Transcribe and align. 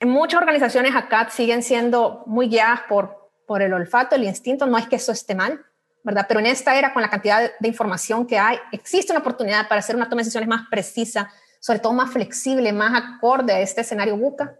En 0.00 0.08
muchas 0.08 0.40
organizaciones 0.40 0.96
acá 0.96 1.28
siguen 1.28 1.62
siendo 1.62 2.22
muy 2.24 2.48
guiadas 2.48 2.80
por, 2.88 3.30
por 3.46 3.60
el 3.60 3.74
olfato, 3.74 4.16
el 4.16 4.24
instinto, 4.24 4.66
no 4.66 4.78
es 4.78 4.88
que 4.88 4.96
eso 4.96 5.12
esté 5.12 5.34
mal, 5.34 5.62
¿verdad? 6.02 6.24
Pero 6.26 6.40
en 6.40 6.46
esta 6.46 6.74
era, 6.74 6.94
con 6.94 7.02
la 7.02 7.10
cantidad 7.10 7.50
de 7.60 7.68
información 7.68 8.26
que 8.26 8.38
hay, 8.38 8.56
existe 8.72 9.12
una 9.12 9.20
oportunidad 9.20 9.68
para 9.68 9.80
hacer 9.80 9.94
una 9.94 10.06
toma 10.06 10.20
de 10.20 10.24
decisiones 10.24 10.48
más 10.48 10.68
precisa, 10.70 11.30
sobre 11.60 11.80
todo 11.80 11.92
más 11.92 12.10
flexible, 12.10 12.72
más 12.72 12.98
acorde 12.98 13.52
a 13.52 13.60
este 13.60 13.82
escenario 13.82 14.16
buca. 14.16 14.56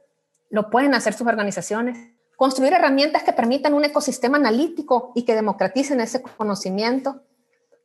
Lo 0.51 0.69
pueden 0.69 0.93
hacer 0.93 1.15
sus 1.15 1.27
organizaciones. 1.27 1.97
Construir 2.37 2.75
herramientas 2.75 3.23
que 3.23 3.33
permitan 3.33 3.73
un 3.73 3.87
ecosistema 3.87 4.37
analítico 4.37 5.13
y 5.15 5.25
que 5.25 5.35
democraticen 5.35 6.01
ese 6.01 6.21
conocimiento. 6.21 7.23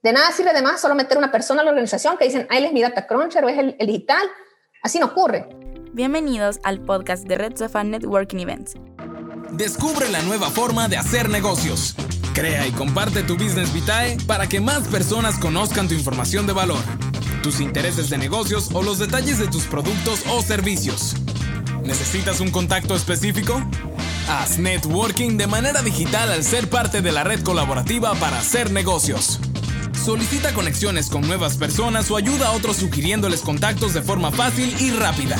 De 0.04 0.12
nada 0.12 0.30
sirve 0.34 0.50
además 0.50 0.82
solo 0.82 0.94
meter 0.94 1.18
una 1.18 1.32
persona 1.32 1.62
a 1.62 1.64
la 1.64 1.70
organización 1.70 2.18
que 2.18 2.26
dicen, 2.26 2.48
ahí 2.50 2.66
es 2.66 2.74
mi 2.74 2.82
data 2.82 3.08
cruncher 3.08 3.46
o 3.46 3.48
es 3.48 3.58
el, 3.58 3.78
el 3.80 3.88
digital. 3.88 4.28
Así 4.84 5.00
no 5.00 5.06
ocurre. 5.06 5.65
Bienvenidos 5.96 6.60
al 6.64 6.82
podcast 6.82 7.24
de 7.26 7.38
Red 7.38 7.56
Sofa 7.56 7.82
Networking 7.82 8.40
Events. 8.40 8.74
Descubre 9.54 10.10
la 10.10 10.22
nueva 10.24 10.50
forma 10.50 10.90
de 10.90 10.98
hacer 10.98 11.30
negocios. 11.30 11.96
Crea 12.34 12.68
y 12.68 12.72
comparte 12.72 13.24
tu 13.24 13.36
Business 13.36 13.74
Vitae 13.74 14.18
para 14.28 14.50
que 14.50 14.60
más 14.60 14.90
personas 14.90 15.40
conozcan 15.40 15.88
tu 15.88 15.94
información 15.94 16.48
de 16.48 16.52
valor, 16.52 16.84
tus 17.42 17.62
intereses 17.62 18.10
de 18.10 18.18
negocios 18.18 18.72
o 18.74 18.84
los 18.84 19.00
detalles 19.00 19.40
de 19.40 19.48
tus 19.48 19.64
productos 19.68 20.24
o 20.28 20.42
servicios. 20.42 21.16
¿Necesitas 21.86 22.42
un 22.42 22.52
contacto 22.52 22.94
específico? 22.94 23.64
Haz 24.28 24.60
networking 24.60 25.38
de 25.38 25.48
manera 25.48 25.82
digital 25.82 26.30
al 26.30 26.44
ser 26.44 26.70
parte 26.70 27.02
de 27.02 27.14
la 27.14 27.24
red 27.24 27.42
colaborativa 27.42 28.14
para 28.16 28.40
hacer 28.40 28.70
negocios. 28.70 29.40
Solicita 30.04 30.54
conexiones 30.54 31.10
con 31.10 31.22
nuevas 31.22 31.58
personas 31.58 32.12
o 32.12 32.18
ayuda 32.18 32.48
a 32.48 32.52
otros 32.52 32.78
sugiriéndoles 32.78 33.42
contactos 33.42 33.94
de 33.94 34.02
forma 34.02 34.32
fácil 34.32 34.74
y 34.80 34.92
rápida. 34.92 35.38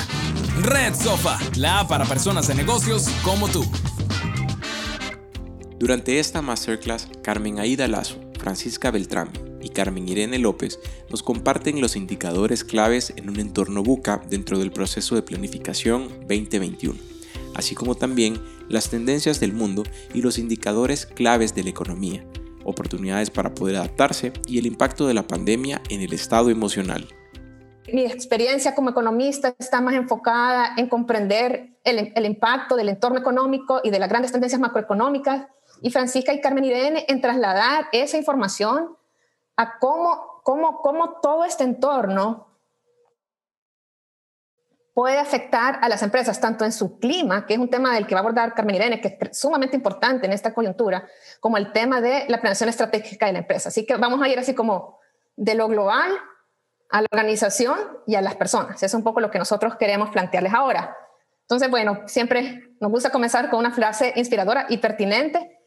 Red 0.62 0.96
Sofa, 0.96 1.38
la 1.56 1.82
app 1.82 1.90
para 1.90 2.06
personas 2.06 2.48
de 2.48 2.56
negocios 2.56 3.08
como 3.24 3.48
tú. 3.48 3.64
Durante 5.78 6.20
esta 6.20 6.42
masterclass, 6.42 7.08
Carmen 7.22 7.60
Aida 7.60 7.88
Lazo, 7.88 8.20
Francisca 8.40 8.90
Beltrán 8.90 9.30
y 9.62 9.70
Carmen 9.70 10.08
Irene 10.08 10.40
López 10.40 10.80
nos 11.10 11.22
comparten 11.22 11.82
los 11.82 11.96
indicadores 11.96 12.64
claves 12.64 13.14
en 13.16 13.30
un 13.30 13.40
entorno 13.40 13.84
buca 13.84 14.22
dentro 14.30 14.58
del 14.58 14.72
proceso 14.72 15.16
de 15.16 15.22
planificación 15.22 16.08
2021, 16.28 16.98
así 17.54 17.76
como 17.76 17.96
también 17.96 18.40
las 18.70 18.90
tendencias 18.90 19.40
del 19.40 19.54
mundo 19.54 19.84
y 20.14 20.22
los 20.22 20.40
indicadores 20.40 21.06
claves 21.06 21.54
de 21.54 21.64
la 21.64 21.70
economía, 21.70 22.26
oportunidades 22.66 23.30
para 23.30 23.54
poder 23.54 23.78
adaptarse 23.78 24.34
y 24.48 24.60
el 24.60 24.66
impacto 24.66 25.08
de 25.08 25.14
la 25.14 25.24
pandemia 25.24 25.82
en 25.90 26.02
el 26.02 26.14
estado 26.14 26.50
emocional. 26.50 27.08
Mi 27.94 28.04
experiencia 28.04 28.76
como 28.76 28.90
economista 28.90 29.56
está 29.60 29.80
más 29.80 29.94
enfocada 29.94 30.74
en 30.76 30.90
comprender 30.90 31.78
el, 31.84 32.12
el, 32.16 32.26
impacto 32.26 32.76
del 32.76 32.90
entorno 32.90 33.20
económico 33.20 33.80
y 33.84 33.92
de 33.92 34.00
las 34.00 34.10
grandes 34.10 34.32
tendencias 34.32 34.60
macroeconómicas 34.60 35.48
y 35.82 35.92
Francisca 35.92 36.34
y 36.34 36.42
Carmen 36.42 36.66
Irene 36.66 37.06
en 37.08 37.22
trasladar 37.22 37.88
esa 37.92 38.18
información 38.18 38.98
a 39.56 39.78
cómo, 39.80 40.42
cómo, 40.44 40.82
cómo 40.82 41.20
todo 41.22 41.46
este 41.46 41.64
entorno 41.64 42.45
puede 44.96 45.20
afectar 45.20 45.78
a 45.82 45.90
las 45.90 46.02
empresas, 46.04 46.40
tanto 46.40 46.64
en 46.64 46.72
su 46.72 47.00
clima, 47.00 47.46
que 47.46 47.54
es 47.54 47.60
un 47.60 47.70
tema 47.70 47.94
del 47.94 48.08
que 48.08 48.16
va 48.16 48.20
a 48.20 48.24
abordar 48.24 48.54
Carmen 48.54 48.76
Irene, 48.76 49.02
que 49.02 49.18
es 49.20 49.38
sumamente 49.38 49.76
importante 49.76 50.26
en 50.26 50.32
esta 50.32 50.54
coyuntura, 50.54 51.06
como 51.42 51.58
el 51.58 51.74
tema 51.74 52.00
de 52.00 52.24
la 52.30 52.40
planeación 52.40 52.70
estratégica 52.70 53.26
de 53.26 53.34
la 53.34 53.40
empresa. 53.40 53.70
Así 53.70 53.86
que 53.86 53.98
vamos 53.98 54.22
a 54.22 54.30
ir 54.30 54.40
así 54.40 54.56
como 54.56 55.00
de 55.36 55.54
lo 55.54 55.68
global 55.68 56.12
a 56.90 57.02
la 57.02 57.08
organización 57.12 57.78
y 58.08 58.16
a 58.16 58.22
las 58.22 58.36
personas. 58.36 58.82
Es 58.82 58.94
un 58.94 59.04
poco 59.04 59.20
lo 59.20 59.30
que 59.30 59.38
nosotros 59.38 59.76
queremos 59.76 60.12
plantearles 60.12 60.54
ahora. 60.54 60.96
Entonces, 61.42 61.70
bueno, 61.70 62.04
siempre 62.08 62.64
nos 62.80 62.90
gusta 62.90 63.10
comenzar 63.10 63.50
con 63.50 63.60
una 63.60 63.72
frase 63.72 64.14
inspiradora 64.16 64.66
y 64.70 64.78
pertinente 64.78 65.60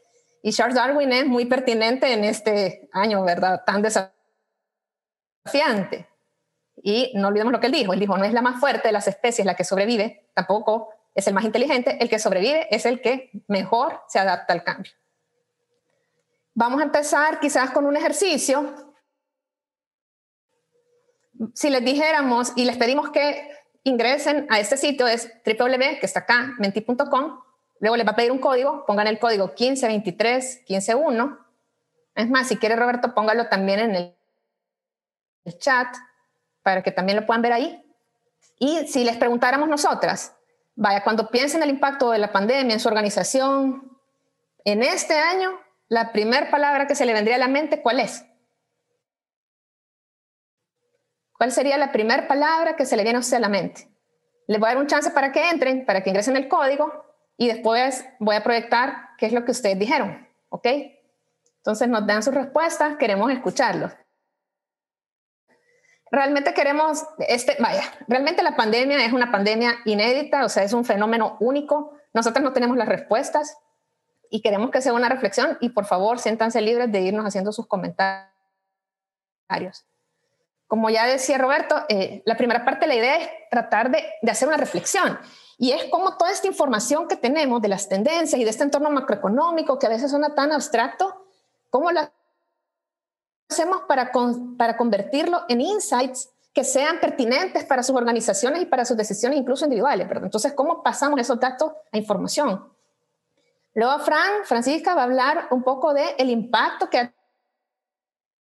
y 0.42 0.52
Charles 0.52 0.76
Darwin 0.76 1.12
es 1.12 1.26
muy 1.26 1.44
pertinente 1.44 2.12
en 2.12 2.24
este 2.24 2.88
año, 2.92 3.24
¿verdad? 3.24 3.62
Tan 3.66 3.82
desafiante. 3.82 6.08
Y 6.82 7.12
no 7.14 7.28
olvidemos 7.28 7.52
lo 7.52 7.60
que 7.60 7.66
él 7.66 7.72
dijo. 7.72 7.92
Él 7.92 8.00
dijo, 8.00 8.16
no 8.16 8.24
es 8.24 8.32
la 8.32 8.42
más 8.42 8.60
fuerte 8.60 8.88
de 8.88 8.92
las 8.92 9.08
especies 9.08 9.46
la 9.46 9.54
que 9.54 9.64
sobrevive, 9.64 10.28
tampoco 10.34 10.90
es 11.14 11.26
el 11.26 11.34
más 11.34 11.44
inteligente. 11.44 11.98
El 12.00 12.08
que 12.08 12.18
sobrevive 12.18 12.68
es 12.74 12.86
el 12.86 13.00
que 13.00 13.30
mejor 13.48 14.00
se 14.08 14.18
adapta 14.18 14.52
al 14.52 14.64
cambio. 14.64 14.92
Vamos 16.54 16.80
a 16.80 16.84
empezar 16.84 17.40
quizás 17.40 17.70
con 17.70 17.86
un 17.86 17.96
ejercicio. 17.96 18.74
Si 21.54 21.70
les 21.70 21.84
dijéramos 21.84 22.52
y 22.56 22.64
les 22.64 22.76
pedimos 22.76 23.10
que 23.10 23.48
ingresen 23.84 24.46
a 24.50 24.58
este 24.58 24.76
sitio, 24.76 25.06
es 25.06 25.32
www, 25.44 25.98
que 26.00 26.06
está 26.06 26.20
acá, 26.20 26.54
menti.com, 26.58 27.40
Luego 27.80 27.96
les 27.96 28.06
va 28.06 28.12
a 28.12 28.16
pedir 28.16 28.32
un 28.32 28.38
código, 28.38 28.84
pongan 28.86 29.06
el 29.06 29.18
código 29.18 29.48
1523 29.48 30.64
151. 30.66 31.38
Es 32.14 32.28
más, 32.28 32.48
si 32.48 32.56
quiere 32.56 32.76
Roberto, 32.76 33.14
póngalo 33.14 33.48
también 33.48 33.80
en 33.80 33.94
el 33.94 35.58
chat 35.58 35.88
para 36.68 36.82
que 36.82 36.92
también 36.92 37.16
lo 37.16 37.24
puedan 37.24 37.40
ver 37.40 37.54
ahí. 37.54 37.82
Y 38.58 38.86
si 38.88 39.02
les 39.02 39.16
preguntáramos 39.16 39.70
nosotras, 39.70 40.36
vaya, 40.76 41.02
cuando 41.02 41.30
piensen 41.30 41.62
el 41.62 41.70
impacto 41.70 42.10
de 42.10 42.18
la 42.18 42.30
pandemia 42.30 42.74
en 42.74 42.78
su 42.78 42.88
organización, 42.88 43.98
en 44.66 44.82
este 44.82 45.18
año, 45.18 45.58
la 45.88 46.12
primera 46.12 46.50
palabra 46.50 46.86
que 46.86 46.94
se 46.94 47.06
le 47.06 47.14
vendría 47.14 47.36
a 47.36 47.38
la 47.38 47.48
mente, 47.48 47.80
¿cuál 47.80 48.00
es? 48.00 48.22
¿Cuál 51.38 51.52
sería 51.52 51.78
la 51.78 51.90
primera 51.90 52.28
palabra 52.28 52.76
que 52.76 52.84
se 52.84 52.98
le 52.98 53.02
viene 53.02 53.16
a 53.16 53.20
usted 53.20 53.38
a 53.38 53.40
la 53.40 53.48
mente? 53.48 53.88
Les 54.46 54.60
voy 54.60 54.68
a 54.68 54.74
dar 54.74 54.82
un 54.82 54.88
chance 54.88 55.10
para 55.10 55.32
que 55.32 55.48
entren, 55.48 55.86
para 55.86 56.02
que 56.02 56.10
ingresen 56.10 56.36
el 56.36 56.48
código 56.48 56.92
y 57.38 57.48
después 57.48 58.04
voy 58.18 58.36
a 58.36 58.42
proyectar 58.42 59.16
qué 59.16 59.24
es 59.24 59.32
lo 59.32 59.46
que 59.46 59.52
ustedes 59.52 59.78
dijeron, 59.78 60.28
¿ok? 60.50 60.66
Entonces 61.56 61.88
nos 61.88 62.06
dan 62.06 62.22
sus 62.22 62.34
respuestas, 62.34 62.98
queremos 62.98 63.32
escucharlos. 63.32 63.90
Realmente 66.10 66.54
queremos, 66.54 67.04
este, 67.18 67.56
vaya, 67.58 67.82
realmente 68.06 68.42
la 68.42 68.56
pandemia 68.56 69.04
es 69.04 69.12
una 69.12 69.30
pandemia 69.30 69.76
inédita, 69.84 70.44
o 70.44 70.48
sea, 70.48 70.62
es 70.62 70.72
un 70.72 70.84
fenómeno 70.84 71.36
único. 71.40 71.92
Nosotros 72.14 72.42
no 72.42 72.52
tenemos 72.52 72.76
las 72.76 72.88
respuestas 72.88 73.58
y 74.30 74.40
queremos 74.40 74.70
que 74.70 74.80
sea 74.80 74.92
una 74.92 75.08
reflexión 75.08 75.58
y 75.60 75.70
por 75.70 75.84
favor 75.84 76.18
siéntanse 76.18 76.60
libres 76.60 76.90
de 76.90 77.00
irnos 77.00 77.26
haciendo 77.26 77.52
sus 77.52 77.66
comentarios. 77.66 78.28
Como 80.66 80.90
ya 80.90 81.06
decía 81.06 81.38
Roberto, 81.38 81.84
eh, 81.88 82.22
la 82.26 82.36
primera 82.36 82.64
parte 82.64 82.80
de 82.80 82.88
la 82.88 82.94
idea 82.94 83.16
es 83.18 83.30
tratar 83.50 83.90
de, 83.90 84.04
de 84.20 84.30
hacer 84.30 84.48
una 84.48 84.58
reflexión 84.58 85.18
y 85.58 85.72
es 85.72 85.84
como 85.86 86.16
toda 86.16 86.30
esta 86.30 86.46
información 86.46 87.08
que 87.08 87.16
tenemos 87.16 87.60
de 87.60 87.68
las 87.68 87.88
tendencias 87.88 88.40
y 88.40 88.44
de 88.44 88.50
este 88.50 88.64
entorno 88.64 88.90
macroeconómico 88.90 89.78
que 89.78 89.86
a 89.86 89.90
veces 89.90 90.10
suena 90.10 90.34
tan 90.34 90.52
abstracto, 90.52 91.26
¿cómo 91.70 91.90
lo 91.90 92.00
hacemos 93.48 93.82
para, 93.88 94.12
para 94.56 94.76
convertirlo 94.76 95.42
en 95.48 95.60
insights 95.60 96.30
que 96.52 96.64
sean 96.64 96.98
pertinentes 97.00 97.64
para 97.64 97.82
sus 97.82 97.96
organizaciones 97.96 98.62
y 98.62 98.66
para 98.66 98.84
sus 98.84 98.96
decisiones 98.96 99.38
incluso 99.38 99.64
individuales? 99.64 100.08
Entonces, 100.10 100.52
¿cómo 100.52 100.82
pasamos 100.82 101.20
esos 101.20 101.38
datos 101.38 101.72
a 101.92 101.96
información? 101.96 102.72
Luego, 103.74 103.98
Fran, 104.00 104.44
Francisca 104.44 104.94
va 104.94 105.02
a 105.02 105.04
hablar 105.04 105.48
un 105.50 105.62
poco 105.62 105.94
del 105.94 106.08
el 106.18 106.30
impacto 106.30 106.90
que 106.90 106.98
ha 106.98 107.14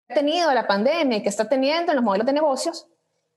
tenido 0.08 0.54
la 0.54 0.66
pandemia 0.66 1.18
y 1.18 1.24
que 1.24 1.30
está 1.30 1.48
teniendo 1.48 1.92
en 1.92 1.98
los 1.98 2.04
modelos 2.04 2.26
de 2.26 2.34
negocios. 2.34 2.88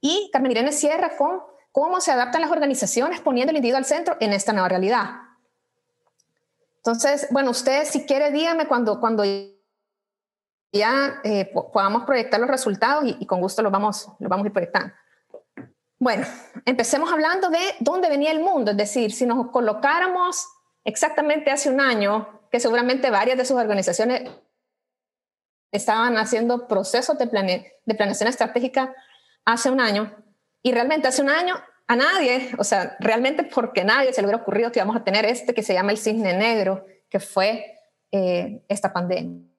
Y 0.00 0.30
Carmen 0.32 0.52
Irene 0.52 0.72
cierra 0.72 1.16
con 1.16 1.42
cómo 1.72 2.00
se 2.00 2.12
adaptan 2.12 2.40
las 2.40 2.50
organizaciones 2.50 3.20
poniendo 3.20 3.50
el 3.50 3.56
individuo 3.56 3.78
al 3.78 3.84
centro 3.84 4.16
en 4.20 4.32
esta 4.32 4.52
nueva 4.52 4.68
realidad. 4.68 5.10
Entonces, 6.76 7.28
bueno, 7.30 7.50
ustedes 7.50 7.88
si 7.88 8.06
quiere 8.06 8.30
díganme 8.30 8.66
cuando, 8.66 8.98
cuando 8.98 9.24
ya 10.72 11.20
eh, 11.24 11.50
podamos 11.72 12.04
proyectar 12.04 12.40
los 12.40 12.48
resultados 12.48 13.04
y, 13.04 13.26
con 13.26 13.40
gusto 13.40 13.62
los 13.62 13.72
vamos, 13.72 14.08
los 14.18 14.28
vamos 14.28 14.44
a 14.44 14.46
ir 14.46 14.52
proyectando. 14.52 14.94
Bueno, 15.98 16.26
empecemos 16.64 17.12
hablando 17.12 17.50
de 17.50 17.58
dónde 17.80 18.08
venía 18.08 18.30
el 18.30 18.40
mundo, 18.40 18.70
es 18.70 18.76
decir, 18.76 19.12
si 19.12 19.26
nos 19.26 19.50
colocáramos 19.50 20.48
exactamente 20.84 21.50
hace 21.50 21.68
un 21.68 21.80
año, 21.80 22.40
que 22.50 22.60
seguramente 22.60 23.10
varias 23.10 23.36
de 23.36 23.44
sus 23.44 23.56
organizaciones 23.58 24.30
estaban 25.72 26.16
haciendo 26.16 26.66
procesos 26.66 27.18
de, 27.18 27.26
de 27.84 27.94
planeación 27.94 28.28
estratégica 28.28 28.94
hace 29.44 29.70
un 29.70 29.80
año, 29.80 30.14
y 30.62 30.72
realmente 30.72 31.08
hace 31.08 31.22
un 31.22 31.30
año 31.30 31.56
a 31.86 31.96
nadie, 31.96 32.52
o 32.56 32.64
sea, 32.64 32.96
realmente 33.00 33.42
porque 33.42 33.84
nadie 33.84 34.12
se 34.12 34.20
le 34.20 34.28
hubiera 34.28 34.42
ocurrido 34.42 34.70
que 34.70 34.78
íbamos 34.78 34.96
a 34.96 35.04
tener 35.04 35.26
este 35.26 35.54
que 35.54 35.62
se 35.62 35.74
llama 35.74 35.90
el 35.90 35.98
cisne 35.98 36.34
negro, 36.34 36.86
que 37.08 37.18
fue 37.18 37.78
eh, 38.12 38.62
esta 38.68 38.92
pandemia. 38.92 39.49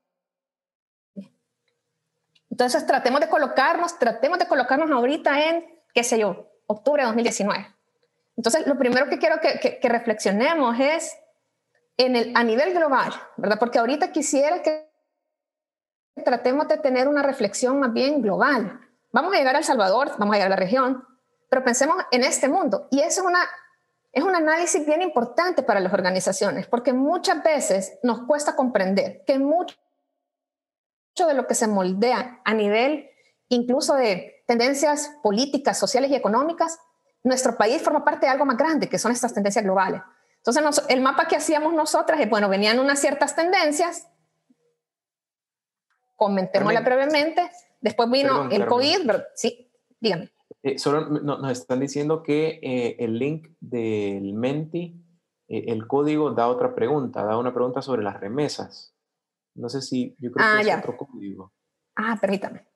Entonces 2.51 2.85
tratemos 2.85 3.21
de 3.21 3.29
colocarnos, 3.29 3.97
tratemos 3.97 4.37
de 4.37 4.47
colocarnos 4.47 4.91
ahorita 4.91 5.49
en, 5.49 5.65
qué 5.93 6.03
sé 6.03 6.19
yo, 6.19 6.51
octubre 6.67 7.01
de 7.01 7.07
2019. 7.07 7.65
Entonces 8.37 8.67
lo 8.67 8.77
primero 8.77 9.09
que 9.09 9.17
quiero 9.17 9.39
que, 9.39 9.79
que, 9.79 9.89
reflexionemos 9.89 10.77
es 10.79 11.17
en 11.97 12.15
el, 12.15 12.33
a 12.35 12.43
nivel 12.43 12.73
global, 12.73 13.13
¿verdad? 13.37 13.57
Porque 13.57 13.79
ahorita 13.79 14.11
quisiera 14.11 14.61
que 14.61 14.91
tratemos 16.23 16.67
de 16.67 16.77
tener 16.77 17.07
una 17.07 17.23
reflexión 17.23 17.79
más 17.79 17.93
bien 17.93 18.21
global. 18.21 18.79
Vamos 19.11 19.33
a 19.33 19.37
llegar 19.37 19.55
a 19.55 19.59
El 19.59 19.65
Salvador, 19.65 20.11
vamos 20.17 20.33
a 20.33 20.37
llegar 20.37 20.51
a 20.51 20.55
la 20.55 20.61
región, 20.61 21.05
pero 21.49 21.63
pensemos 21.63 21.95
en 22.11 22.23
este 22.23 22.49
mundo. 22.49 22.87
Y 22.91 22.99
eso 22.99 23.21
es 23.21 23.27
una 23.27 23.39
es 24.13 24.23
un 24.23 24.35
análisis 24.35 24.85
bien 24.85 25.01
importante 25.01 25.63
para 25.63 25.79
las 25.79 25.93
organizaciones, 25.93 26.67
porque 26.67 26.91
muchas 26.91 27.41
veces 27.43 27.97
nos 28.03 28.23
cuesta 28.27 28.57
comprender 28.57 29.23
que 29.25 29.39
mucho 31.21 31.27
de 31.27 31.33
lo 31.33 31.47
que 31.47 31.55
se 31.55 31.67
moldea 31.67 32.41
a 32.43 32.53
nivel 32.53 33.09
incluso 33.49 33.95
de 33.95 34.43
tendencias 34.47 35.11
políticas, 35.21 35.77
sociales 35.77 36.09
y 36.11 36.15
económicas, 36.15 36.79
nuestro 37.23 37.57
país 37.57 37.81
forma 37.81 38.05
parte 38.05 38.25
de 38.25 38.31
algo 38.31 38.45
más 38.45 38.57
grande, 38.57 38.87
que 38.87 38.97
son 38.97 39.11
estas 39.11 39.33
tendencias 39.33 39.63
globales. 39.63 40.01
Entonces, 40.37 40.85
el 40.89 41.01
mapa 41.01 41.27
que 41.27 41.35
hacíamos 41.35 41.73
nosotras 41.73 42.19
es, 42.19 42.29
bueno, 42.29 42.49
venían 42.49 42.79
unas 42.79 42.99
ciertas 42.99 43.35
tendencias, 43.35 44.07
comentémosla 46.15 46.81
brevemente, 46.81 47.51
después 47.81 48.09
vino 48.09 48.49
el 48.49 48.65
COVID, 48.65 49.11
sí, 49.35 49.69
dígame. 49.99 50.31
Eh, 50.63 50.79
solo 50.79 51.09
nos 51.09 51.51
están 51.51 51.79
diciendo 51.79 52.23
que 52.23 52.59
eh, 52.61 52.95
el 52.99 53.19
link 53.19 53.49
del 53.59 54.33
Menti, 54.33 54.95
eh, 55.47 55.65
el 55.67 55.87
código 55.87 56.31
da 56.31 56.47
otra 56.47 56.73
pregunta, 56.73 57.23
da 57.23 57.37
una 57.37 57.53
pregunta 57.53 57.81
sobre 57.81 58.01
las 58.03 58.19
remesas. 58.19 58.95
No 59.55 59.69
sé 59.69 59.81
si, 59.81 60.15
yo 60.19 60.31
creo 60.31 60.45
que 60.45 60.53
ah, 60.53 60.61
es 60.61 60.77
otro 60.77 60.97
código. 60.97 61.53
Ah, 61.95 62.17
permítame. 62.19 62.67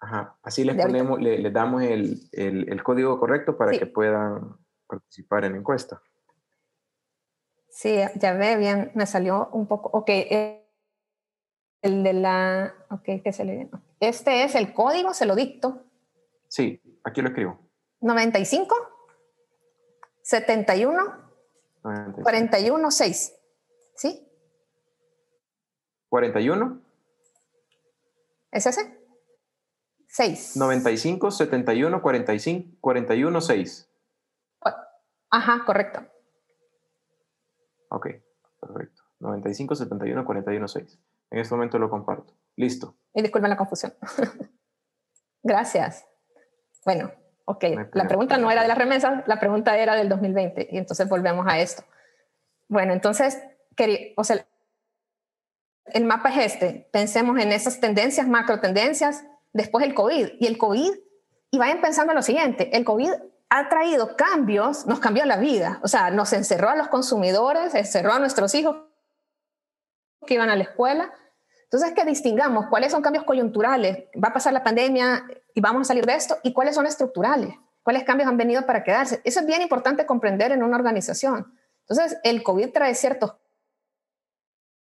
Ajá, 0.00 0.36
así 0.42 0.64
les 0.64 0.76
ponemos, 0.76 1.20
le, 1.20 1.50
damos 1.50 1.82
el, 1.82 2.28
el, 2.32 2.82
código 2.82 3.18
correcto 3.18 3.56
para 3.56 3.72
que 3.72 3.86
puedan 3.86 4.56
participar 4.86 5.44
en 5.44 5.52
la 5.52 5.58
encuesta. 5.58 6.02
Sí, 7.70 7.96
ya 8.16 8.34
ve 8.34 8.56
bien, 8.56 8.92
me 8.94 9.06
salió 9.06 9.48
un 9.52 9.66
poco, 9.66 9.88
ok, 9.92 10.10
el 11.80 12.02
de 12.02 12.12
la, 12.12 12.74
ok, 12.90 13.22
¿qué 13.24 13.32
se 13.32 13.44
le 13.44 13.70
Este 13.98 14.44
es 14.44 14.54
el 14.54 14.74
código, 14.74 15.14
se 15.14 15.26
lo 15.26 15.34
dicto. 15.34 15.86
Sí, 16.48 16.82
Aquí 17.04 17.20
lo 17.20 17.28
escribo. 17.28 17.60
95, 18.00 18.74
71, 20.22 21.30
41, 22.22 22.90
6. 22.90 23.34
¿Sí? 23.94 24.28
41. 26.14 26.80
¿Es 28.52 28.66
ese? 28.66 29.00
6. 30.06 30.56
95, 30.56 31.32
71, 31.32 32.00
45, 32.00 32.76
41, 32.80 33.40
6. 33.40 33.90
Ajá, 35.30 35.64
correcto. 35.66 36.06
Ok, 37.88 38.10
perfecto. 38.60 39.02
95, 39.18 39.74
71, 39.74 40.24
41, 40.24 40.68
6. 40.68 40.98
En 41.32 41.38
este 41.40 41.52
momento 41.52 41.80
lo 41.80 41.90
comparto. 41.90 42.32
Listo. 42.54 42.94
Y 43.12 43.20
disculpen 43.20 43.50
la 43.50 43.56
confusión. 43.56 43.92
Gracias. 45.42 46.06
Bueno, 46.84 47.10
ok, 47.44 47.64
la 47.92 48.06
pregunta 48.06 48.38
no 48.38 48.52
era 48.52 48.62
de 48.62 48.68
las 48.68 48.78
remesas, 48.78 49.26
la 49.26 49.40
pregunta 49.40 49.76
era 49.76 49.96
del 49.96 50.08
2020 50.08 50.68
y 50.70 50.78
entonces 50.78 51.08
volvemos 51.08 51.44
a 51.48 51.58
esto. 51.58 51.82
Bueno, 52.68 52.92
entonces, 52.92 53.42
o 54.16 54.22
sea, 54.22 54.46
el 55.86 56.04
mapa 56.04 56.30
es 56.30 56.52
este, 56.52 56.88
pensemos 56.92 57.38
en 57.38 57.52
esas 57.52 57.80
tendencias, 57.80 58.26
macro 58.26 58.60
tendencias, 58.60 59.24
después 59.52 59.84
el 59.84 59.94
COVID. 59.94 60.32
Y 60.40 60.46
el 60.46 60.58
COVID, 60.58 60.92
y 61.50 61.58
vayan 61.58 61.80
pensando 61.80 62.12
en 62.12 62.16
lo 62.16 62.22
siguiente, 62.22 62.76
el 62.76 62.84
COVID 62.84 63.10
ha 63.50 63.68
traído 63.68 64.16
cambios, 64.16 64.86
nos 64.86 65.00
cambió 65.00 65.24
la 65.24 65.36
vida, 65.36 65.80
o 65.82 65.88
sea, 65.88 66.10
nos 66.10 66.32
encerró 66.32 66.70
a 66.70 66.76
los 66.76 66.88
consumidores, 66.88 67.74
encerró 67.74 68.12
a 68.12 68.18
nuestros 68.18 68.54
hijos 68.54 68.76
que 70.26 70.34
iban 70.34 70.50
a 70.50 70.56
la 70.56 70.64
escuela, 70.64 71.12
entonces, 71.74 71.92
que 71.92 72.04
distingamos 72.04 72.66
cuáles 72.68 72.92
son 72.92 73.02
cambios 73.02 73.24
coyunturales, 73.24 74.04
va 74.14 74.28
a 74.28 74.32
pasar 74.32 74.52
la 74.52 74.62
pandemia 74.62 75.26
y 75.54 75.60
vamos 75.60 75.80
a 75.80 75.84
salir 75.86 76.06
de 76.06 76.14
esto, 76.14 76.38
y 76.44 76.52
cuáles 76.52 76.76
son 76.76 76.86
estructurales, 76.86 77.52
cuáles 77.82 78.04
cambios 78.04 78.28
han 78.28 78.36
venido 78.36 78.64
para 78.64 78.84
quedarse. 78.84 79.20
Eso 79.24 79.40
es 79.40 79.46
bien 79.46 79.60
importante 79.60 80.06
comprender 80.06 80.52
en 80.52 80.62
una 80.62 80.76
organización. 80.76 81.58
Entonces, 81.80 82.16
el 82.22 82.44
COVID 82.44 82.70
trae 82.70 82.94
ciertos 82.94 83.34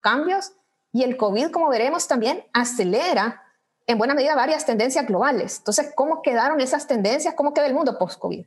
cambios 0.01 0.51
y 0.92 1.04
el 1.04 1.18
COVID, 1.18 1.52
como 1.52 1.70
veremos, 1.70 2.08
también 2.08 2.46
acelera 2.54 3.44
en 3.88 3.98
buena 3.98 4.14
medida 4.14 4.36
varias 4.36 4.66
tendencias 4.66 5.08
globales. 5.08 5.60
Entonces, 5.60 5.92
¿cómo 5.96 6.22
quedaron 6.22 6.60
esas 6.60 6.88
tendencias? 6.88 7.34
¿Cómo 7.34 7.54
queda 7.54 7.66
el 7.66 7.74
mundo 7.74 7.98
post-COVID? 7.98 8.46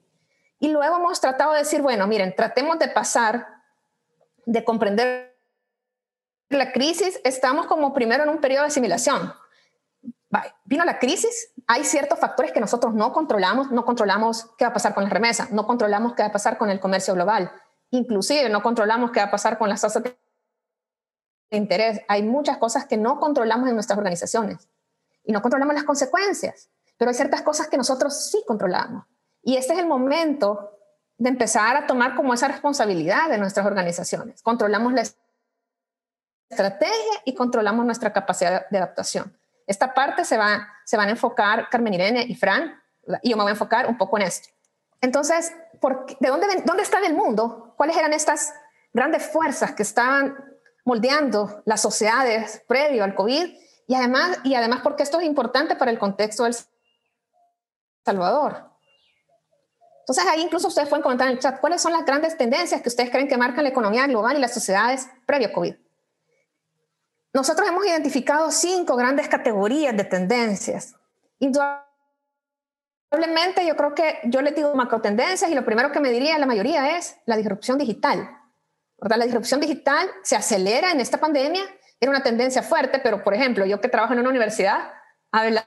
Y 0.61 0.69
luego 0.69 0.97
hemos 0.97 1.21
tratado 1.21 1.53
de 1.53 1.61
decir, 1.61 1.83
bueno, 1.83 2.07
miren, 2.07 2.35
tratemos 2.35 2.79
de 2.79 2.89
pasar, 2.89 3.47
de 4.47 4.65
comprender 4.65 5.37
la 6.51 6.73
crisis, 6.73 7.21
estamos 7.25 7.67
como 7.67 7.93
primero 7.93 8.23
en 8.23 8.29
un 8.29 8.39
periodo 8.39 8.63
de 8.63 8.69
asimilación. 8.69 9.33
Vino 10.65 10.85
la 10.85 10.99
crisis, 10.99 11.53
hay 11.67 11.85
ciertos 11.85 12.19
factores 12.19 12.53
que 12.53 12.61
nosotros 12.61 12.95
no 12.95 13.13
controlamos, 13.13 13.71
no 13.71 13.85
controlamos 13.85 14.51
qué 14.59 14.65
va 14.65 14.71
a 14.71 14.75
pasar 14.75 14.95
con 14.95 15.05
las 15.05 15.13
remesas, 15.13 15.53
no 15.53 15.67
controlamos 15.67 16.15
qué 16.15 16.23
va 16.23 16.29
a 16.29 16.33
pasar 16.33 16.59
con 16.59 16.71
el 16.71 16.81
comercio 16.81 17.15
global, 17.15 17.53
inclusive 17.91 18.49
no 18.49 18.63
controlamos 18.63 19.13
qué 19.13 19.21
va 19.21 19.27
a 19.27 19.31
pasar 19.31 19.59
con 19.59 19.69
las 19.69 19.83
tasas 19.83 20.03
interés. 21.57 22.01
Hay 22.09 22.23
muchas 22.23 22.59
cosas 22.59 22.87
que 22.87 22.97
no 22.97 23.21
controlamos 23.21 23.69
en 23.69 23.75
nuestras 23.75 23.99
organizaciones 23.99 24.69
y 25.25 25.33
no 25.33 25.43
controlamos 25.43 25.75
las 25.75 25.85
consecuencias, 25.85 26.71
pero 26.97 27.11
hay 27.11 27.15
ciertas 27.15 27.43
cosas 27.43 27.69
que 27.69 27.77
nosotros 27.77 28.31
sí 28.31 28.43
controlamos. 28.47 29.07
Y 29.43 29.57
este 29.57 29.75
es 29.75 29.79
el 29.79 29.87
momento 29.87 30.71
de 31.19 31.29
empezar 31.29 31.77
a 31.77 31.87
tomar 31.87 32.15
como 32.15 32.35
esa 32.35 32.49
responsabilidad 32.49 33.29
de 33.29 33.39
nuestras 33.39 33.67
organizaciones. 33.67 34.43
Controlamos 34.43 34.93
la 34.93 35.03
estrategia 36.51 37.23
y 37.25 37.35
controlamos 37.35 37.85
nuestra 37.87 38.13
capacidad 38.13 38.69
de 38.69 38.79
adaptación. 38.79 39.37
Esta 39.67 39.95
parte 39.95 40.25
se, 40.25 40.37
va, 40.37 40.69
se 40.85 40.97
van 40.97 41.09
a 41.09 41.13
enfocar 41.13 41.69
Carmen 41.71 41.95
Irene 41.95 42.25
y 42.29 42.35
Fran, 42.35 42.81
y 43.23 43.31
yo 43.31 43.37
me 43.37 43.43
voy 43.43 43.51
a 43.51 43.55
enfocar 43.55 43.87
un 43.87 43.97
poco 43.97 44.19
en 44.19 44.25
esto. 44.25 44.49
Entonces, 45.01 45.53
¿de 46.21 46.29
dónde, 46.29 46.47
dónde 46.65 46.83
está 46.83 46.99
el 46.99 47.15
mundo? 47.15 47.75
¿Cuáles 47.77 47.97
eran 47.97 48.13
estas 48.13 48.55
grandes 48.93 49.27
fuerzas 49.27 49.73
que 49.73 49.83
estaban 49.83 50.37
moldeando 50.85 51.63
las 51.65 51.81
sociedades 51.81 52.63
previo 52.67 53.05
al 53.05 53.15
COVID? 53.15 53.55
Y 53.87 53.95
además, 53.95 54.39
y 54.45 54.55
además 54.55 54.81
porque 54.83 55.03
esto 55.03 55.21
es 55.21 55.27
importante 55.27 55.77
para 55.77 55.91
el 55.91 55.99
contexto 55.99 56.45
del 56.45 56.55
Salvador. 58.05 58.71
Entonces 60.01 60.25
ahí 60.27 60.43
incluso 60.43 60.69
ustedes 60.69 60.89
pueden 60.89 61.03
comentar 61.03 61.29
en 61.29 61.35
el 61.35 61.39
chat 61.39 61.61
cuáles 61.61 61.81
son 61.81 61.93
las 61.93 62.05
grandes 62.05 62.37
tendencias 62.37 62.83
que 62.83 62.91
ustedes 62.91 63.11
creen 63.11 63.27
que 63.27 63.39
marcan 63.39 63.65
la 63.65 63.71
economía 63.71 64.07
global 64.07 64.37
y 64.37 64.41
las 64.41 64.53
sociedades 64.53 65.09
previo 65.25 65.49
a 65.49 65.53
COVID. 65.53 65.75
Nosotros 67.33 67.67
hemos 67.67 67.87
identificado 67.87 68.51
cinco 68.51 68.97
grandes 68.97 69.29
categorías 69.29 69.97
de 69.97 70.05
tendencias. 70.05 70.95
Indudablemente 71.39 73.67
yo 73.67 73.77
creo 73.77 73.95
que 73.95 74.19
yo 74.25 74.43
les 74.43 74.55
digo 74.55 74.75
macro 74.75 75.01
tendencias 75.01 75.51
y 75.51 75.55
lo 75.55 75.65
primero 75.65 75.91
que 75.91 76.01
me 76.01 76.11
diría 76.11 76.39
la 76.39 76.47
mayoría 76.47 76.99
es 76.99 77.17
la 77.25 77.37
disrupción 77.37 77.79
digital. 77.79 78.44
¿Verdad? 79.05 79.19
La 79.19 79.27
disrupción 79.27 79.61
digital 79.61 80.09
se 80.23 80.35
acelera 80.35 80.91
en 80.91 80.99
esta 80.99 81.19
pandemia, 81.19 81.63
era 82.01 82.11
una 82.11 82.23
tendencia 82.23 82.63
fuerte, 82.63 83.01
pero 83.01 83.23
por 83.23 83.35
ejemplo, 83.35 83.67
yo 83.67 83.79
que 83.79 83.89
trabajo 83.89 84.15
en 84.15 84.21
una 84.21 84.31
universidad, 84.31 84.95
hablábamos 85.31 85.67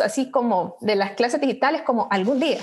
así 0.00 0.30
como 0.30 0.78
de 0.80 0.96
las 0.96 1.10
clases 1.10 1.42
digitales 1.42 1.82
como 1.82 2.08
algún 2.10 2.40
día. 2.40 2.60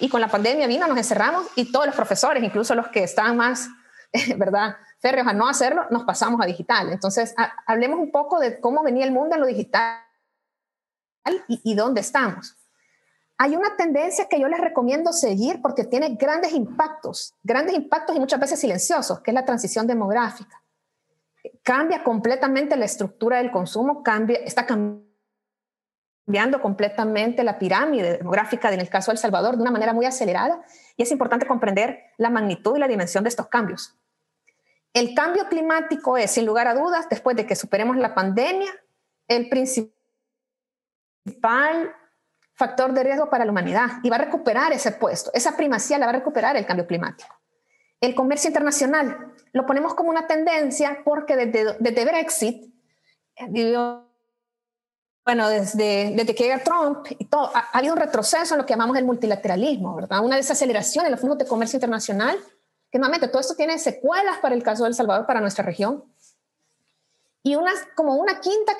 Y 0.00 0.08
con 0.08 0.22
la 0.22 0.28
pandemia 0.28 0.66
vino, 0.66 0.86
nos 0.86 0.96
encerramos 0.96 1.46
y 1.54 1.70
todos 1.70 1.84
los 1.84 1.94
profesores, 1.94 2.42
incluso 2.42 2.74
los 2.74 2.88
que 2.88 3.04
estaban 3.04 3.36
más, 3.36 3.68
¿verdad? 4.38 4.78
férreos 5.00 5.26
a 5.26 5.34
no 5.34 5.46
hacerlo, 5.46 5.84
nos 5.90 6.04
pasamos 6.04 6.40
a 6.40 6.46
digital. 6.46 6.90
Entonces, 6.90 7.34
hablemos 7.66 7.98
un 7.98 8.10
poco 8.10 8.40
de 8.40 8.58
cómo 8.58 8.82
venía 8.82 9.04
el 9.04 9.12
mundo 9.12 9.34
en 9.34 9.42
lo 9.42 9.46
digital 9.46 9.98
y, 11.46 11.60
y 11.62 11.74
dónde 11.74 12.00
estamos. 12.00 12.56
Hay 13.36 13.56
una 13.56 13.76
tendencia 13.76 14.28
que 14.28 14.38
yo 14.38 14.48
les 14.48 14.60
recomiendo 14.60 15.12
seguir 15.12 15.60
porque 15.60 15.84
tiene 15.84 16.14
grandes 16.14 16.52
impactos, 16.52 17.34
grandes 17.42 17.74
impactos 17.74 18.14
y 18.14 18.20
muchas 18.20 18.38
veces 18.38 18.60
silenciosos, 18.60 19.20
que 19.20 19.32
es 19.32 19.34
la 19.34 19.44
transición 19.44 19.86
demográfica. 19.86 20.62
Cambia 21.62 22.04
completamente 22.04 22.76
la 22.76 22.84
estructura 22.84 23.38
del 23.38 23.50
consumo, 23.50 24.02
cambia, 24.02 24.38
está 24.38 24.66
cambiando 24.66 25.04
completamente 26.62 27.42
la 27.42 27.58
pirámide 27.58 28.18
demográfica 28.18 28.72
en 28.72 28.80
el 28.80 28.88
caso 28.88 29.10
de 29.10 29.14
El 29.14 29.18
Salvador 29.18 29.56
de 29.56 29.62
una 29.62 29.72
manera 29.72 29.92
muy 29.92 30.06
acelerada 30.06 30.64
y 30.96 31.02
es 31.02 31.10
importante 31.10 31.46
comprender 31.46 32.04
la 32.16 32.30
magnitud 32.30 32.76
y 32.76 32.80
la 32.80 32.88
dimensión 32.88 33.24
de 33.24 33.30
estos 33.30 33.48
cambios. 33.48 33.98
El 34.92 35.12
cambio 35.12 35.48
climático 35.48 36.16
es, 36.16 36.30
sin 36.30 36.46
lugar 36.46 36.68
a 36.68 36.74
dudas, 36.74 37.08
después 37.10 37.34
de 37.36 37.46
que 37.46 37.56
superemos 37.56 37.96
la 37.96 38.14
pandemia, 38.14 38.70
el 39.26 39.48
principal 39.48 39.92
factor 42.54 42.92
de 42.92 43.02
riesgo 43.02 43.28
para 43.28 43.44
la 43.44 43.50
humanidad 43.50 43.88
y 44.02 44.10
va 44.10 44.16
a 44.16 44.20
recuperar 44.20 44.72
ese 44.72 44.92
puesto. 44.92 45.30
Esa 45.34 45.56
primacía 45.56 45.98
la 45.98 46.06
va 46.06 46.10
a 46.10 46.16
recuperar 46.16 46.56
el 46.56 46.66
cambio 46.66 46.86
climático. 46.86 47.34
El 48.00 48.14
comercio 48.14 48.48
internacional 48.48 49.32
lo 49.52 49.66
ponemos 49.66 49.94
como 49.94 50.10
una 50.10 50.26
tendencia 50.26 51.02
porque 51.04 51.36
desde, 51.36 52.04
Brexit, 52.04 52.72
bueno, 55.24 55.48
desde, 55.48 56.12
desde 56.14 56.34
que 56.34 56.44
llega 56.44 56.62
Trump 56.62 57.06
y 57.18 57.24
todo, 57.24 57.50
ha, 57.54 57.60
ha, 57.60 57.78
habido 57.78 57.94
un 57.94 58.00
retroceso 58.00 58.54
en 58.54 58.58
lo 58.58 58.66
que 58.66 58.74
llamamos 58.74 58.96
el 58.98 59.04
multilateralismo, 59.04 59.94
¿verdad? 59.96 60.22
Una 60.22 60.36
desaceleración 60.36 61.06
en 61.06 61.12
los 61.12 61.20
flujos 61.20 61.38
de 61.38 61.46
comercio 61.46 61.78
internacional 61.78 62.38
que 62.94 63.00
nuevamente 63.00 63.26
todo 63.26 63.40
esto 63.40 63.56
tiene 63.56 63.76
secuelas 63.80 64.38
para 64.38 64.54
el 64.54 64.62
caso 64.62 64.84
de 64.84 64.90
El 64.90 64.94
Salvador, 64.94 65.26
para 65.26 65.40
nuestra 65.40 65.64
región. 65.64 66.04
Y 67.42 67.56
una, 67.56 67.72
como 67.96 68.14
una 68.14 68.38
quinta 68.38 68.72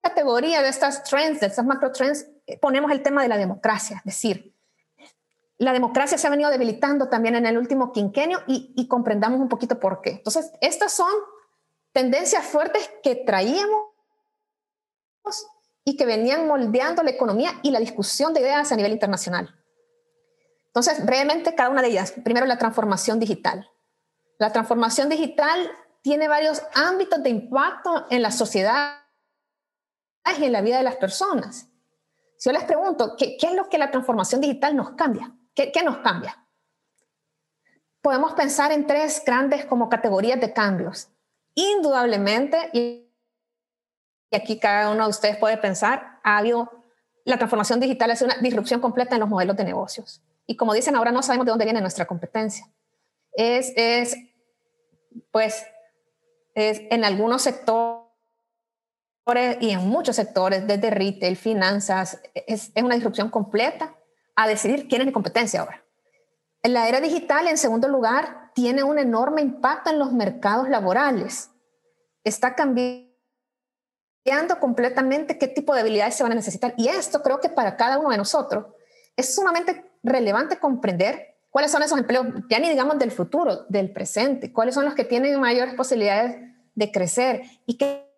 categoría 0.00 0.62
de 0.62 0.68
estas 0.68 1.02
trends, 1.04 1.40
de 1.40 1.46
estas 1.46 1.64
macro 1.64 1.92
trends, 1.92 2.26
eh, 2.46 2.58
ponemos 2.58 2.90
el 2.90 3.02
tema 3.02 3.22
de 3.22 3.28
la 3.28 3.36
democracia, 3.36 3.98
es 3.98 4.04
decir, 4.04 4.54
la 5.58 5.74
democracia 5.74 6.16
se 6.16 6.26
ha 6.26 6.30
venido 6.30 6.48
debilitando 6.48 7.10
también 7.10 7.34
en 7.34 7.44
el 7.44 7.58
último 7.58 7.92
quinquenio 7.92 8.38
y, 8.46 8.72
y 8.76 8.88
comprendamos 8.88 9.40
un 9.40 9.48
poquito 9.50 9.78
por 9.78 10.00
qué. 10.00 10.12
Entonces, 10.12 10.50
estas 10.62 10.94
son 10.94 11.12
tendencias 11.92 12.46
fuertes 12.46 12.90
que 13.02 13.14
traíamos 13.14 13.90
y 15.84 15.98
que 15.98 16.06
venían 16.06 16.46
moldeando 16.46 17.02
la 17.02 17.10
economía 17.10 17.52
y 17.62 17.72
la 17.72 17.78
discusión 17.78 18.32
de 18.32 18.40
ideas 18.40 18.72
a 18.72 18.76
nivel 18.76 18.92
internacional. 18.92 19.54
Entonces, 20.68 21.04
brevemente, 21.04 21.54
cada 21.54 21.68
una 21.68 21.82
de 21.82 21.88
ellas. 21.88 22.12
Primero, 22.24 22.46
la 22.46 22.56
transformación 22.56 23.18
digital. 23.18 23.68
La 24.38 24.52
transformación 24.52 25.08
digital 25.08 25.70
tiene 26.00 26.28
varios 26.28 26.62
ámbitos 26.74 27.22
de 27.22 27.30
impacto 27.30 28.06
en 28.08 28.22
la 28.22 28.30
sociedad 28.30 28.99
y 30.38 30.44
en 30.44 30.52
la 30.52 30.60
vida 30.60 30.78
de 30.78 30.84
las 30.84 30.96
personas. 30.96 31.68
Si 32.36 32.48
yo 32.48 32.52
les 32.52 32.64
pregunto, 32.64 33.16
¿qué, 33.16 33.36
es 33.40 33.54
lo 33.54 33.68
que 33.68 33.78
la 33.78 33.90
transformación 33.90 34.40
digital 34.40 34.76
nos 34.76 34.90
cambia? 34.90 35.32
¿Qué, 35.54 35.72
¿Qué, 35.72 35.82
nos 35.82 35.98
cambia? 35.98 36.46
Podemos 38.00 38.32
pensar 38.32 38.72
en 38.72 38.86
tres 38.86 39.22
grandes 39.24 39.66
como 39.66 39.88
categorías 39.88 40.40
de 40.40 40.52
cambios. 40.52 41.08
Indudablemente, 41.54 42.70
y 42.72 43.10
aquí 44.32 44.58
cada 44.58 44.90
uno 44.90 45.04
de 45.04 45.10
ustedes 45.10 45.36
puede 45.36 45.58
pensar, 45.58 46.20
ha 46.22 46.38
habido 46.38 46.70
la 47.24 47.36
transformación 47.36 47.80
digital, 47.80 48.10
es 48.10 48.22
una 48.22 48.36
disrupción 48.38 48.80
completa 48.80 49.16
en 49.16 49.20
los 49.20 49.28
modelos 49.28 49.56
de 49.56 49.64
negocios. 49.64 50.22
Y 50.46 50.56
como 50.56 50.72
dicen, 50.72 50.96
ahora 50.96 51.12
no 51.12 51.22
sabemos 51.22 51.46
de 51.46 51.50
dónde 51.50 51.66
viene 51.66 51.80
nuestra 51.80 52.06
competencia. 52.06 52.66
Es, 53.32 53.72
es 53.76 54.16
pues, 55.30 55.66
es 56.54 56.80
en 56.90 57.04
algunos 57.04 57.42
sectores 57.42 58.09
y 59.60 59.70
en 59.70 59.88
muchos 59.88 60.16
sectores, 60.16 60.66
desde 60.66 60.90
retail, 60.90 61.36
finanzas, 61.36 62.20
es, 62.34 62.72
es 62.74 62.82
una 62.82 62.94
disrupción 62.94 63.30
completa 63.30 63.94
a 64.34 64.48
decidir 64.48 64.88
quién 64.88 65.02
es 65.02 65.06
mi 65.06 65.12
competencia 65.12 65.60
ahora. 65.60 65.84
En 66.62 66.74
la 66.74 66.88
era 66.88 67.00
digital, 67.00 67.46
en 67.46 67.56
segundo 67.56 67.88
lugar, 67.88 68.50
tiene 68.54 68.82
un 68.82 68.98
enorme 68.98 69.40
impacto 69.40 69.90
en 69.90 69.98
los 69.98 70.12
mercados 70.12 70.68
laborales. 70.68 71.50
Está 72.24 72.54
cambiando 72.54 73.10
completamente 74.60 75.38
qué 75.38 75.48
tipo 75.48 75.74
de 75.74 75.80
habilidades 75.80 76.16
se 76.16 76.22
van 76.22 76.32
a 76.32 76.36
necesitar. 76.36 76.74
Y 76.76 76.88
esto 76.88 77.22
creo 77.22 77.40
que 77.40 77.48
para 77.48 77.76
cada 77.76 77.98
uno 77.98 78.10
de 78.10 78.18
nosotros 78.18 78.66
es 79.16 79.34
sumamente 79.34 79.90
relevante 80.02 80.58
comprender 80.58 81.38
cuáles 81.50 81.70
son 81.70 81.82
esos 81.82 81.98
empleos, 81.98 82.26
ya 82.48 82.58
ni 82.58 82.68
digamos 82.68 82.98
del 82.98 83.10
futuro, 83.10 83.64
del 83.68 83.92
presente, 83.92 84.52
cuáles 84.52 84.74
son 84.74 84.84
los 84.84 84.94
que 84.94 85.04
tienen 85.04 85.38
mayores 85.40 85.74
posibilidades 85.74 86.36
de 86.74 86.92
crecer 86.92 87.42
y 87.66 87.76
qué, 87.76 88.09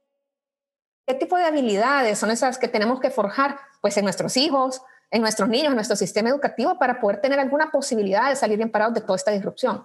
qué 1.06 1.14
tipo 1.14 1.36
de 1.36 1.44
habilidades 1.44 2.18
son 2.18 2.30
esas 2.30 2.58
que 2.58 2.68
tenemos 2.68 3.00
que 3.00 3.10
forjar 3.10 3.58
pues 3.80 3.96
en 3.96 4.04
nuestros 4.04 4.36
hijos, 4.36 4.82
en 5.10 5.20
nuestros 5.20 5.48
niños, 5.48 5.68
en 5.68 5.74
nuestro 5.74 5.96
sistema 5.96 6.28
educativo 6.28 6.78
para 6.78 7.00
poder 7.00 7.20
tener 7.20 7.38
alguna 7.38 7.70
posibilidad 7.70 8.28
de 8.28 8.36
salir 8.36 8.56
bien 8.56 8.70
parados 8.70 8.94
de 8.94 9.00
toda 9.00 9.16
esta 9.16 9.30
disrupción. 9.30 9.84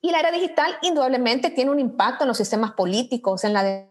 Y 0.00 0.10
la 0.10 0.20
era 0.20 0.30
digital 0.30 0.76
indudablemente 0.82 1.50
tiene 1.50 1.70
un 1.70 1.78
impacto 1.78 2.24
en 2.24 2.28
los 2.28 2.36
sistemas 2.36 2.72
políticos, 2.72 3.44
en 3.44 3.52
la 3.52 3.86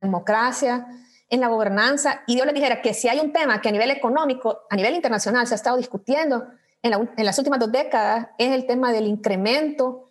democracia, 0.00 0.86
en 1.28 1.40
la 1.40 1.48
gobernanza. 1.48 2.22
Y 2.26 2.36
yo 2.36 2.44
les 2.44 2.54
dijera 2.54 2.82
que 2.82 2.94
si 2.94 3.08
hay 3.08 3.18
un 3.18 3.32
tema 3.32 3.60
que 3.60 3.70
a 3.70 3.72
nivel 3.72 3.90
económico, 3.90 4.62
a 4.70 4.76
nivel 4.76 4.94
internacional, 4.94 5.46
se 5.46 5.54
ha 5.54 5.56
estado 5.56 5.76
discutiendo 5.78 6.46
en, 6.82 6.92
en 7.16 7.24
las 7.24 7.38
últimas 7.38 7.58
dos 7.58 7.72
décadas, 7.72 8.28
es 8.38 8.52
el 8.52 8.66
tema 8.66 8.92
del 8.92 9.06
incremento 9.06 10.10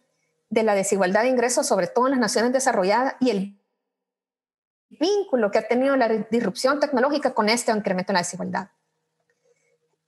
de 0.50 0.64
la 0.64 0.76
desigualdad 0.76 1.22
de 1.24 1.30
ingresos, 1.30 1.68
sobre 1.68 1.88
todo 1.88 2.08
en 2.08 2.12
las 2.12 2.20
naciones 2.20 2.52
desarrolladas, 2.52 3.16
y 3.20 3.30
el 3.30 3.60
vínculo 5.00 5.52
que 5.52 5.60
ha 5.60 5.68
tenido 5.68 5.96
la 5.96 6.08
disrupción 6.08 6.80
tecnológica 6.80 7.34
con 7.34 7.50
este 7.50 7.72
incremento 7.72 8.12
en 8.12 8.16
la 8.16 8.22
desigualdad. 8.22 8.70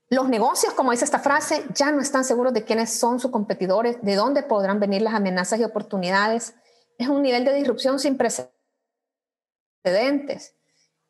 Los 0.10 0.30
negocios, 0.30 0.74
como 0.74 0.92
dice 0.92 1.06
esta 1.06 1.20
frase, 1.20 1.66
ya 1.74 1.92
no 1.92 2.00
están 2.00 2.24
seguros 2.24 2.54
de 2.54 2.64
quiénes 2.64 2.94
son 2.94 3.20
sus 3.20 3.32
competidores, 3.32 3.98
de 4.02 4.16
dónde 4.16 4.44
podrán 4.44 4.80
venir 4.80 5.02
las 5.02 5.16
amenazas 5.16 5.60
y 5.60 5.64
oportunidades. 5.64 6.54
Es 7.00 7.08
un 7.08 7.24
nivel 7.24 7.44
de 7.44 7.54
disrupción 7.54 8.00
sin 8.00 8.16
precedentes. 9.84 10.56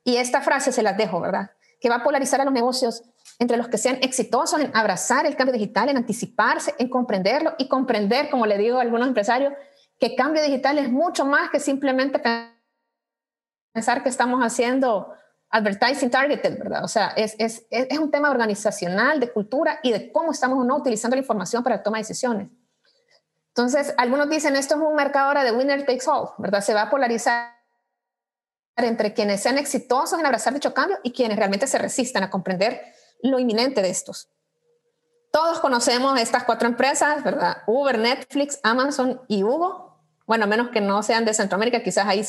Y 0.04 0.16
esta 0.18 0.42
frase 0.42 0.72
se 0.72 0.82
las 0.82 0.98
dejo, 0.98 1.20
¿verdad? 1.20 1.52
Que 1.82 1.90
va 1.90 1.96
a 1.98 2.04
polarizar 2.04 2.40
a 2.40 2.46
los 2.46 2.54
negocios 2.54 3.04
entre 3.38 3.58
los 3.58 3.68
que 3.68 3.78
sean 3.78 3.98
exitosos 4.02 4.62
en 4.62 4.72
abrazar 4.74 5.26
el 5.26 5.36
cambio 5.36 5.54
digital, 5.54 5.90
en 5.90 5.98
anticiparse, 5.98 6.74
en 6.80 6.90
comprenderlo 6.90 7.54
y 7.58 7.68
comprender, 7.68 8.30
como 8.30 8.46
le 8.46 8.58
digo 8.58 8.78
a 8.78 8.82
algunos 8.82 9.10
empresarios, 9.10 9.54
que 10.00 10.16
cambio 10.16 10.42
digital 10.42 10.80
es 10.80 10.90
mucho 10.90 11.26
más 11.26 11.50
que 11.50 11.60
simplemente 11.60 12.20
pensar 12.20 12.55
que 14.04 14.10
estamos 14.10 14.42
haciendo 14.42 15.14
advertising 15.50 16.10
targeted, 16.10 16.58
¿verdad? 16.58 16.84
O 16.84 16.88
sea, 16.88 17.10
es, 17.16 17.36
es, 17.40 17.66
es 17.70 18.00
un 18.00 18.12
tema 18.12 18.30
organizacional, 18.32 19.20
de 19.20 19.32
cultura 19.32 19.80
y 19.84 19.92
de 19.92 20.12
cómo 20.12 20.32
estamos 20.32 20.60
o 20.60 20.64
no 20.64 20.78
utilizando 20.78 21.16
la 21.16 21.22
información 21.22 21.64
para 21.64 21.84
tomar 21.84 22.02
decisiones. 22.02 22.50
Entonces, 23.50 23.94
algunos 23.98 24.30
dicen, 24.30 24.56
esto 24.56 24.76
es 24.76 24.82
un 24.82 24.96
mercado 24.96 25.28
ahora 25.28 25.44
de 25.44 25.52
winner 25.52 25.86
takes 25.86 26.06
all, 26.08 26.30
¿verdad? 26.38 26.62
Se 26.62 26.74
va 26.74 26.84
a 26.84 26.90
polarizar 26.90 27.56
entre 28.76 29.14
quienes 29.14 29.42
sean 29.42 29.58
exitosos 29.58 30.20
en 30.20 30.26
abrazar 30.26 30.54
dicho 30.54 30.74
cambio 30.74 31.00
y 31.04 31.14
quienes 31.14 31.38
realmente 31.38 31.68
se 31.68 31.78
resistan 31.78 32.24
a 32.24 32.30
comprender 32.30 32.82
lo 33.22 33.40
inminente 33.40 33.82
de 33.82 33.90
estos. 33.90 34.30
Todos 35.32 35.60
conocemos 35.60 36.20
estas 36.20 36.44
cuatro 36.44 36.68
empresas, 36.68 37.24
¿verdad? 37.24 37.58
Uber, 37.68 37.98
Netflix, 37.98 38.60
Amazon 38.64 39.22
y 39.28 39.44
Hugo. 39.44 40.02
Bueno, 40.26 40.46
a 40.46 40.48
menos 40.48 40.70
que 40.70 40.82
no 40.82 41.04
sean 41.04 41.24
de 41.24 41.34
Centroamérica, 41.34 41.84
quizás 41.84 42.08
ahí 42.08 42.26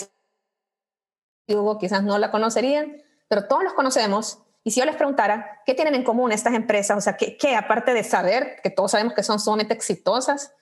Hugo 1.54 1.78
quizás 1.78 2.02
no 2.02 2.18
la 2.18 2.30
conocerían 2.30 3.02
pero 3.28 3.46
todos 3.46 3.64
los 3.64 3.72
conocemos. 3.72 4.38
Y 4.62 4.70
si 4.70 4.80
yo 4.80 4.86
les 4.86 4.96
preguntara, 4.96 5.60
¿qué 5.64 5.74
tienen 5.74 5.94
en 5.94 6.04
común 6.04 6.32
estas 6.32 6.54
empresas? 6.54 6.98
O 6.98 7.00
sea, 7.00 7.16
¿qué, 7.16 7.56
aparte 7.56 7.94
de 7.94 8.02
saber 8.02 8.60
que 8.62 8.70
todos 8.70 8.92
sabemos 8.92 9.14
que 9.14 9.22
son 9.22 9.38
sumamente 9.38 9.74
exitosas 9.74 10.52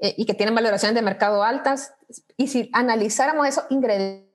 eh, 0.00 0.14
y 0.18 0.26
que 0.26 0.34
tienen 0.34 0.54
valoraciones 0.54 0.94
de 0.94 1.02
mercado 1.02 1.42
altas, 1.42 1.94
y 2.36 2.48
si 2.48 2.70
analizáramos 2.72 3.46
esos 3.46 3.64
ingredientes 3.70 4.28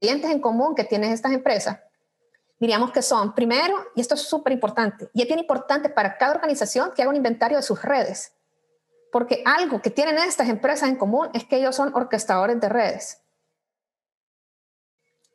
en 0.00 0.40
común 0.40 0.74
que 0.74 0.84
tienen 0.84 1.12
estas 1.12 1.32
empresas, 1.32 1.80
diríamos 2.60 2.92
que 2.92 3.02
son, 3.02 3.34
primero, 3.34 3.74
y 3.96 4.00
esto 4.00 4.14
es 4.14 4.22
súper 4.22 4.52
importante, 4.52 5.10
y 5.12 5.22
es 5.22 5.26
bien 5.26 5.40
importante 5.40 5.88
para 5.88 6.16
cada 6.16 6.34
organización 6.34 6.92
que 6.94 7.02
haga 7.02 7.10
un 7.10 7.16
inventario 7.16 7.56
de 7.56 7.62
sus 7.62 7.82
redes, 7.82 8.32
porque 9.10 9.42
algo 9.44 9.82
que 9.82 9.90
tienen 9.90 10.18
estas 10.18 10.48
empresas 10.48 10.88
en 10.88 10.96
común 10.96 11.30
es 11.34 11.44
que 11.44 11.56
ellos 11.56 11.74
son 11.74 11.92
orquestadores 11.94 12.60
de 12.60 12.68
redes. 12.68 13.23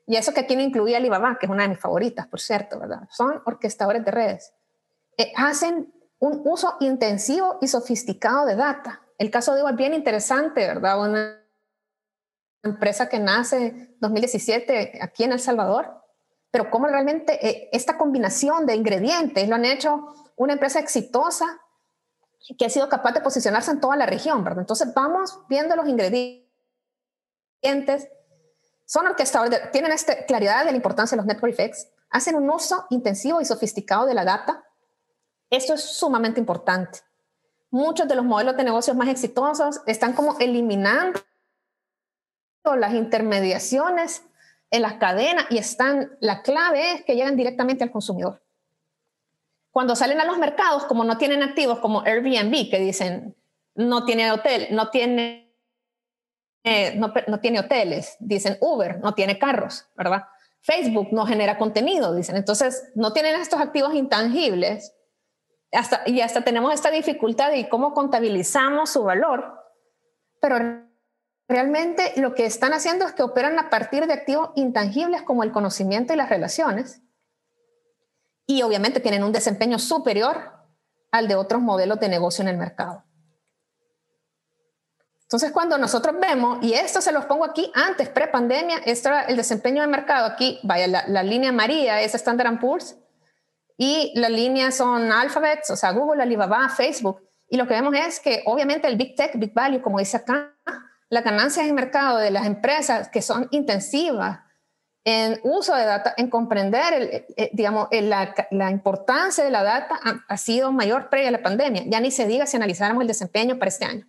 Y 0.10 0.18
eso 0.18 0.34
que 0.34 0.40
aquí 0.40 0.56
no 0.56 0.64
incluía 0.64 0.98
Alibaba, 0.98 1.38
que 1.40 1.46
es 1.46 1.52
una 1.52 1.62
de 1.62 1.70
mis 1.70 1.80
favoritas, 1.80 2.26
por 2.26 2.40
cierto, 2.40 2.80
¿verdad? 2.80 3.08
Son 3.12 3.44
orquestadores 3.46 4.04
de 4.04 4.10
redes. 4.10 4.52
Eh, 5.16 5.32
hacen 5.36 5.94
un 6.18 6.42
uso 6.46 6.78
intensivo 6.80 7.60
y 7.62 7.68
sofisticado 7.68 8.48
de 8.48 8.56
data. 8.56 9.04
El 9.20 9.30
caso 9.30 9.54
de 9.54 9.62
Uber 9.62 9.74
es 9.74 9.78
bien 9.78 9.94
interesante, 9.94 10.66
¿verdad? 10.66 11.00
Una 11.00 11.46
empresa 12.64 13.08
que 13.08 13.20
nace 13.20 13.68
en 13.68 13.98
2017 14.00 14.98
aquí 15.00 15.26
en 15.26 15.34
El 15.34 15.40
Salvador, 15.40 16.04
pero 16.50 16.72
cómo 16.72 16.88
realmente 16.88 17.48
eh, 17.48 17.70
esta 17.72 17.96
combinación 17.96 18.66
de 18.66 18.74
ingredientes 18.74 19.48
lo 19.48 19.54
han 19.54 19.66
hecho 19.66 20.12
una 20.36 20.54
empresa 20.54 20.80
exitosa 20.80 21.46
que 22.58 22.66
ha 22.66 22.70
sido 22.70 22.90
capaz 22.90 23.12
de 23.12 23.22
posicionarse 23.22 23.70
en 23.70 23.80
toda 23.80 23.96
la 23.96 24.08
región, 24.08 24.44
¿verdad? 24.44 24.62
Entonces 24.62 24.92
vamos 24.92 25.40
viendo 25.48 25.76
los 25.76 25.88
ingredientes 25.88 26.50
son 28.90 29.06
orquestadores, 29.06 29.70
tienen 29.72 29.92
esta 29.92 30.26
claridad 30.26 30.66
de 30.66 30.72
la 30.72 30.78
importancia 30.78 31.16
de 31.16 31.22
los 31.22 31.28
network 31.28 31.54
effects, 31.54 31.92
hacen 32.10 32.34
un 32.34 32.50
uso 32.50 32.88
intensivo 32.90 33.40
y 33.40 33.46
sofisticado 33.46 34.08
de 34.08 34.16
la 34.16 34.26
data. 34.26 34.64
Esto 35.52 35.76
es 35.76 35.82
sumamente 35.84 36.40
importante. 36.40 37.02
Muchos 37.70 38.08
de 38.08 38.16
los 38.16 38.26
modelos 38.26 38.58
de 38.58 38.64
negocios 38.64 38.98
más 38.98 39.08
exitosos 39.08 39.82
están 39.86 40.14
como 40.14 40.40
eliminando 40.40 41.22
las 42.64 42.96
intermediaciones 42.96 44.24
en 44.72 44.82
las 44.82 44.96
cadenas 44.96 45.46
y 45.52 45.60
están, 45.60 46.18
la 46.20 46.42
clave 46.42 46.94
es 46.94 47.06
que 47.06 47.16
llegan 47.16 47.36
directamente 47.36 47.84
al 47.84 47.92
consumidor. 47.92 48.42
Cuando 49.70 49.96
salen 49.96 50.20
a 50.20 50.26
los 50.26 50.40
mercados, 50.40 50.86
como 50.86 51.04
no 51.04 51.20
tienen 51.20 51.44
activos 51.44 51.78
como 51.78 52.02
Airbnb, 52.02 52.72
que 52.72 52.80
dicen 52.80 53.36
no 53.76 54.04
tiene 54.04 54.32
hotel, 54.32 54.70
no 54.72 54.90
tiene 54.90 55.49
eh, 56.72 56.96
no, 56.96 57.40
tiene 57.40 57.60
hoteles, 57.62 58.16
dicen 58.20 58.58
Uber, 58.62 59.00
no 59.00 59.16
tiene 59.16 59.40
carros, 59.40 59.88
¿verdad? 59.98 60.26
Facebook 60.62 61.08
no 61.12 61.26
genera 61.26 61.58
contenido, 61.58 62.14
dicen. 62.14 62.36
Entonces, 62.36 62.92
no 62.94 63.12
tienen 63.12 63.42
estos 63.42 63.60
activos 63.60 63.96
intangibles 63.96 64.94
y 66.06 66.22
hasta 66.22 66.44
tenemos 66.44 66.72
esta 66.72 66.92
dificultad 66.92 67.50
de 67.50 67.70
cómo 67.70 67.96
contabilizamos 67.96 68.92
su 68.92 69.04
valor, 69.04 69.60
pero 70.42 70.86
realmente 71.48 72.14
lo 72.18 72.36
que 72.36 72.46
están 72.46 72.74
haciendo 72.74 73.08
es 73.08 73.14
que 73.14 73.24
operan 73.24 73.58
a 73.58 73.72
partir 73.72 74.06
de 74.06 74.14
activos 74.14 74.52
intangibles 74.56 75.24
como 75.24 75.42
el 75.44 75.52
conocimiento 75.52 76.14
y 76.14 76.18
las 76.18 76.30
relaciones 76.30 77.02
y 78.46 78.62
obviamente 78.62 79.00
tienen 79.00 79.24
un 79.24 79.32
desempeño 79.32 79.80
superior 79.80 80.54
al 81.12 81.28
de 81.28 81.34
otros 81.34 81.64
modelos 81.64 82.00
de 82.00 82.10
negocio 82.10 82.44
en 82.44 82.50
el 82.50 82.58
mercado. 82.58 83.06
Entonces, 85.30 85.52
cuando 85.52 85.78
nosotros 85.78 86.16
vemos, 86.20 86.58
y 86.64 86.74
esto 86.74 87.02
se 87.02 87.12
los 87.12 87.26
pongo 87.26 87.46
aquí 87.46 87.72
antes, 87.76 88.10
pre-pandemia, 88.10 88.80
esto 88.86 89.10
era 89.10 89.22
el 89.26 89.38
desempeño 89.38 89.84
de 89.84 89.88
mercado. 89.88 90.26
Aquí, 90.26 90.60
vaya, 90.64 91.06
la, 91.08 91.22
línea 91.22 91.52
amarilla 91.52 92.02
es 92.02 92.16
Standard 92.16 92.60
Poor's 92.60 92.98
Y 93.78 94.12
las 94.16 94.32
líneas 94.32 94.76
son 94.76 95.12
Alphabet, 95.12 95.60
o 95.70 95.76
sea, 95.76 95.92
Google, 95.92 96.24
Alibaba, 96.24 96.68
Facebook. 96.70 97.22
Y 97.48 97.58
lo 97.58 97.68
que 97.68 97.76
vemos 97.76 97.94
es 97.94 98.20
que 98.20 98.42
obviamente 98.48 98.88
el 98.88 98.98
Big 98.98 99.14
Tech, 99.14 99.34
Big 99.36 99.54
Value, 99.54 99.84
como 99.84 100.00
dice 100.00 100.18
acá, 100.18 100.56
la 101.10 101.22
ganancia 101.22 101.64
en 101.64 101.76
mercado 101.76 102.18
de 102.18 102.32
las 102.32 102.48
empresas 102.48 103.10
que 103.10 103.22
son 103.22 103.48
intensivas 103.52 104.40
en 105.04 105.40
uso 105.44 105.76
de 105.76 105.86
data, 105.86 106.16
en 106.18 106.32
comprender, 106.32 107.26
eh, 107.38 107.52
digamos, 107.54 107.88
la, 107.92 108.72
importancia 108.72 109.44
de 109.44 109.52
la 109.52 109.62
data 109.62 110.00
ha, 110.28 110.38
sido 110.38 110.72
mayor 110.72 111.12
previa 111.12 111.30
a 111.30 111.34
la 111.34 111.44
pandemia. 111.44 111.84
Ya 111.86 112.00
ni 112.00 112.10
se 112.10 112.26
diga 112.26 112.48
si 112.48 112.58
analizáramos 112.58 113.02
el 113.02 113.08
desempeño 113.08 113.60
para 113.60 113.70
este 113.70 113.86
año. 113.86 114.08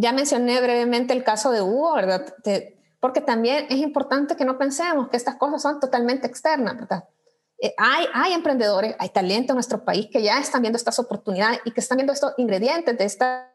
Ya 0.00 0.12
mencioné 0.12 0.58
brevemente 0.62 1.12
el 1.12 1.22
caso 1.24 1.50
de 1.50 1.60
Hugo, 1.60 1.94
¿verdad? 1.94 2.34
porque 3.00 3.20
también 3.20 3.66
es 3.68 3.78
importante 3.78 4.34
que 4.34 4.44
no 4.44 4.58
pensemos 4.58 5.08
que 5.08 5.16
estas 5.16 5.36
cosas 5.36 5.60
son 5.62 5.78
totalmente 5.80 6.26
externas, 6.26 6.76
¿verdad? 6.76 7.04
Eh, 7.58 7.74
hay, 7.76 8.06
hay 8.14 8.32
emprendedores, 8.32 8.94
hay 8.98 9.10
talento 9.10 9.52
en 9.52 9.56
nuestro 9.56 9.84
país 9.84 10.08
que 10.10 10.22
ya 10.22 10.38
están 10.38 10.62
viendo 10.62 10.78
estas 10.78 10.98
oportunidades 10.98 11.60
y 11.64 11.72
que 11.72 11.80
están 11.80 11.96
viendo 11.96 12.12
estos 12.12 12.32
ingredientes 12.38 12.96
de 12.96 13.04
esta, 13.04 13.52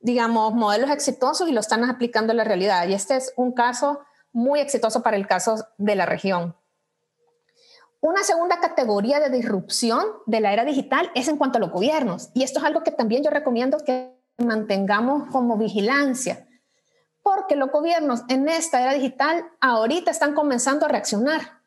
digamos, 0.00 0.52
modelos 0.52 0.90
exitosos 0.90 1.48
y 1.48 1.52
lo 1.52 1.60
están 1.60 1.84
aplicando 1.84 2.32
en 2.32 2.38
la 2.38 2.44
realidad. 2.44 2.86
Y 2.88 2.94
este 2.94 3.16
es 3.16 3.32
un 3.36 3.52
caso 3.52 4.00
muy 4.32 4.60
exitoso 4.60 5.02
para 5.02 5.16
el 5.16 5.26
caso 5.26 5.66
de 5.78 5.96
la 5.96 6.04
región. 6.04 6.54
Una 8.00 8.22
segunda 8.24 8.60
categoría 8.60 9.20
de 9.20 9.30
disrupción 9.30 10.04
de 10.26 10.40
la 10.40 10.52
era 10.52 10.64
digital 10.64 11.10
es 11.14 11.28
en 11.28 11.38
cuanto 11.38 11.56
a 11.58 11.60
los 11.60 11.70
gobiernos. 11.70 12.30
Y 12.34 12.42
esto 12.42 12.58
es 12.58 12.64
algo 12.64 12.82
que 12.82 12.90
también 12.90 13.22
yo 13.22 13.30
recomiendo 13.30 13.78
que 13.78 14.21
mantengamos 14.38 15.28
como 15.30 15.56
vigilancia, 15.56 16.48
porque 17.22 17.56
los 17.56 17.70
gobiernos 17.70 18.22
en 18.28 18.48
esta 18.48 18.82
era 18.82 18.94
digital 18.94 19.44
ahorita 19.60 20.10
están 20.10 20.34
comenzando 20.34 20.86
a 20.86 20.88
reaccionar. 20.88 21.62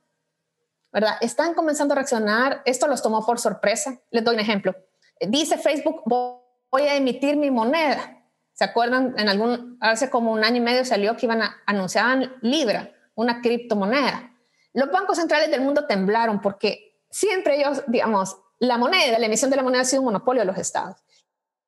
¿Verdad? 0.92 1.18
Están 1.20 1.54
comenzando 1.54 1.94
a 1.94 1.96
reaccionar. 1.96 2.62
Esto 2.64 2.88
los 2.88 3.02
tomó 3.02 3.26
por 3.26 3.38
sorpresa. 3.38 4.00
Les 4.12 4.24
doy 4.24 4.36
un 4.36 4.40
ejemplo. 4.40 4.74
Dice 5.20 5.58
Facebook, 5.58 6.04
voy 6.06 6.84
a 6.84 6.96
emitir 6.96 7.36
mi 7.36 7.52
moneda. 7.52 8.24
¿Se 8.54 8.64
acuerdan? 8.64 9.14
En 9.18 9.28
algún, 9.28 9.78
hace 9.82 10.10
como 10.10 10.32
un 10.32 10.46
año 10.46 10.58
y 10.58 10.62
medio 10.62 10.86
salió 10.86 11.18
que 11.18 11.26
iban 11.26 11.42
a 11.42 11.58
anunciar 11.66 12.38
Libra, 12.42 12.92
una 13.14 13.42
criptomoneda. 13.42 14.32
Los 14.72 14.90
bancos 14.90 15.18
centrales 15.18 15.52
del 15.52 15.62
mundo 15.62 15.86
temblaron 15.86 16.42
porque 16.42 17.02
siempre 17.10 17.60
ellos, 17.60 17.84
digamos, 17.88 18.38
la 18.60 18.78
moneda, 18.78 19.20
la 19.20 19.26
emisión 19.26 19.52
de 19.52 19.58
la 19.58 19.64
moneda 19.64 19.82
ha 19.82 19.86
sido 19.86 20.02
un 20.02 20.06
monopolio 20.06 20.42
de 20.42 20.48
los 20.48 20.58
estados. 20.58 20.98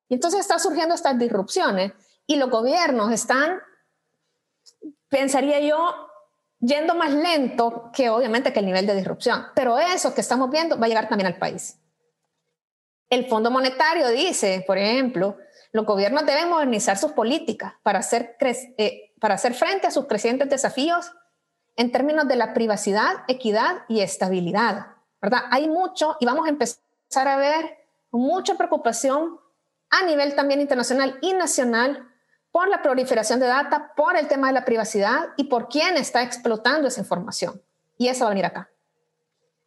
Y 0.08 0.14
entonces 0.14 0.40
están 0.40 0.60
surgiendo 0.60 0.94
estas 0.94 1.18
disrupciones 1.18 1.92
y 2.26 2.36
los 2.36 2.50
gobiernos 2.50 3.12
están, 3.12 3.60
pensaría 5.08 5.60
yo, 5.60 6.08
yendo 6.60 6.94
más 6.94 7.12
lento 7.12 7.90
que 7.92 8.10
obviamente 8.10 8.52
que 8.52 8.60
el 8.60 8.66
nivel 8.66 8.86
de 8.86 8.94
disrupción. 8.94 9.46
Pero 9.54 9.78
eso 9.78 10.14
que 10.14 10.20
estamos 10.20 10.50
viendo 10.50 10.78
va 10.78 10.86
a 10.86 10.88
llegar 10.88 11.08
también 11.08 11.26
al 11.26 11.38
país. 11.38 11.78
El 13.10 13.26
Fondo 13.26 13.50
Monetario 13.50 14.08
dice, 14.08 14.64
por 14.66 14.76
ejemplo, 14.76 15.38
los 15.72 15.86
gobiernos 15.86 16.26
deben 16.26 16.48
modernizar 16.48 16.98
sus 16.98 17.12
políticas 17.12 17.74
para 17.82 18.00
hacer, 18.00 18.36
eh, 18.76 19.12
para 19.20 19.34
hacer 19.34 19.54
frente 19.54 19.86
a 19.86 19.90
sus 19.90 20.06
crecientes 20.06 20.48
desafíos 20.48 21.12
en 21.76 21.92
términos 21.92 22.26
de 22.28 22.36
la 22.36 22.52
privacidad, 22.54 23.24
equidad 23.28 23.84
y 23.88 24.00
estabilidad. 24.00 24.98
¿verdad? 25.20 25.42
Hay 25.50 25.68
mucho 25.68 26.16
y 26.20 26.26
vamos 26.26 26.46
a 26.46 26.50
empezar 26.50 27.28
a 27.28 27.36
ver 27.36 27.78
mucha 28.10 28.56
preocupación 28.56 29.38
a 29.90 30.04
nivel 30.04 30.34
también 30.34 30.60
internacional 30.60 31.18
y 31.20 31.32
nacional 31.34 32.08
por 32.50 32.68
la 32.68 32.82
proliferación 32.82 33.40
de 33.40 33.46
data, 33.46 33.92
por 33.94 34.16
el 34.16 34.28
tema 34.28 34.48
de 34.48 34.54
la 34.54 34.64
privacidad 34.64 35.28
y 35.36 35.44
por 35.44 35.68
quién 35.68 35.96
está 35.96 36.22
explotando 36.22 36.88
esa 36.88 37.00
información. 37.00 37.62
Y 37.96 38.08
eso 38.08 38.24
va 38.24 38.26
a 38.26 38.30
venir 38.30 38.46
acá. 38.46 38.70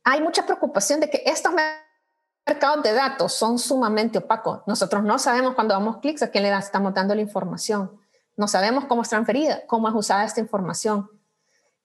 Hay 0.03 0.21
mucha 0.21 0.45
preocupación 0.45 0.99
de 0.99 1.09
que 1.09 1.21
estos 1.25 1.53
mercados 2.45 2.83
de 2.83 2.93
datos 2.93 3.33
son 3.33 3.59
sumamente 3.59 4.17
opacos. 4.17 4.61
Nosotros 4.65 5.03
no 5.03 5.19
sabemos 5.19 5.53
cuando 5.53 5.73
damos 5.73 5.97
clics 5.97 6.23
a 6.23 6.31
quién 6.31 6.43
le 6.43 6.57
estamos 6.57 6.93
dando 6.93 7.13
la 7.13 7.21
información. 7.21 7.99
No 8.35 8.47
sabemos 8.47 8.86
cómo 8.86 9.03
es 9.03 9.10
transferida, 9.10 9.65
cómo 9.67 9.88
es 9.88 9.93
usada 9.93 10.23
esta 10.23 10.39
información. 10.39 11.10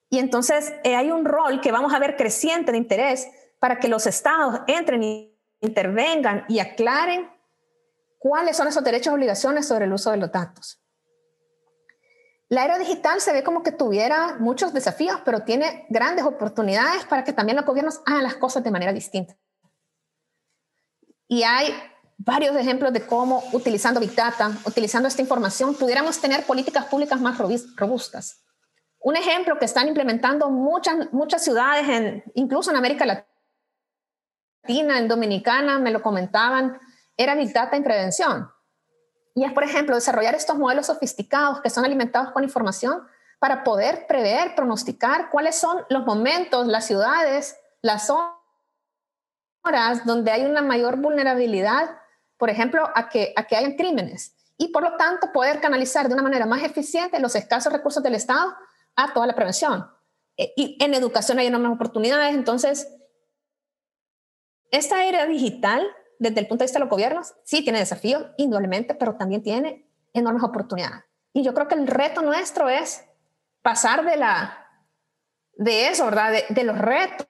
Y 0.08 0.18
entonces 0.18 0.72
eh, 0.84 0.96
hay 0.96 1.10
un 1.10 1.24
rol 1.24 1.60
que 1.60 1.72
vamos 1.72 1.92
a 1.92 1.98
ver 1.98 2.16
creciente 2.16 2.72
de 2.72 2.78
interés 2.78 3.28
para 3.58 3.78
que 3.78 3.88
los 3.88 4.06
estados 4.06 4.60
entren 4.66 5.02
y 5.02 5.36
intervengan 5.60 6.44
y 6.48 6.60
aclaren 6.60 7.28
cuáles 8.26 8.56
son 8.56 8.66
esos 8.66 8.82
derechos 8.82 9.12
y 9.12 9.14
obligaciones 9.14 9.68
sobre 9.68 9.84
el 9.84 9.92
uso 9.92 10.10
de 10.10 10.16
los 10.16 10.32
datos. 10.32 10.82
La 12.48 12.64
era 12.64 12.76
digital 12.76 13.20
se 13.20 13.32
ve 13.32 13.44
como 13.44 13.62
que 13.62 13.70
tuviera 13.70 14.36
muchos 14.40 14.72
desafíos, 14.72 15.20
pero 15.24 15.44
tiene 15.44 15.86
grandes 15.90 16.24
oportunidades 16.24 17.04
para 17.04 17.22
que 17.22 17.32
también 17.32 17.56
los 17.56 17.64
gobiernos 17.64 18.00
hagan 18.04 18.24
las 18.24 18.34
cosas 18.34 18.64
de 18.64 18.72
manera 18.72 18.92
distinta. 18.92 19.36
Y 21.28 21.44
hay 21.44 21.72
varios 22.18 22.56
ejemplos 22.56 22.92
de 22.92 23.06
cómo 23.06 23.44
utilizando 23.52 24.00
Big 24.00 24.16
Data, 24.16 24.50
utilizando 24.64 25.06
esta 25.06 25.22
información, 25.22 25.76
pudiéramos 25.76 26.20
tener 26.20 26.44
políticas 26.44 26.86
públicas 26.86 27.20
más 27.20 27.38
robustas. 27.38 28.44
Un 28.98 29.14
ejemplo 29.14 29.56
que 29.58 29.66
están 29.66 29.86
implementando 29.86 30.50
muchas, 30.50 31.12
muchas 31.12 31.44
ciudades, 31.44 31.88
en, 31.88 32.24
incluso 32.34 32.72
en 32.72 32.76
América 32.76 33.06
Latina, 34.64 34.98
en 34.98 35.06
Dominicana, 35.06 35.78
me 35.78 35.92
lo 35.92 36.02
comentaban, 36.02 36.80
era 37.16 37.34
Big 37.34 37.52
Data 37.52 37.76
en 37.76 37.84
prevención. 37.84 38.50
Y 39.34 39.44
es, 39.44 39.52
por 39.52 39.64
ejemplo, 39.64 39.94
desarrollar 39.94 40.34
estos 40.34 40.56
modelos 40.56 40.86
sofisticados 40.86 41.60
que 41.60 41.70
son 41.70 41.84
alimentados 41.84 42.32
con 42.32 42.42
información 42.42 43.06
para 43.38 43.64
poder 43.64 44.06
prever, 44.06 44.54
pronosticar 44.54 45.30
cuáles 45.30 45.56
son 45.56 45.84
los 45.90 46.06
momentos, 46.06 46.66
las 46.66 46.86
ciudades, 46.86 47.56
las 47.82 48.06
zonas 48.06 48.32
donde 50.04 50.30
hay 50.30 50.44
una 50.44 50.62
mayor 50.62 50.96
vulnerabilidad, 50.96 51.98
por 52.38 52.50
ejemplo, 52.50 52.88
a 52.94 53.08
que, 53.08 53.32
a 53.36 53.46
que 53.46 53.56
hayan 53.56 53.76
crímenes. 53.76 54.34
Y 54.56 54.68
por 54.68 54.82
lo 54.82 54.96
tanto, 54.96 55.32
poder 55.32 55.60
canalizar 55.60 56.08
de 56.08 56.14
una 56.14 56.22
manera 56.22 56.46
más 56.46 56.62
eficiente 56.62 57.20
los 57.20 57.34
escasos 57.34 57.72
recursos 57.72 58.02
del 58.02 58.14
Estado 58.14 58.54
a 58.94 59.12
toda 59.12 59.26
la 59.26 59.34
prevención. 59.34 59.90
E, 60.36 60.52
y 60.56 60.82
en 60.82 60.94
educación 60.94 61.38
hay 61.38 61.48
enormes 61.48 61.72
oportunidades. 61.72 62.34
Entonces, 62.34 62.88
esta 64.70 65.04
era 65.04 65.26
digital, 65.26 65.86
desde 66.18 66.40
el 66.40 66.48
punto 66.48 66.62
de 66.62 66.66
vista 66.66 66.78
de 66.78 66.84
los 66.84 66.90
gobiernos, 66.90 67.34
sí 67.44 67.62
tiene 67.62 67.78
desafíos, 67.78 68.26
indudablemente, 68.36 68.94
pero 68.94 69.16
también 69.16 69.42
tiene 69.42 69.86
enormes 70.12 70.42
oportunidades. 70.42 71.04
Y 71.32 71.42
yo 71.42 71.54
creo 71.54 71.68
que 71.68 71.74
el 71.74 71.86
reto 71.86 72.22
nuestro 72.22 72.68
es 72.68 73.04
pasar 73.62 74.04
de, 74.04 74.16
la, 74.16 74.66
de 75.54 75.88
eso, 75.88 76.06
¿verdad? 76.06 76.32
de 76.48 76.64
los 76.64 76.78
retos 76.78 77.26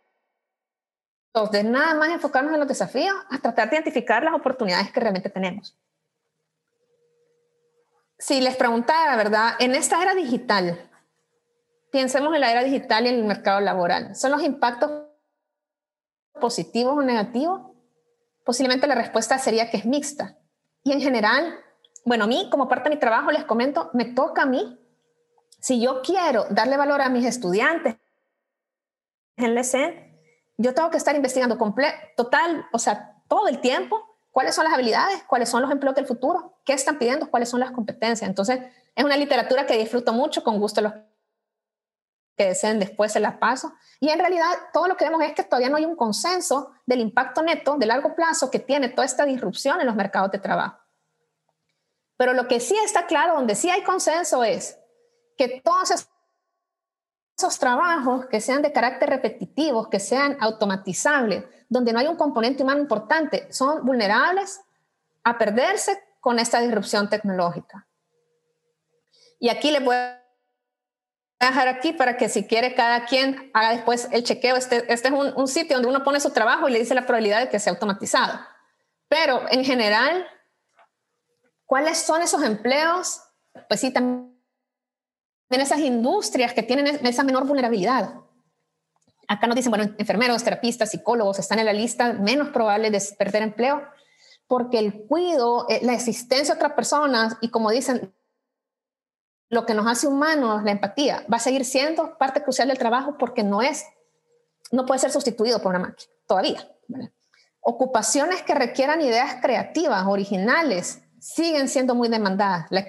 de 1.44 1.62
nada 1.62 1.94
más 1.94 2.08
enfocarnos 2.08 2.54
en 2.54 2.60
los 2.60 2.68
desafíos 2.68 3.14
a 3.30 3.38
tratar 3.38 3.68
de 3.68 3.76
identificar 3.76 4.22
las 4.22 4.34
oportunidades 4.34 4.90
que 4.90 5.00
realmente 5.00 5.28
tenemos. 5.28 5.78
Si 8.18 8.40
les 8.40 8.56
preguntara, 8.56 9.14
¿verdad? 9.16 9.50
En 9.58 9.74
esta 9.74 10.02
era 10.02 10.14
digital, 10.14 10.90
pensemos 11.92 12.34
en 12.34 12.40
la 12.40 12.50
era 12.50 12.64
digital 12.64 13.04
y 13.04 13.10
en 13.10 13.16
el 13.16 13.24
mercado 13.24 13.60
laboral, 13.60 14.16
¿son 14.16 14.30
los 14.30 14.42
impactos 14.42 14.90
positivos 16.40 16.96
o 16.96 17.02
negativos? 17.02 17.75
Posiblemente 18.46 18.86
la 18.86 18.94
respuesta 18.94 19.38
sería 19.38 19.70
que 19.70 19.76
es 19.76 19.84
mixta. 19.84 20.38
Y 20.84 20.92
en 20.92 21.00
general, 21.00 21.58
bueno, 22.04 22.24
a 22.24 22.26
mí 22.28 22.48
como 22.48 22.68
parte 22.68 22.88
de 22.88 22.94
mi 22.94 23.00
trabajo 23.00 23.32
les 23.32 23.44
comento, 23.44 23.90
me 23.92 24.04
toca 24.04 24.42
a 24.42 24.46
mí, 24.46 24.78
si 25.60 25.80
yo 25.80 26.00
quiero 26.00 26.46
darle 26.50 26.76
valor 26.76 27.00
a 27.00 27.08
mis 27.08 27.26
estudiantes 27.26 27.96
en 29.36 29.56
la 29.56 29.62
yo 30.58 30.74
tengo 30.74 30.90
que 30.90 30.96
estar 30.96 31.16
investigando 31.16 31.58
total, 32.16 32.66
o 32.72 32.78
sea, 32.78 33.16
todo 33.26 33.48
el 33.48 33.60
tiempo, 33.60 34.00
cuáles 34.30 34.54
son 34.54 34.62
las 34.62 34.74
habilidades, 34.74 35.24
cuáles 35.24 35.48
son 35.48 35.62
los 35.62 35.72
empleos 35.72 35.96
del 35.96 36.06
futuro, 36.06 36.56
qué 36.64 36.72
están 36.72 36.98
pidiendo, 36.98 37.28
cuáles 37.28 37.48
son 37.48 37.58
las 37.58 37.72
competencias. 37.72 38.28
Entonces, 38.28 38.60
es 38.94 39.04
una 39.04 39.16
literatura 39.16 39.66
que 39.66 39.76
disfruto 39.76 40.12
mucho, 40.12 40.44
con 40.44 40.60
gusto 40.60 40.80
los 40.82 40.92
que 42.36 42.46
deseen 42.46 42.78
después 42.78 43.12
se 43.12 43.20
las 43.20 43.36
paso. 43.38 43.72
Y 43.98 44.10
en 44.10 44.18
realidad, 44.18 44.46
todo 44.72 44.88
lo 44.88 44.96
que 44.96 45.04
vemos 45.04 45.22
es 45.22 45.32
que 45.32 45.42
todavía 45.42 45.70
no 45.70 45.76
hay 45.76 45.86
un 45.86 45.96
consenso 45.96 46.72
del 46.84 47.00
impacto 47.00 47.42
neto 47.42 47.76
de 47.76 47.86
largo 47.86 48.14
plazo 48.14 48.50
que 48.50 48.58
tiene 48.58 48.90
toda 48.90 49.06
esta 49.06 49.24
disrupción 49.24 49.80
en 49.80 49.86
los 49.86 49.96
mercados 49.96 50.30
de 50.30 50.38
trabajo. 50.38 50.78
Pero 52.16 52.32
lo 52.32 52.46
que 52.46 52.60
sí 52.60 52.76
está 52.84 53.06
claro, 53.06 53.34
donde 53.34 53.54
sí 53.54 53.70
hay 53.70 53.82
consenso, 53.82 54.44
es 54.44 54.78
que 55.36 55.60
todos 55.62 55.90
esos 57.38 57.58
trabajos 57.58 58.26
que 58.26 58.40
sean 58.40 58.62
de 58.62 58.72
carácter 58.72 59.10
repetitivo, 59.10 59.90
que 59.90 60.00
sean 60.00 60.36
automatizables, 60.40 61.44
donde 61.68 61.92
no 61.92 61.98
hay 61.98 62.06
un 62.06 62.16
componente 62.16 62.62
humano 62.62 62.80
importante, 62.80 63.52
son 63.52 63.84
vulnerables 63.84 64.60
a 65.24 65.36
perderse 65.36 66.02
con 66.20 66.38
esta 66.38 66.60
disrupción 66.60 67.08
tecnológica. 67.08 67.86
Y 69.38 69.48
aquí 69.50 69.70
le 69.70 69.80
voy 69.80 69.96
a 69.96 70.25
dejar 71.40 71.68
aquí 71.68 71.92
para 71.92 72.16
que 72.16 72.28
si 72.28 72.46
quiere 72.46 72.74
cada 72.74 73.04
quien 73.04 73.50
haga 73.54 73.70
después 73.70 74.08
el 74.12 74.24
chequeo. 74.24 74.56
Este, 74.56 74.92
este 74.92 75.08
es 75.08 75.14
un, 75.14 75.32
un 75.36 75.48
sitio 75.48 75.76
donde 75.76 75.88
uno 75.88 76.04
pone 76.04 76.20
su 76.20 76.30
trabajo 76.30 76.68
y 76.68 76.72
le 76.72 76.78
dice 76.78 76.94
la 76.94 77.06
probabilidad 77.06 77.40
de 77.40 77.48
que 77.48 77.58
sea 77.58 77.72
automatizado. 77.72 78.38
Pero 79.08 79.42
en 79.50 79.64
general, 79.64 80.26
¿cuáles 81.64 81.98
son 81.98 82.22
esos 82.22 82.42
empleos? 82.42 83.20
Pues 83.68 83.80
sí, 83.80 83.92
también 83.92 84.32
esas 85.50 85.80
industrias 85.80 86.52
que 86.52 86.62
tienen 86.62 86.86
esa 87.06 87.22
menor 87.22 87.46
vulnerabilidad. 87.46 88.14
Acá 89.28 89.46
nos 89.46 89.56
dicen, 89.56 89.70
bueno, 89.70 89.94
enfermeros, 89.98 90.44
terapistas, 90.44 90.90
psicólogos 90.90 91.38
están 91.38 91.58
en 91.58 91.66
la 91.66 91.72
lista 91.72 92.12
menos 92.12 92.48
probable 92.48 92.90
de 92.90 93.02
perder 93.18 93.42
empleo 93.42 93.82
porque 94.46 94.78
el 94.78 95.06
cuido, 95.06 95.66
eh, 95.68 95.80
la 95.82 95.94
existencia 95.94 96.54
de 96.54 96.58
otras 96.58 96.72
personas 96.72 97.36
y 97.40 97.50
como 97.50 97.70
dicen, 97.70 98.14
lo 99.48 99.64
que 99.64 99.74
nos 99.74 99.86
hace 99.86 100.06
humanos, 100.06 100.64
la 100.64 100.72
empatía, 100.72 101.24
va 101.32 101.36
a 101.36 101.40
seguir 101.40 101.64
siendo 101.64 102.18
parte 102.18 102.42
crucial 102.42 102.68
del 102.68 102.78
trabajo 102.78 103.16
porque 103.18 103.42
no 103.42 103.62
es, 103.62 103.84
no 104.72 104.86
puede 104.86 105.00
ser 105.00 105.10
sustituido 105.12 105.60
por 105.60 105.70
una 105.70 105.78
máquina, 105.78 106.10
todavía. 106.26 106.68
Ocupaciones 107.60 108.42
que 108.42 108.54
requieran 108.54 109.00
ideas 109.00 109.36
creativas, 109.40 110.04
originales, 110.06 111.02
siguen 111.20 111.68
siendo 111.68 111.94
muy 111.94 112.08
demandadas. 112.08 112.66
La 112.70 112.86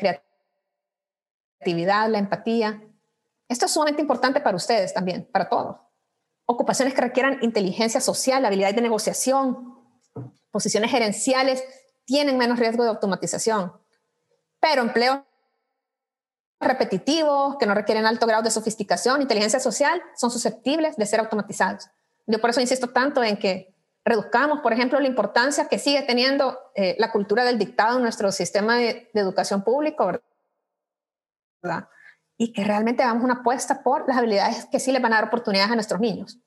creatividad, 1.60 2.10
la 2.10 2.20
empatía. 2.20 2.84
Esto 3.48 3.66
es 3.66 3.72
sumamente 3.72 4.02
importante 4.02 4.40
para 4.42 4.56
ustedes 4.56 4.94
también, 4.94 5.28
para 5.32 5.50
todos. 5.50 5.78
Ocupaciones 6.46 6.94
que 6.94 7.02
requieran 7.02 7.40
inteligencia 7.42 8.00
social, 8.00 8.46
habilidad 8.46 8.74
de 8.74 8.82
negociación, 8.82 9.76
posiciones 10.52 10.92
gerenciales 10.92 11.64
tienen 12.06 12.38
menos 12.38 12.60
riesgo 12.60 12.84
de 12.84 12.90
automatización. 12.90 13.74
Pero 14.60 14.82
empleos 14.82 15.20
repetitivos, 16.60 17.58
que 17.58 17.66
no 17.66 17.74
requieren 17.74 18.06
alto 18.06 18.26
grado 18.26 18.44
de 18.44 18.52
sofisticación, 18.52 19.22
inteligencia 19.22 19.60
social, 19.60 20.02
son 20.16 20.32
susceptibles 20.32 20.96
de 20.96 21.06
ser 21.06 21.20
automatizados. 21.20 21.90
Yo 22.26 22.40
por 22.40 22.50
eso 22.50 22.62
insisto 22.62 22.88
tanto 22.88 23.24
en 23.24 23.38
que 23.38 23.74
reduzcamos, 24.04 24.62
por 24.62 24.74
ejemplo, 24.74 25.00
la 25.00 25.08
importancia 25.08 25.68
que 25.68 25.80
sigue 25.80 26.02
teniendo 26.02 26.58
eh, 26.76 26.96
la 26.98 27.12
cultura 27.12 27.44
del 27.44 27.60
dictado 27.60 27.98
en 27.98 28.04
nuestro 28.04 28.32
sistema 28.32 28.78
de, 28.78 29.10
educación 29.14 29.64
público, 29.64 30.12
¿verdad? 31.62 31.90
Y 32.38 32.54
que 32.54 32.64
realmente 32.64 33.04
hagamos 33.04 33.24
una 33.24 33.36
apuesta 33.36 33.84
por 33.84 34.08
las 34.08 34.18
habilidades 34.18 34.66
que 34.72 34.80
sí 34.80 34.92
les 34.92 35.02
van 35.02 35.14
a 35.14 35.18
dar 35.18 35.26
oportunidades 35.26 35.72
a 35.72 35.76
nuestros 35.76 36.00
niños. 36.00 36.40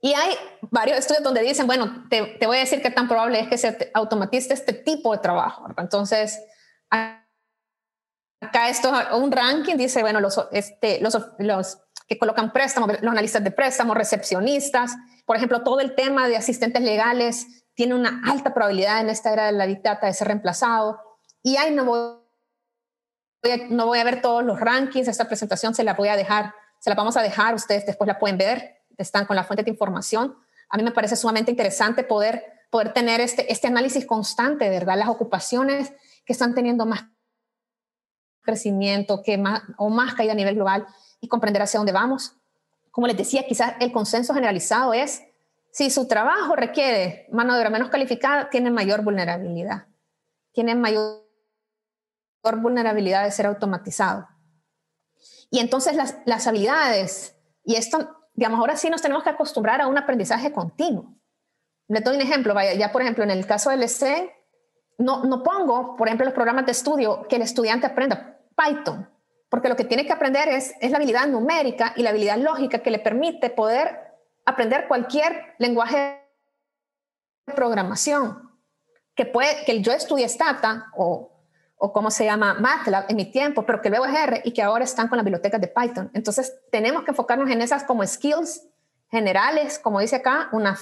Y 0.00 0.12
hay 0.14 0.34
varios 0.70 0.98
estudios 0.98 1.24
donde 1.24 1.42
dicen, 1.42 1.66
bueno, 1.66 2.06
te, 2.08 2.36
te 2.38 2.46
voy 2.46 2.58
a 2.58 2.60
decir 2.60 2.80
qué 2.80 2.90
tan 2.90 3.08
probable 3.08 3.40
es 3.40 3.48
que 3.48 3.58
se 3.58 3.90
automatice 3.94 4.54
este 4.54 4.72
tipo 4.72 5.12
de 5.12 5.18
trabajo. 5.18 5.62
¿verdad? 5.62 5.84
Entonces, 5.84 6.38
acá 8.40 8.68
esto, 8.68 8.92
un 9.16 9.32
ranking 9.32 9.76
dice, 9.76 10.00
bueno, 10.02 10.20
los, 10.20 10.48
este, 10.52 11.00
los, 11.00 11.16
los 11.38 11.78
que 12.08 12.18
colocan 12.18 12.52
préstamos, 12.52 12.90
los 13.00 13.10
analistas 13.10 13.42
de 13.42 13.50
préstamos, 13.50 13.96
recepcionistas, 13.96 14.96
por 15.24 15.36
ejemplo, 15.36 15.62
todo 15.62 15.80
el 15.80 15.94
tema 15.94 16.28
de 16.28 16.36
asistentes 16.36 16.82
legales 16.82 17.64
tiene 17.74 17.94
una 17.94 18.22
alta 18.26 18.54
probabilidad 18.54 19.00
en 19.00 19.10
esta 19.10 19.32
era 19.32 19.46
de 19.46 19.52
la 19.52 19.66
dictata 19.66 20.06
de 20.06 20.14
ser 20.14 20.28
reemplazado. 20.28 21.00
Y 21.42 21.56
ahí 21.56 21.74
no 21.74 21.84
voy, 21.84 23.50
a, 23.50 23.56
no 23.68 23.86
voy 23.86 23.98
a 23.98 24.04
ver 24.04 24.22
todos 24.22 24.44
los 24.44 24.58
rankings, 24.60 25.08
esta 25.08 25.26
presentación 25.26 25.74
se 25.74 25.84
la 25.84 25.94
voy 25.94 26.08
a 26.08 26.16
dejar, 26.16 26.54
se 26.78 26.90
la 26.90 26.96
vamos 26.96 27.16
a 27.16 27.22
dejar, 27.22 27.54
ustedes 27.54 27.84
después 27.84 28.06
la 28.06 28.18
pueden 28.18 28.38
ver, 28.38 28.82
están 28.96 29.26
con 29.26 29.36
la 29.36 29.44
fuente 29.44 29.64
de 29.64 29.70
información. 29.70 30.36
A 30.70 30.76
mí 30.76 30.84
me 30.84 30.92
parece 30.92 31.16
sumamente 31.16 31.50
interesante 31.50 32.04
poder, 32.04 32.44
poder 32.70 32.92
tener 32.92 33.20
este, 33.20 33.52
este 33.52 33.66
análisis 33.66 34.06
constante, 34.06 34.70
¿verdad? 34.70 34.96
Las 34.96 35.08
ocupaciones 35.08 35.92
que 36.24 36.32
están 36.32 36.54
teniendo 36.54 36.86
más 36.86 37.04
crecimiento 38.46 39.22
que 39.22 39.36
más, 39.36 39.62
o 39.76 39.90
más 39.90 40.14
caída 40.14 40.32
a 40.32 40.36
nivel 40.36 40.54
global 40.54 40.86
y 41.20 41.28
comprender 41.28 41.60
hacia 41.60 41.78
dónde 41.78 41.92
vamos. 41.92 42.36
Como 42.90 43.06
les 43.06 43.16
decía, 43.16 43.46
quizás 43.46 43.74
el 43.80 43.92
consenso 43.92 44.32
generalizado 44.32 44.94
es, 44.94 45.22
si 45.70 45.90
su 45.90 46.08
trabajo 46.08 46.56
requiere 46.56 47.26
mano 47.30 47.52
de 47.52 47.60
obra 47.60 47.68
menos 47.68 47.90
calificada, 47.90 48.48
tiene 48.48 48.70
mayor 48.70 49.02
vulnerabilidad, 49.02 49.86
tiene 50.52 50.74
mayor 50.74 51.22
vulnerabilidad 52.56 53.24
de 53.24 53.30
ser 53.32 53.44
automatizado. 53.46 54.26
Y 55.50 55.58
entonces 55.58 55.94
las, 55.94 56.16
las 56.24 56.46
habilidades, 56.46 57.36
y 57.64 57.74
esto, 57.74 58.16
digamos, 58.32 58.60
ahora 58.60 58.76
sí 58.76 58.88
nos 58.88 59.02
tenemos 59.02 59.22
que 59.22 59.30
acostumbrar 59.30 59.82
a 59.82 59.88
un 59.88 59.98
aprendizaje 59.98 60.52
continuo. 60.52 61.14
Le 61.88 62.00
doy 62.00 62.16
un 62.16 62.22
ejemplo, 62.22 62.54
vaya, 62.54 62.72
ya 62.74 62.90
por 62.92 63.02
ejemplo 63.02 63.24
en 63.24 63.30
el 63.30 63.46
caso 63.46 63.68
del 63.68 63.82
ESE, 63.82 64.32
no, 64.98 65.24
no 65.24 65.42
pongo, 65.42 65.96
por 65.96 66.08
ejemplo, 66.08 66.24
los 66.24 66.34
programas 66.34 66.64
de 66.64 66.72
estudio 66.72 67.26
que 67.28 67.36
el 67.36 67.42
estudiante 67.42 67.86
aprenda 67.86 68.35
Python, 68.56 69.08
porque 69.48 69.68
lo 69.68 69.76
que 69.76 69.84
tiene 69.84 70.06
que 70.06 70.12
aprender 70.12 70.48
es, 70.48 70.74
es 70.80 70.90
la 70.90 70.96
habilidad 70.96 71.28
numérica 71.28 71.92
y 71.96 72.02
la 72.02 72.10
habilidad 72.10 72.38
lógica 72.38 72.80
que 72.80 72.90
le 72.90 72.98
permite 72.98 73.50
poder 73.50 74.14
aprender 74.44 74.88
cualquier 74.88 75.54
lenguaje 75.58 76.22
de 77.46 77.54
programación. 77.54 78.42
Que, 79.14 79.24
puede, 79.24 79.64
que 79.64 79.80
yo 79.80 79.92
estudié 79.92 80.28
Stata 80.28 80.86
o, 80.94 81.32
o 81.76 81.92
cómo 81.92 82.10
se 82.10 82.24
llama 82.24 82.54
MATLAB 82.54 83.06
en 83.08 83.16
mi 83.16 83.30
tiempo, 83.30 83.64
pero 83.64 83.80
que 83.80 83.88
luego 83.88 84.04
es 84.06 84.14
R 84.14 84.42
y 84.44 84.52
que 84.52 84.62
ahora 84.62 84.84
están 84.84 85.08
con 85.08 85.16
las 85.16 85.24
bibliotecas 85.24 85.60
de 85.60 85.68
Python. 85.68 86.10
Entonces, 86.12 86.54
tenemos 86.70 87.04
que 87.04 87.12
enfocarnos 87.12 87.50
en 87.50 87.62
esas 87.62 87.84
como 87.84 88.06
skills 88.06 88.62
generales, 89.10 89.78
como 89.78 90.00
dice 90.00 90.16
acá, 90.16 90.48
una 90.52 90.78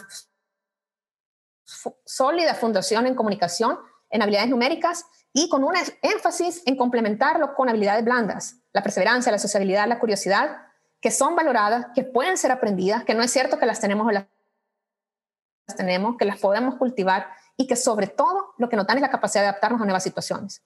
sólida 2.04 2.54
fundación 2.54 3.06
en 3.06 3.14
comunicación, 3.14 3.78
en 4.10 4.22
habilidades 4.22 4.50
numéricas 4.50 5.06
y 5.36 5.48
con 5.48 5.64
un 5.64 5.74
énfasis 6.00 6.62
en 6.64 6.76
complementarlo 6.76 7.54
con 7.54 7.68
habilidades 7.68 8.04
blandas, 8.04 8.60
la 8.72 8.84
perseverancia, 8.84 9.32
la 9.32 9.38
sociabilidad, 9.40 9.88
la 9.88 9.98
curiosidad, 9.98 10.68
que 11.00 11.10
son 11.10 11.34
valoradas, 11.34 11.88
que 11.92 12.04
pueden 12.04 12.38
ser 12.38 12.52
aprendidas, 12.52 13.04
que 13.04 13.14
no 13.14 13.22
es 13.22 13.32
cierto 13.32 13.58
que 13.58 13.66
las 13.66 13.80
tenemos 13.80 14.06
o 14.06 14.12
las 14.12 14.26
tenemos, 15.76 16.16
que 16.16 16.24
las 16.24 16.38
podemos 16.38 16.76
cultivar 16.76 17.26
y 17.56 17.66
que 17.66 17.74
sobre 17.74 18.06
todo 18.06 18.54
lo 18.58 18.68
que 18.68 18.76
nos 18.76 18.86
dan 18.86 18.98
es 18.98 19.02
la 19.02 19.10
capacidad 19.10 19.42
de 19.42 19.48
adaptarnos 19.48 19.82
a 19.82 19.84
nuevas 19.84 20.04
situaciones. 20.04 20.62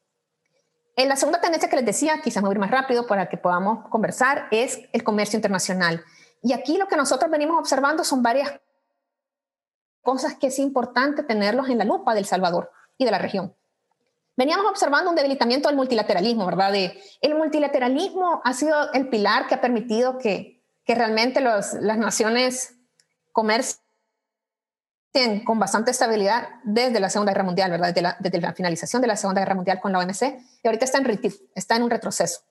En 0.97 1.09
la 1.09 1.17
segunda 1.17 1.41
tendencia 1.41 1.71
que 1.71 1.77
les 1.77 1.87
decía, 1.87 2.21
quizás 2.23 2.43
me 2.43 2.51
voy 2.51 2.59
más 2.59 2.71
rápido 2.71 3.07
para 3.07 3.31
que 3.31 3.39
podamos 3.39 3.89
conversar, 3.89 4.49
es 4.51 4.81
el 4.93 5.03
comercio 5.03 5.39
internacional. 5.39 6.05
Y 6.43 6.53
aquí 6.53 6.77
lo 6.77 6.89
que 6.89 6.97
nosotros 6.97 7.31
venimos 7.31 7.59
observando 7.59 8.05
son 8.05 8.23
varias 8.23 8.61
cosas 10.03 10.35
que 10.35 10.49
es 10.49 10.59
importante 10.59 11.23
tenerlos 11.23 11.71
en 11.71 11.79
la 11.79 11.85
lupa 11.85 12.15
del 12.15 12.27
Salvador 12.27 12.71
y 12.99 13.07
de 13.07 13.11
la 13.11 13.19
región 13.19 13.55
veníamos 14.39 14.67
observando 14.71 15.11
un 15.11 15.17
debilitamiento 15.17 15.69
del 15.69 15.77
multilateralismo, 15.77 16.47
¿verdad? 16.47 16.73
el 16.73 17.35
multilateralismo 17.35 18.41
ha 18.45 18.55
sido 18.55 18.93
el 18.93 19.09
pilar 19.09 19.49
que 19.49 19.57
ha 19.57 19.61
permitido 19.61 20.17
que, 20.17 20.63
que 20.85 20.95
realmente 20.95 21.41
los, 21.41 21.73
las 21.75 21.99
naciones 21.99 22.77
comercien 23.33 23.83
con 25.45 25.59
bastante 25.59 25.91
estabilidad 25.91 26.51
desde 26.63 27.01
la 27.01 27.11
Segunda 27.11 27.33
Guerra 27.33 27.43
Mundial, 27.43 27.73
¿verdad? 27.73 27.89
Desde 27.89 28.03
la, 28.03 28.17
desde 28.21 28.41
la, 28.41 28.53
finalización 28.53 29.03
de 29.03 29.09
la 29.09 29.17
Segunda 29.17 29.41
Guerra 29.41 29.57
Mundial 29.57 29.81
con 29.81 29.91
la 29.91 29.99
OMC, 29.99 30.23
y 30.63 30.69
ahorita 30.69 30.85
está 30.85 30.99
en, 30.99 31.21
está 31.57 31.75
en 31.75 31.83
un 31.83 31.91
retroceso. 31.91 32.43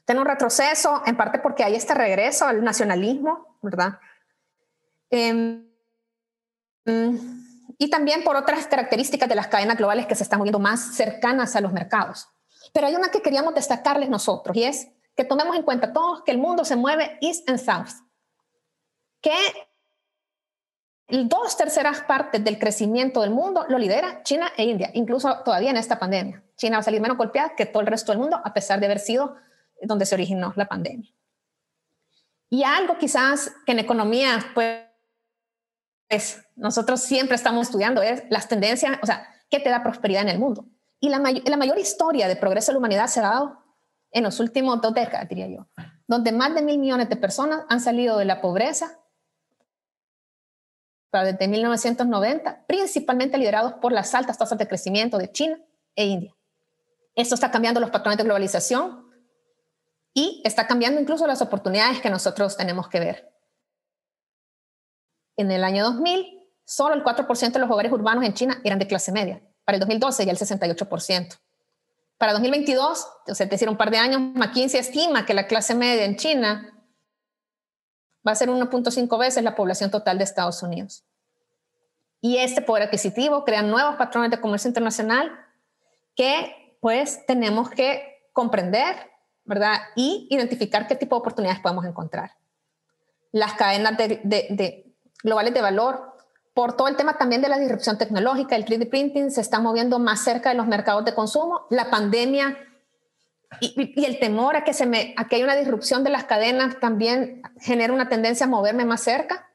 Está 0.00 0.12
en 0.12 0.18
un 0.18 0.26
retroceso, 0.26 1.02
en 1.06 1.16
parte 1.16 1.38
porque 1.38 1.64
hay 1.64 1.74
este 1.74 1.94
regreso 1.94 2.46
al 2.46 2.62
nacionalismo, 2.62 3.56
¿verdad? 3.62 3.98
Eh, 5.10 5.62
y 7.78 7.88
también 7.88 8.24
por 8.24 8.36
otras 8.36 8.66
características 8.66 9.28
de 9.28 9.36
las 9.36 9.46
cadenas 9.46 9.78
globales 9.78 10.06
que 10.06 10.16
se 10.16 10.24
están 10.24 10.40
moviendo 10.40 10.58
más 10.58 10.96
cercanas 10.96 11.54
a 11.54 11.60
los 11.60 11.72
mercados. 11.72 12.28
Pero 12.72 12.88
hay 12.88 12.96
una 12.96 13.10
que 13.10 13.22
queríamos 13.22 13.54
destacarles 13.54 14.10
nosotros 14.10 14.56
y 14.56 14.64
es 14.64 14.88
que 15.16 15.24
tomemos 15.24 15.56
en 15.56 15.62
cuenta 15.62 15.92
todos 15.92 16.22
que 16.24 16.32
el 16.32 16.38
mundo 16.38 16.64
se 16.64 16.76
mueve 16.76 17.16
east 17.20 17.48
and 17.48 17.58
south, 17.58 18.04
que 19.20 19.32
dos 21.08 21.56
terceras 21.56 22.02
partes 22.02 22.42
del 22.44 22.58
crecimiento 22.58 23.22
del 23.22 23.30
mundo 23.30 23.64
lo 23.68 23.78
lidera 23.78 24.22
China 24.24 24.52
e 24.56 24.64
India, 24.64 24.90
incluso 24.92 25.42
todavía 25.44 25.70
en 25.70 25.76
esta 25.76 25.98
pandemia. 25.98 26.44
China 26.56 26.76
va 26.76 26.80
a 26.80 26.84
salir 26.84 27.00
menos 27.00 27.16
golpeada 27.16 27.54
que 27.56 27.66
todo 27.66 27.80
el 27.80 27.86
resto 27.86 28.12
del 28.12 28.20
mundo, 28.20 28.40
a 28.44 28.52
pesar 28.52 28.80
de 28.80 28.86
haber 28.86 28.98
sido 28.98 29.36
donde 29.82 30.04
se 30.04 30.14
originó 30.14 30.52
la 30.56 30.66
pandemia. 30.66 31.10
Y 32.50 32.64
algo 32.64 32.98
quizás 32.98 33.52
que 33.64 33.72
en 33.72 33.78
economía, 33.78 34.40
pues, 34.54 34.87
pues 36.08 36.42
nosotros 36.56 37.00
siempre 37.00 37.36
estamos 37.36 37.66
estudiando 37.66 38.02
es 38.02 38.22
las 38.30 38.48
tendencias, 38.48 38.98
o 39.02 39.06
sea, 39.06 39.28
¿qué 39.50 39.60
te 39.60 39.70
da 39.70 39.82
prosperidad 39.82 40.22
en 40.22 40.28
el 40.28 40.38
mundo? 40.38 40.66
Y 41.00 41.10
la, 41.10 41.18
la 41.18 41.56
mayor 41.56 41.78
historia 41.78 42.28
de 42.28 42.36
progreso 42.36 42.72
de 42.72 42.74
la 42.74 42.78
humanidad 42.78 43.06
se 43.06 43.20
ha 43.20 43.24
dado 43.24 43.64
en 44.10 44.24
los 44.24 44.40
últimos 44.40 44.80
dos 44.80 44.94
décadas, 44.94 45.28
diría 45.28 45.48
yo, 45.48 45.68
donde 46.06 46.32
más 46.32 46.54
de 46.54 46.62
mil 46.62 46.78
millones 46.78 47.08
de 47.08 47.16
personas 47.16 47.64
han 47.68 47.80
salido 47.80 48.16
de 48.18 48.24
la 48.24 48.40
pobreza 48.40 48.98
desde 51.12 51.48
1990, 51.48 52.66
principalmente 52.66 53.38
liderados 53.38 53.74
por 53.74 53.92
las 53.92 54.14
altas 54.14 54.38
tasas 54.38 54.58
de 54.58 54.68
crecimiento 54.68 55.18
de 55.18 55.32
China 55.32 55.58
e 55.94 56.06
India. 56.06 56.34
Esto 57.14 57.34
está 57.34 57.50
cambiando 57.50 57.80
los 57.80 57.90
patrones 57.90 58.18
de 58.18 58.24
globalización 58.24 59.10
y 60.14 60.42
está 60.44 60.66
cambiando 60.66 61.00
incluso 61.00 61.26
las 61.26 61.42
oportunidades 61.42 62.00
que 62.00 62.10
nosotros 62.10 62.56
tenemos 62.56 62.88
que 62.88 63.00
ver. 63.00 63.32
En 65.38 65.50
el 65.50 65.64
año 65.64 65.84
2000, 65.84 66.50
solo 66.64 66.94
el 66.94 67.02
4% 67.02 67.52
de 67.52 67.58
los 67.60 67.70
hogares 67.70 67.90
urbanos 67.92 68.24
en 68.24 68.34
China 68.34 68.60
eran 68.64 68.78
de 68.78 68.86
clase 68.86 69.12
media. 69.12 69.40
Para 69.64 69.76
el 69.76 69.80
2012 69.80 70.26
ya 70.26 70.32
el 70.32 70.38
68%. 70.38 71.38
Para 72.18 72.32
2022, 72.32 73.06
o 73.28 73.34
sea, 73.34 73.44
es 73.44 73.50
decir, 73.50 73.68
un 73.68 73.76
par 73.76 73.90
de 73.90 73.98
años, 73.98 74.20
McKinsey 74.34 74.80
estima 74.80 75.24
que 75.24 75.34
la 75.34 75.46
clase 75.46 75.74
media 75.74 76.04
en 76.04 76.16
China 76.16 76.74
va 78.26 78.32
a 78.32 78.34
ser 78.34 78.50
1.5 78.50 79.18
veces 79.18 79.44
la 79.44 79.54
población 79.54 79.90
total 79.90 80.18
de 80.18 80.24
Estados 80.24 80.62
Unidos. 80.62 81.04
Y 82.20 82.38
este 82.38 82.60
poder 82.60 82.82
adquisitivo 82.84 83.44
crea 83.44 83.62
nuevos 83.62 83.94
patrones 83.94 84.32
de 84.32 84.40
comercio 84.40 84.68
internacional 84.68 85.30
que 86.16 86.76
pues 86.80 87.24
tenemos 87.26 87.70
que 87.70 88.28
comprender, 88.32 88.96
¿verdad? 89.44 89.78
Y 89.94 90.26
identificar 90.30 90.88
qué 90.88 90.96
tipo 90.96 91.14
de 91.14 91.20
oportunidades 91.20 91.60
podemos 91.60 91.84
encontrar. 91.84 92.32
las 93.30 93.54
cadenas 93.54 93.96
de, 93.96 94.87
globales 95.22 95.54
de 95.54 95.60
valor, 95.60 96.14
por 96.54 96.76
todo 96.76 96.88
el 96.88 96.96
tema 96.96 97.16
también 97.18 97.40
de 97.40 97.48
la 97.48 97.58
disrupción 97.58 97.98
tecnológica, 97.98 98.56
el 98.56 98.64
3D 98.64 98.90
printing 98.90 99.30
se 99.30 99.40
está 99.40 99.60
moviendo 99.60 99.98
más 99.98 100.24
cerca 100.24 100.48
de 100.48 100.56
los 100.56 100.66
mercados 100.66 101.04
de 101.04 101.14
consumo, 101.14 101.66
la 101.70 101.88
pandemia 101.88 102.58
y, 103.60 104.04
el 104.04 104.18
temor 104.18 104.56
a 104.56 104.64
que, 104.64 104.74
se 104.74 104.84
me, 104.86 105.14
a 105.16 105.28
que 105.28 105.36
haya 105.36 105.44
una 105.44 105.56
disrupción 105.56 106.04
de 106.04 106.10
las 106.10 106.24
cadenas 106.24 106.80
también 106.80 107.42
genera 107.60 107.92
una 107.92 108.08
tendencia 108.08 108.46
a 108.46 108.48
moverme 108.48 108.84
más 108.84 109.02
cerca. 109.02 109.48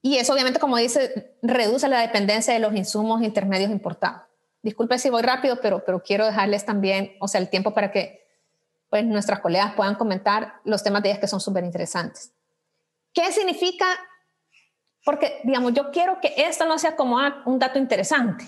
Y 0.00 0.16
eso 0.16 0.32
obviamente, 0.32 0.58
como 0.58 0.78
dice, 0.78 1.36
reduce 1.42 1.88
la 1.88 2.00
dependencia 2.00 2.52
de 2.54 2.60
los 2.60 2.74
insumos 2.74 3.22
intermedios 3.22 3.70
importados. 3.70 4.22
Disculpe 4.62 4.98
si 4.98 5.10
voy 5.10 5.22
rápido, 5.22 5.60
pero, 5.60 5.84
pero 5.84 6.02
quiero 6.02 6.26
dejarles 6.26 6.64
también, 6.64 7.12
o 7.20 7.28
sea, 7.28 7.40
el 7.40 7.50
tiempo 7.50 7.74
para 7.74 7.92
que 7.92 8.26
pues, 8.90 9.04
nuestras 9.04 9.40
colegas 9.40 9.74
puedan 9.74 9.94
comentar 9.94 10.54
los 10.64 10.82
temas 10.82 11.02
de 11.02 11.10
ellas 11.10 11.20
que 11.20 11.28
son 11.28 11.40
súper 11.40 11.64
interesantes. 11.64 12.32
¿Qué 13.12 13.30
significa? 13.32 13.86
Porque, 15.04 15.40
digamos, 15.44 15.72
yo 15.74 15.90
quiero 15.90 16.20
que 16.20 16.34
esto 16.36 16.64
no 16.64 16.78
sea 16.78 16.96
como 16.96 17.18
un 17.46 17.58
dato 17.58 17.78
interesante, 17.78 18.44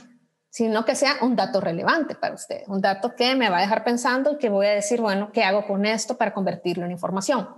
sino 0.49 0.85
que 0.85 0.95
sea 0.95 1.17
un 1.23 1.35
dato 1.35 1.61
relevante 1.61 2.15
para 2.15 2.35
usted, 2.35 2.63
un 2.69 2.81
dato 2.81 3.15
que 3.17 3.35
me 3.35 3.51
va 3.51 3.59
a 3.59 3.63
dejar 3.63 3.83
pensando 3.83 4.33
y 4.33 4.39
que 4.39 4.49
voy 4.49 4.67
a 4.67 4.71
decir, 4.71 5.01
bueno, 5.01 5.31
¿qué 5.33 5.43
hago 5.43 5.67
con 5.67 5.85
esto 5.85 6.17
para 6.17 6.33
convertirlo 6.33 6.85
en 6.85 6.93
información? 6.93 7.49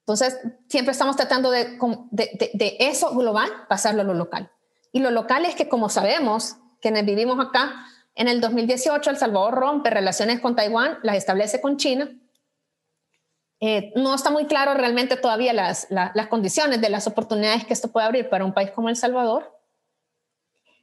Entonces, 0.00 0.38
siempre 0.68 0.92
estamos 0.92 1.16
tratando 1.16 1.50
de, 1.50 1.78
de, 2.10 2.76
eso 2.78 3.14
global 3.14 3.50
pasarlo 3.70 4.02
a 4.02 4.04
lo 4.04 4.12
local. 4.12 4.50
Y 4.92 5.00
lo 5.00 5.10
local 5.10 5.46
es 5.46 5.54
que, 5.54 5.66
como 5.68 5.88
sabemos, 5.88 6.56
quienes 6.80 7.06
vivimos 7.06 7.38
acá, 7.44 7.86
en 8.14 8.28
el 8.28 8.40
2018 8.42 9.10
El 9.10 9.16
Salvador 9.16 9.54
rompe 9.54 9.88
relaciones 9.88 10.40
con 10.40 10.54
Taiwán, 10.56 10.98
las 11.02 11.16
establece 11.16 11.62
con 11.62 11.78
China. 11.78 12.10
Eh, 13.66 13.94
no 13.96 14.14
está 14.14 14.28
muy 14.28 14.44
claro 14.44 14.74
realmente 14.74 15.16
todavía 15.16 15.54
las, 15.54 15.88
condiciones 16.28 16.82
de 16.82 16.90
las 16.90 17.06
oportunidades 17.06 17.64
que 17.64 17.72
esto 17.72 17.90
puede 17.90 18.04
abrir 18.04 18.28
para 18.28 18.44
un 18.44 18.52
país 18.52 18.70
como 18.72 18.90
El 18.90 18.96
Salvador, 18.96 19.58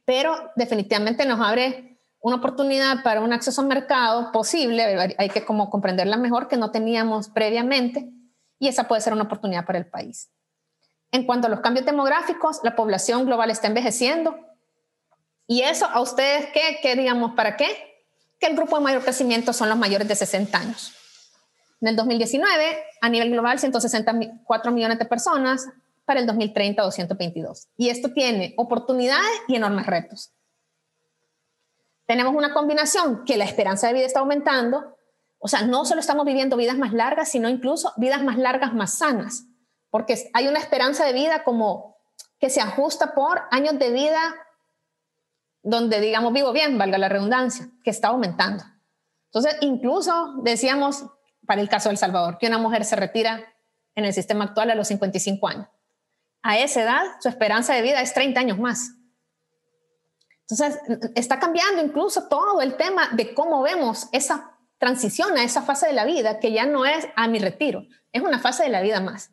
pero 0.04 0.50
definitivamente 0.56 1.24
nos 1.24 1.38
abre 1.38 2.00
una 2.18 2.38
oportunidad 2.38 3.04
para 3.04 3.20
un 3.20 3.32
acceso 3.32 3.60
al 3.60 3.68
mercado 3.68 4.32
posible, 4.32 5.14
hay 5.16 5.28
que 5.28 5.44
como 5.44 5.70
comprenderla 5.70 6.16
mejor 6.16 6.48
que 6.48 6.56
no 6.56 6.72
teníamos 6.72 7.28
previamente 7.28 8.10
y 8.58 8.66
esa 8.66 8.88
puede 8.88 9.00
ser 9.00 9.12
una 9.12 9.22
oportunidad 9.22 9.64
para 9.64 9.78
el 9.78 9.86
país. 9.86 10.32
En 11.12 11.24
cuanto 11.24 11.46
a 11.46 11.50
los 11.50 11.60
cambios 11.60 11.86
demográficos, 11.86 12.62
la 12.64 12.74
población 12.74 13.26
global 13.26 13.52
está 13.52 13.68
envejeciendo 13.68 14.36
y 15.46 15.62
eso 15.62 15.86
a 15.86 16.00
ustedes 16.00 16.46
qué, 16.52 16.80
qué 16.82 16.96
digamos, 16.96 17.34
¿para 17.36 17.56
qué? 17.56 17.68
Que 18.40 18.48
el 18.48 18.56
grupo 18.56 18.76
de 18.76 18.82
mayor 18.82 19.04
crecimiento 19.04 19.52
son 19.52 19.68
los 19.68 19.78
mayores 19.78 20.08
de 20.08 20.16
60 20.16 20.58
años. 20.58 20.96
En 21.82 21.88
el 21.88 21.96
2019, 21.96 22.84
a 23.00 23.08
nivel 23.08 23.30
global, 23.30 23.58
164 23.58 24.70
millones 24.70 25.00
de 25.00 25.04
personas, 25.04 25.68
para 26.04 26.20
el 26.20 26.26
2030 26.26 26.82
222. 26.82 27.68
Y 27.76 27.88
esto 27.88 28.12
tiene 28.12 28.54
oportunidades 28.56 29.30
y 29.48 29.56
enormes 29.56 29.86
retos. 29.86 30.32
Tenemos 32.06 32.34
una 32.34 32.52
combinación 32.52 33.24
que 33.24 33.36
la 33.36 33.44
esperanza 33.44 33.88
de 33.88 33.94
vida 33.94 34.06
está 34.06 34.20
aumentando, 34.20 34.96
o 35.38 35.48
sea, 35.48 35.62
no 35.62 35.84
solo 35.84 36.00
estamos 36.00 36.24
viviendo 36.24 36.56
vidas 36.56 36.78
más 36.78 36.92
largas, 36.92 37.30
sino 37.30 37.48
incluso 37.48 37.92
vidas 37.96 38.22
más 38.22 38.38
largas, 38.38 38.74
más 38.74 38.98
sanas, 38.98 39.46
porque 39.90 40.30
hay 40.34 40.46
una 40.46 40.60
esperanza 40.60 41.04
de 41.04 41.12
vida 41.12 41.42
como 41.42 41.96
que 42.38 42.48
se 42.48 42.60
ajusta 42.60 43.14
por 43.14 43.42
años 43.50 43.78
de 43.78 43.90
vida 43.90 44.20
donde 45.64 46.00
digamos 46.00 46.32
vivo 46.32 46.52
bien, 46.52 46.78
valga 46.78 46.98
la 46.98 47.08
redundancia, 47.08 47.68
que 47.82 47.90
está 47.90 48.08
aumentando. 48.08 48.64
Entonces, 49.26 49.56
incluso 49.60 50.34
decíamos, 50.42 51.06
para 51.46 51.60
el 51.60 51.68
caso 51.68 51.88
de 51.88 51.96
Salvador, 51.96 52.38
que 52.38 52.46
una 52.46 52.58
mujer 52.58 52.84
se 52.84 52.96
retira 52.96 53.54
en 53.94 54.04
el 54.04 54.12
sistema 54.12 54.44
actual 54.44 54.70
a 54.70 54.74
los 54.74 54.88
55 54.88 55.48
años 55.48 55.68
a 56.42 56.58
esa 56.58 56.82
edad 56.82 57.02
su 57.20 57.28
esperanza 57.28 57.74
de 57.74 57.82
vida 57.82 58.00
es 58.00 58.12
30 58.14 58.40
años 58.40 58.58
más. 58.58 58.92
Entonces, 60.48 60.78
está 61.14 61.38
cambiando 61.38 61.82
incluso 61.82 62.28
todo 62.28 62.60
el 62.60 62.76
tema 62.76 63.10
de 63.12 63.32
cómo 63.32 63.62
vemos 63.62 64.08
esa 64.12 64.58
transición 64.78 65.36
a 65.38 65.44
esa 65.44 65.62
fase 65.62 65.86
de 65.86 65.92
la 65.92 66.04
vida, 66.04 66.40
que 66.40 66.52
ya 66.52 66.66
no 66.66 66.84
es 66.84 67.06
a 67.16 67.28
mi 67.28 67.38
retiro, 67.38 67.86
es 68.10 68.22
una 68.22 68.40
fase 68.40 68.64
de 68.64 68.68
la 68.68 68.82
vida 68.82 69.00
más. 69.00 69.30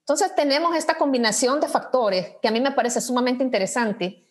Entonces, 0.00 0.34
tenemos 0.34 0.74
esta 0.74 0.94
combinación 0.94 1.60
de 1.60 1.68
factores 1.68 2.34
que 2.40 2.48
a 2.48 2.50
mí 2.50 2.60
me 2.60 2.72
parece 2.72 3.00
sumamente 3.00 3.44
interesante. 3.44 4.26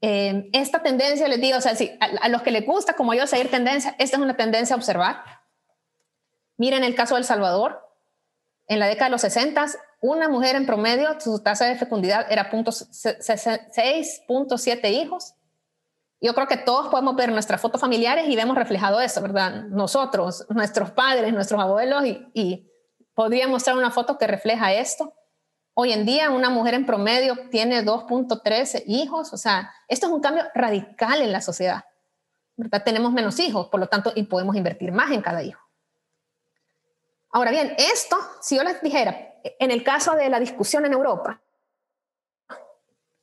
Eh, 0.00 0.48
esta 0.54 0.82
tendencia, 0.82 1.28
les 1.28 1.40
digo, 1.40 1.58
o 1.58 1.60
sea, 1.60 1.74
si 1.74 1.90
a, 2.00 2.24
a, 2.24 2.28
los 2.30 2.40
que 2.40 2.52
les 2.52 2.64
gusta, 2.64 2.94
como 2.94 3.12
yo, 3.12 3.26
seguir 3.26 3.50
tendencia, 3.50 3.94
esta 3.98 4.16
es 4.16 4.22
una 4.22 4.36
tendencia 4.36 4.74
a 4.74 4.78
observar. 4.78 5.22
Miren 6.60 6.84
el 6.84 6.94
caso 6.94 7.14
de 7.14 7.20
El 7.20 7.24
Salvador. 7.24 7.80
En 8.66 8.80
la 8.80 8.86
década 8.86 9.06
de 9.06 9.12
los 9.12 9.22
60, 9.22 9.64
una 10.02 10.28
mujer 10.28 10.56
en 10.56 10.66
promedio, 10.66 11.18
su 11.18 11.42
tasa 11.42 11.64
de 11.64 11.74
fecundidad 11.74 12.30
era 12.30 12.50
6.7 12.50 14.90
hijos. 14.90 15.32
Yo 16.20 16.34
creo 16.34 16.46
que 16.46 16.58
todos 16.58 16.88
podemos 16.88 17.16
ver 17.16 17.32
nuestras 17.32 17.62
fotos 17.62 17.80
familiares 17.80 18.28
y 18.28 18.36
vemos 18.36 18.58
reflejado 18.58 19.00
eso, 19.00 19.22
¿verdad? 19.22 19.68
Nosotros, 19.70 20.44
nuestros 20.50 20.90
padres, 20.90 21.32
nuestros 21.32 21.62
abuelos, 21.62 22.04
y, 22.34 22.70
podría 23.14 23.48
mostrar 23.48 23.78
una 23.78 23.90
foto 23.90 24.18
que 24.18 24.26
refleja 24.26 24.74
esto. 24.74 25.14
Hoy 25.72 25.92
en 25.92 26.04
día 26.04 26.28
una 26.28 26.50
mujer 26.50 26.74
en 26.74 26.84
promedio 26.84 27.48
tiene 27.48 27.82
2.13 27.82 28.82
hijos, 28.86 29.32
o 29.32 29.38
sea, 29.38 29.72
esto 29.88 30.08
es 30.08 30.12
un 30.12 30.20
cambio 30.20 30.44
radical 30.54 31.22
en 31.22 31.32
la 31.32 31.40
sociedad. 31.40 31.86
¿verdad? 32.54 32.84
Tenemos 32.84 33.12
menos 33.12 33.40
hijos, 33.40 33.68
por 33.68 33.80
lo 33.80 33.86
tanto, 33.86 34.12
y 34.14 34.24
podemos 34.24 34.56
invertir 34.56 34.92
más 34.92 35.10
en 35.10 35.22
cada 35.22 35.42
hijo. 35.42 35.59
Ahora 37.32 37.50
bien, 37.50 37.74
esto, 37.78 38.16
si 38.40 38.56
yo 38.56 38.64
les 38.64 38.80
dijera, 38.82 39.34
en 39.42 39.70
el 39.70 39.84
caso 39.84 40.14
de 40.14 40.28
la 40.28 40.40
discusión 40.40 40.84
en 40.84 40.92
Europa, 40.92 41.40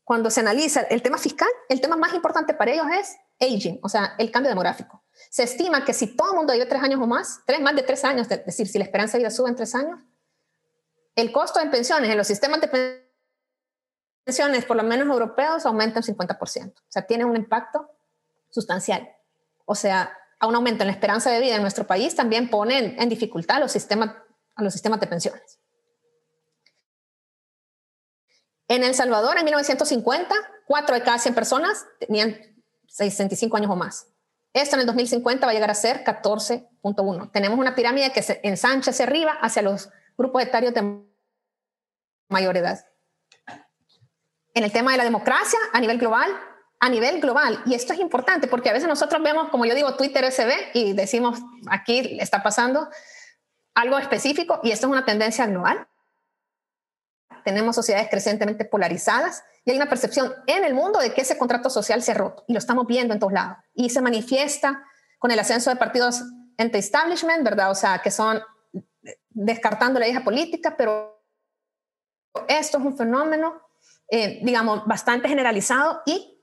cuando 0.03 0.29
se 0.29 0.39
analiza 0.39 0.81
el 0.81 1.01
tema 1.01 1.17
fiscal, 1.17 1.49
el 1.67 1.81
tema 1.81 1.97
más 1.97 2.13
importante 2.13 2.53
para 2.53 2.71
ellos 2.71 2.85
es 2.97 3.17
aging, 3.41 3.79
o 3.83 3.89
sea, 3.89 4.15
el 4.17 4.31
cambio 4.31 4.49
demográfico. 4.49 5.03
Se 5.29 5.43
estima 5.43 5.83
que 5.83 5.93
si 5.93 6.15
todo 6.15 6.31
el 6.31 6.37
mundo 6.37 6.53
vive 6.53 6.65
tres 6.65 6.81
años 6.81 7.01
o 7.01 7.07
más, 7.07 7.41
tres 7.45 7.59
más 7.59 7.75
de 7.75 7.83
tres 7.83 8.05
años, 8.05 8.31
es 8.31 8.45
decir, 8.45 8.67
si 8.67 8.77
la 8.77 8.85
esperanza 8.85 9.17
de 9.17 9.23
vida 9.23 9.31
sube 9.31 9.49
en 9.49 9.55
tres 9.55 9.75
años, 9.75 9.99
el 11.15 11.31
costo 11.33 11.59
de 11.59 11.65
pensiones 11.67 12.09
en 12.09 12.17
los 12.17 12.27
sistemas 12.27 12.61
de 12.61 13.03
pensiones, 14.23 14.65
por 14.65 14.77
lo 14.77 14.83
menos 14.83 15.07
europeos, 15.07 15.65
aumenta 15.65 15.99
un 15.99 16.05
50%. 16.05 16.71
O 16.71 16.81
sea, 16.87 17.01
tiene 17.01 17.25
un 17.25 17.35
impacto 17.35 17.89
sustancial. 18.49 19.09
O 19.65 19.75
sea, 19.75 20.15
a 20.39 20.47
un 20.47 20.55
aumento 20.55 20.83
en 20.83 20.87
la 20.87 20.93
esperanza 20.93 21.31
de 21.31 21.39
vida 21.39 21.55
en 21.55 21.61
nuestro 21.61 21.87
país 21.87 22.15
también 22.15 22.49
pone 22.49 23.01
en, 23.01 23.09
dificultad 23.09 23.59
los 23.59 23.71
sistemas, 23.71 24.15
a 24.55 24.63
los 24.63 24.73
sistemas 24.73 24.99
de 24.99 25.07
pensiones. 25.07 25.59
En 28.67 28.83
El 28.83 28.93
Salvador, 28.93 29.37
en 29.37 29.45
1950, 29.45 30.35
4 30.67 30.95
de 30.95 31.01
cada 31.01 31.17
100 31.17 31.33
personas 31.33 31.85
tenían 31.99 32.37
65 32.87 33.57
años 33.57 33.71
o 33.71 33.75
más. 33.75 34.07
Esto 34.53 34.75
en 34.75 34.81
el 34.81 34.85
2050 34.87 35.45
va 35.45 35.51
a 35.51 35.53
llegar 35.53 35.71
a 35.71 35.75
ser 35.75 36.03
14.1. 36.03 37.31
Tenemos 37.31 37.57
una 37.59 37.75
pirámide 37.75 38.11
que 38.11 38.23
se 38.23 38.39
ensancha 38.43 38.91
hacia 38.91 39.05
arriba, 39.05 39.37
hacia 39.41 39.61
los 39.61 39.89
grupos 40.17 40.43
etarios 40.43 40.73
de 40.73 41.03
mayor 42.27 42.57
edad. 42.57 42.85
En 44.53 44.63
el 44.63 44.71
tema 44.71 44.91
de 44.91 44.97
la 44.97 45.03
democracia 45.03 45.59
a 45.71 45.79
nivel 45.79 45.99
global, 45.99 46.29
a 46.79 46.89
nivel 46.89 47.19
global, 47.19 47.61
y 47.65 47.73
esto 47.73 47.93
es 47.93 47.99
importante 47.99 48.47
porque 48.47 48.69
a 48.69 48.73
veces 48.73 48.87
nosotros 48.87 49.21
vemos, 49.23 49.49
como 49.49 49.65
yo 49.65 49.73
digo, 49.73 49.95
Twitter 49.95 50.31
SB 50.31 50.51
y 50.73 50.93
decimos, 50.93 51.39
aquí 51.69 52.17
está 52.19 52.43
pasando 52.43 52.87
algo 53.73 53.97
específico 53.97 54.59
y 54.63 54.71
esto 54.71 54.87
es 54.87 54.91
una 54.91 55.05
tendencia 55.05 55.47
global 55.47 55.87
tenemos 57.47 57.77
sociedades 57.77 58.09
crecientemente 58.09 58.65
polarizadas 58.65 59.41
y 59.63 59.71
hay 59.71 59.77
una 59.77 59.87
percepción 59.87 60.33
en 60.47 60.65
el 60.65 60.73
mundo 60.73 60.99
de 60.99 61.13
que 61.13 61.21
ese 61.21 61.37
contrato 61.37 61.69
social 61.69 62.03
se 62.03 62.11
ha 62.11 62.15
roto 62.15 62.43
y 62.45 62.51
lo 62.51 62.59
estamos 62.59 62.85
viendo 62.87 63.13
en 63.13 63.21
todos 63.21 63.31
lados. 63.31 63.59
Y 63.73 63.89
se 63.89 64.01
manifiesta 64.01 64.83
con 65.17 65.31
el 65.31 65.39
ascenso 65.39 65.69
de 65.69 65.77
partidos 65.77 66.23
anti-establishment, 66.57 67.45
¿verdad? 67.45 67.71
O 67.71 67.75
sea, 67.75 67.99
que 67.99 68.11
son 68.11 68.41
descartando 69.29 69.97
la 69.97 70.09
hija 70.09 70.25
política, 70.25 70.75
pero 70.77 71.23
esto 72.49 72.79
es 72.79 72.83
un 72.83 72.97
fenómeno, 72.97 73.61
eh, 74.11 74.41
digamos, 74.43 74.85
bastante 74.85 75.29
generalizado 75.29 76.01
y 76.05 76.36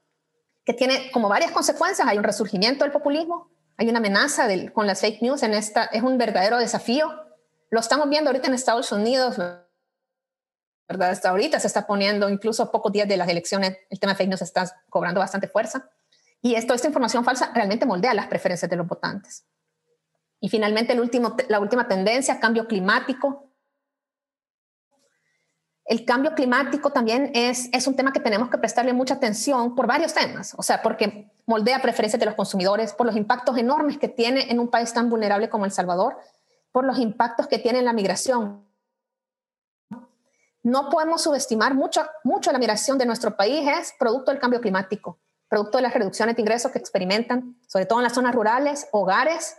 que 0.65 0.73
tiene 0.73 1.11
como 1.13 1.29
varias 1.29 1.53
consecuencias. 1.53 2.07
Hay 2.09 2.19
un 2.19 2.25
resurgimiento 2.25 2.85
del 2.85 2.93
populismo, 2.93 3.51
hay 3.77 3.89
una 3.89 3.99
amenaza 3.99 4.47
del, 4.47 4.73
con 4.73 4.87
las 4.87 5.01
fake 5.01 5.23
news 5.23 5.43
en 5.43 5.55
esta, 5.55 5.85
es 5.85 6.03
un 6.03 6.19
verdadero 6.19 6.59
desafío. 6.59 7.13
Lo 7.71 7.81
estamos 7.81 8.09
viendo 8.09 8.31
ahorita 8.31 8.49
en 8.49 8.55
Estados 8.55 8.93
Unidos, 8.93 9.37
¿verdad? 10.89 11.11
Hasta 11.11 11.31
ahorita 11.31 11.59
se 11.61 11.67
está 11.67 11.87
poniendo, 11.87 12.29
incluso 12.29 12.63
a 12.63 12.71
pocos 12.71 12.93
días 12.93 13.09
de 13.09 13.17
las 13.17 13.29
elecciones, 13.29 13.77
el 13.91 13.99
tema 13.99 14.13
de 14.13 14.19
fake 14.19 14.29
news 14.29 14.43
está 14.43 14.71
cobrando 14.89 15.21
bastante 15.21 15.49
fuerza. 15.49 15.91
Y 16.41 16.55
esto, 16.57 16.75
esta 16.75 16.89
información 16.89 17.25
falsa 17.25 17.51
realmente 17.55 17.87
moldea 17.87 18.13
las 18.15 18.27
preferencias 18.27 18.71
de 18.71 18.77
los 18.77 18.87
votantes. 18.87 19.47
Y 20.41 20.51
finalmente, 20.51 20.93
el 20.93 21.01
último, 21.01 21.37
la 21.49 21.59
última 21.59 21.89
tendencia, 21.89 22.39
cambio 22.39 22.67
climático. 22.67 23.51
El 25.87 26.07
cambio 26.07 26.35
climático 26.35 26.91
también 26.91 27.31
es, 27.35 27.69
un 27.87 27.95
tema 27.95 28.13
que 28.13 28.21
tenemos 28.21 28.49
que 28.49 28.57
prestarle 28.57 28.95
mucha 28.95 29.15
atención 29.15 29.75
por 29.75 29.87
varios 29.87 30.15
temas, 30.15 30.55
o 30.57 30.63
sea, 30.63 30.83
porque 30.83 31.31
moldea 31.45 31.83
preferencias 31.83 32.19
de 32.19 32.27
los 32.27 32.35
consumidores, 32.35 32.95
por 32.95 33.07
los 33.07 33.17
impactos 33.17 33.59
enormes 33.59 33.99
que 33.99 34.09
tiene 34.09 34.51
en 34.51 34.61
un 34.61 34.69
país 34.69 34.95
tan 34.95 35.11
vulnerable 35.11 35.51
como 35.51 35.67
El 35.67 35.73
Salvador, 35.73 36.17
por 36.73 36.85
los 36.87 36.99
impactos 36.99 37.49
que 37.49 37.59
tiene 37.59 37.81
en 37.81 37.85
la 37.85 37.93
migración, 37.93 38.65
no 40.63 40.89
podemos 40.89 41.21
subestimar 41.21 41.75
mucho, 41.75 42.07
mucho 42.25 42.51
la 42.51 42.59
migración 42.59 42.97
de 42.97 43.05
nuestro 43.05 43.37
país, 43.37 43.69
es 43.69 43.95
producto 43.99 44.31
del 44.31 44.41
cambio 44.41 44.63
climático, 44.63 45.19
producto 45.47 45.77
de 45.77 45.83
las 45.83 45.93
reducciones 45.93 46.37
de 46.37 46.41
ingresos 46.41 46.73
que 46.73 46.79
experimentan, 46.79 47.59
sobre 47.67 47.85
todo 47.85 47.99
en 47.99 48.05
las 48.05 48.15
zonas 48.15 48.35
rurales, 48.35 48.89
hogares, 48.91 49.59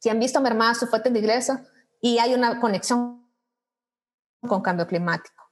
que 0.00 0.10
han 0.10 0.18
visto 0.18 0.40
mermadas 0.40 0.78
sus 0.78 0.88
fuentes 0.88 1.12
de 1.12 1.18
ingresos 1.18 1.58
y 2.00 2.18
hay 2.18 2.32
una 2.32 2.60
conexión 2.60 3.25
con 4.46 4.62
cambio 4.62 4.86
climático. 4.86 5.44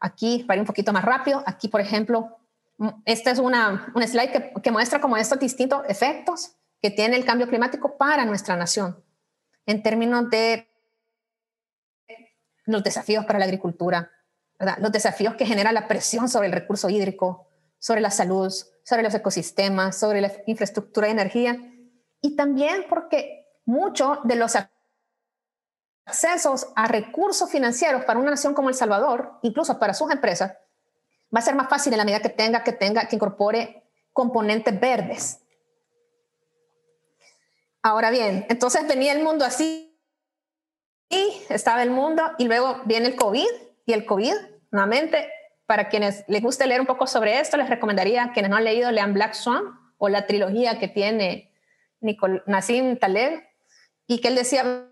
Aquí, 0.00 0.44
para 0.46 0.56
ir 0.56 0.62
un 0.62 0.66
poquito 0.66 0.92
más 0.92 1.04
rápido, 1.04 1.42
aquí, 1.46 1.68
por 1.68 1.80
ejemplo, 1.80 2.38
este 3.04 3.30
es 3.30 3.38
una, 3.38 3.92
un 3.94 4.06
slide 4.06 4.30
que, 4.30 4.52
que 4.62 4.70
muestra 4.70 5.00
como 5.00 5.16
estos 5.16 5.38
distintos 5.38 5.82
efectos 5.88 6.56
que 6.80 6.90
tiene 6.90 7.16
el 7.16 7.24
cambio 7.24 7.48
climático 7.48 7.96
para 7.98 8.24
nuestra 8.24 8.56
nación 8.56 9.02
en 9.66 9.82
términos 9.82 10.30
de 10.30 10.68
los 12.64 12.82
desafíos 12.82 13.24
para 13.24 13.38
la 13.38 13.46
agricultura, 13.46 14.10
los 14.78 14.92
desafíos 14.92 15.34
que 15.34 15.46
genera 15.46 15.72
la 15.72 15.88
presión 15.88 16.28
sobre 16.28 16.48
el 16.48 16.52
recurso 16.52 16.88
hídrico, 16.88 17.48
sobre 17.78 18.00
la 18.00 18.10
salud, 18.10 18.52
sobre 18.84 19.02
los 19.02 19.14
ecosistemas, 19.14 19.98
sobre 19.98 20.20
la 20.20 20.32
infraestructura 20.46 21.06
de 21.06 21.12
energía 21.12 21.56
y 22.20 22.36
también 22.36 22.84
porque 22.88 23.46
muchos 23.64 24.18
de 24.24 24.36
los 24.36 24.56
accesos 26.08 26.68
a 26.74 26.88
recursos 26.88 27.50
financieros 27.50 28.04
para 28.04 28.18
una 28.18 28.30
nación 28.30 28.54
como 28.54 28.68
El 28.68 28.74
Salvador, 28.74 29.38
incluso 29.42 29.78
para 29.78 29.94
sus 29.94 30.10
empresas, 30.10 30.52
va 31.34 31.40
a 31.40 31.42
ser 31.42 31.54
más 31.54 31.68
fácil 31.68 31.92
en 31.92 31.98
la 31.98 32.04
medida 32.04 32.20
que 32.20 32.30
tenga 32.30 32.64
que 32.64 32.72
tenga 32.72 33.06
que 33.06 33.16
incorpore 33.16 33.84
componentes 34.12 34.78
verdes. 34.80 35.40
Ahora 37.82 38.10
bien, 38.10 38.46
entonces 38.48 38.86
venía 38.88 39.12
el 39.12 39.22
mundo 39.22 39.44
así 39.44 40.00
y 41.08 41.42
estaba 41.48 41.82
el 41.82 41.90
mundo 41.90 42.22
y 42.38 42.44
luego 42.46 42.80
viene 42.84 43.08
el 43.08 43.16
COVID 43.16 43.48
y 43.86 43.92
el 43.92 44.04
COVID, 44.04 44.34
nuevamente, 44.70 45.30
para 45.66 45.88
quienes 45.88 46.24
les 46.28 46.42
guste 46.42 46.66
leer 46.66 46.80
un 46.80 46.86
poco 46.86 47.06
sobre 47.06 47.38
esto, 47.38 47.56
les 47.56 47.68
recomendaría, 47.68 48.32
quienes 48.32 48.50
no 48.50 48.56
han 48.56 48.64
leído, 48.64 48.90
lean 48.90 49.12
Black 49.12 49.34
Swan 49.34 49.62
o 49.98 50.08
la 50.08 50.26
trilogía 50.26 50.78
que 50.78 50.88
tiene 50.88 51.52
Nicol 52.00 52.42
Nassim 52.46 52.96
Taleb 52.98 53.44
y 54.06 54.20
que 54.20 54.28
él 54.28 54.34
decía, 54.34 54.88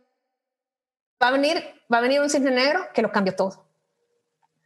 va 1.22 1.28
a 1.28 1.32
venir, 1.32 1.62
va 1.92 1.98
a 1.98 2.00
venir 2.00 2.20
un 2.20 2.30
cisne 2.30 2.50
negro 2.50 2.88
que 2.92 3.02
lo 3.02 3.12
cambió 3.12 3.34
todo. 3.34 3.66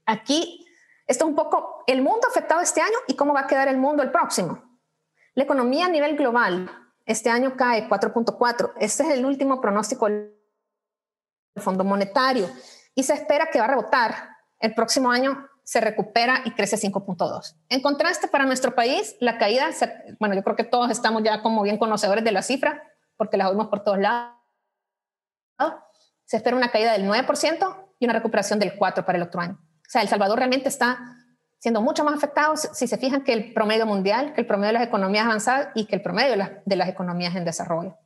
Aquí, 0.06 0.66
esto 1.06 1.24
es 1.24 1.28
un 1.28 1.36
poco 1.36 1.84
el 1.86 2.02
mundo 2.02 2.26
afectado 2.28 2.60
este 2.60 2.80
año 2.80 2.96
y 3.06 3.16
cómo 3.16 3.34
va 3.34 3.40
a 3.40 3.46
quedar 3.46 3.68
el 3.68 3.76
mundo 3.76 4.02
el 4.02 4.10
próximo. 4.10 4.62
La 5.34 5.44
economía 5.44 5.86
a 5.86 5.88
nivel 5.88 6.16
global 6.16 6.70
este 7.06 7.30
año 7.30 7.56
cae 7.56 7.88
4.4. 7.88 8.72
Este 8.78 9.02
es 9.04 9.10
el 9.10 9.24
último 9.24 9.60
pronóstico 9.60 10.06
del 10.08 10.32
Fondo 11.56 11.84
Monetario 11.84 12.48
y 12.94 13.02
se 13.02 13.14
espera 13.14 13.48
que 13.50 13.58
va 13.58 13.66
a 13.66 13.68
rebotar. 13.68 14.36
El 14.58 14.74
próximo 14.74 15.10
año 15.10 15.48
se 15.64 15.80
recupera 15.80 16.42
y 16.44 16.50
crece 16.50 16.76
5.2. 16.76 17.56
En 17.68 17.80
contraste, 17.80 18.28
para 18.28 18.44
nuestro 18.44 18.74
país, 18.74 19.16
la 19.20 19.38
caída, 19.38 19.70
bueno, 20.18 20.34
yo 20.34 20.42
creo 20.42 20.56
que 20.56 20.64
todos 20.64 20.90
estamos 20.90 21.22
ya 21.22 21.42
como 21.42 21.62
bien 21.62 21.78
conocedores 21.78 22.24
de 22.24 22.32
la 22.32 22.42
cifra, 22.42 22.82
porque 23.16 23.36
la 23.36 23.48
oímos 23.48 23.68
por 23.68 23.84
todos 23.84 23.98
lados. 23.98 24.34
Se 26.30 26.36
espera 26.36 26.56
una 26.56 26.70
caída 26.70 26.92
del 26.92 27.08
9% 27.08 27.88
y 27.98 28.04
una 28.04 28.14
recuperación 28.14 28.60
del 28.60 28.78
4% 28.78 29.04
para 29.04 29.18
el 29.18 29.24
otro 29.24 29.40
año. 29.40 29.58
O 29.60 29.90
sea, 29.90 30.00
El 30.00 30.06
Salvador 30.06 30.38
realmente 30.38 30.68
está 30.68 31.16
siendo 31.58 31.82
mucho 31.82 32.04
más 32.04 32.14
afectado, 32.14 32.54
si 32.56 32.86
se 32.86 32.98
fijan, 32.98 33.24
que 33.24 33.32
el 33.32 33.52
promedio 33.52 33.84
mundial, 33.84 34.32
que 34.32 34.42
el 34.42 34.46
promedio 34.46 34.68
de 34.68 34.74
las 34.74 34.86
economías 34.86 35.26
avanzadas 35.26 35.70
y 35.74 35.86
que 35.86 35.96
el 35.96 36.02
promedio 36.02 36.30
de 36.30 36.36
las, 36.36 36.50
de 36.64 36.76
las 36.76 36.88
economías 36.88 37.34
en 37.34 37.44
desarrollo. 37.44 37.98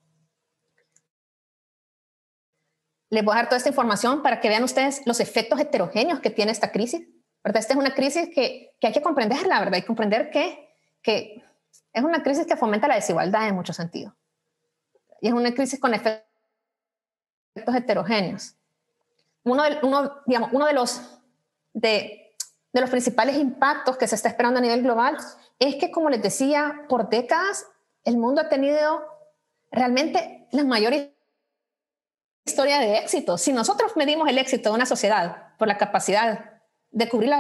Les 3.11 3.23
voy 3.23 3.35
a 3.35 3.37
dar 3.37 3.49
toda 3.49 3.59
esta 3.59 3.69
información 3.69 4.23
para 4.23 4.41
que 4.41 4.49
vean 4.49 4.65
ustedes 4.65 5.03
los 5.05 5.21
efectos 5.21 5.61
heterogéneos 5.61 6.21
que 6.21 6.31
tiene 6.31 6.51
esta 6.51 6.73
crisis. 6.73 7.07
Esta 7.45 7.75
es 7.75 7.77
una 7.77 7.93
crisis 7.93 8.31
que, 8.35 8.75
que 8.81 8.87
hay 8.87 8.93
que 8.95 9.03
comprenderla, 9.03 9.61
¿verdad? 9.61 9.81
Que 9.81 9.85
comprender 9.85 10.31
que, 10.31 10.67
que 11.03 11.45
es 11.93 12.03
una 12.03 12.23
crisis 12.23 12.47
que 12.47 12.57
fomenta 12.57 12.89
la 12.89 12.95
desigualdad 12.95 13.49
en 13.49 13.55
muchos 13.55 13.77
sentidos. 13.77 14.15
Y 15.21 15.29
es 15.29 15.35
una 15.35 15.53
crisis 15.53 15.79
con 15.79 15.93
efectos 15.93 16.34
heterogéneos. 17.55 18.55
Uno 19.45 19.63
de, 19.65 19.79
uno, 19.83 20.13
digamos, 20.27 20.51
uno 20.53 20.67
de, 20.67 20.73
los, 20.73 21.01
de, 21.73 22.35
de 22.73 22.81
los 22.81 22.91
principales 22.91 23.37
impactos 23.37 23.97
que 23.97 24.09
se 24.09 24.15
está 24.15 24.29
esperando 24.29 24.59
a 24.59 24.63
nivel 24.63 24.83
global 24.83 25.17
es 25.59 25.77
que, 25.77 25.91
como 25.91 26.11
les 26.11 26.23
decía, 26.23 26.85
por 26.89 27.09
décadas 27.09 27.67
el 28.05 28.19
mundo 28.19 28.41
ha 28.41 28.49
tenido 28.49 29.03
realmente 29.71 30.47
las 30.53 30.65
mayores 30.65 31.11
historia 32.45 32.79
de 32.79 32.99
éxito. 32.99 33.39
Si 33.39 33.53
nosotros 33.53 33.97
medimos 33.97 34.29
el 34.29 34.39
éxito 34.39 34.71
de 34.71 34.75
una 34.75 34.87
sociedad 34.87 35.57
por 35.59 35.69
la 35.69 35.79
capacidad 35.79 36.61
de 36.91 37.09
cubrir 37.09 37.31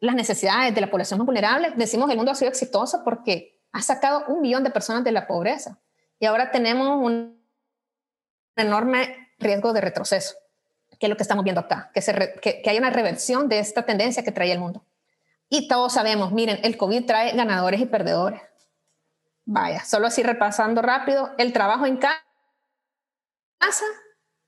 las 0.00 0.14
necesidades 0.14 0.74
de 0.74 0.80
la 0.80 0.90
población 0.90 1.18
más 1.18 1.26
vulnerable, 1.26 1.72
decimos 1.76 2.06
que 2.06 2.12
el 2.12 2.18
mundo 2.18 2.32
ha 2.32 2.36
sido 2.36 2.50
exitoso 2.50 3.02
porque 3.04 3.60
ha 3.72 3.82
sacado 3.82 4.24
un 4.28 4.40
millón 4.40 4.62
de 4.62 4.70
personas 4.70 5.02
de 5.02 5.12
la 5.12 5.26
pobreza. 5.26 5.80
Y 6.20 6.26
ahora 6.26 6.52
tenemos 6.52 7.04
un 7.04 7.44
enorme 8.56 9.23
riesgo 9.38 9.72
de 9.72 9.80
retroceso, 9.80 10.34
que 10.98 11.06
es 11.06 11.10
lo 11.10 11.16
que 11.16 11.22
estamos 11.22 11.44
viendo 11.44 11.60
acá, 11.60 11.90
que, 11.92 12.02
se 12.02 12.34
que, 12.40 12.62
que 12.62 12.70
hay 12.70 12.78
una 12.78 12.90
reversión 12.90 13.48
de 13.48 13.58
esta 13.58 13.84
tendencia 13.84 14.22
que 14.22 14.32
trae 14.32 14.52
el 14.52 14.58
mundo. 14.58 14.84
Y 15.48 15.68
todos 15.68 15.92
sabemos, 15.92 16.32
miren, 16.32 16.58
el 16.62 16.76
COVID 16.76 17.06
trae 17.06 17.32
ganadores 17.36 17.80
y 17.80 17.86
perdedores. 17.86 18.40
Vaya, 19.44 19.84
solo 19.84 20.06
así 20.06 20.22
repasando 20.22 20.80
rápido, 20.80 21.32
el 21.38 21.52
trabajo 21.52 21.86
en 21.86 21.98
casa 21.98 22.24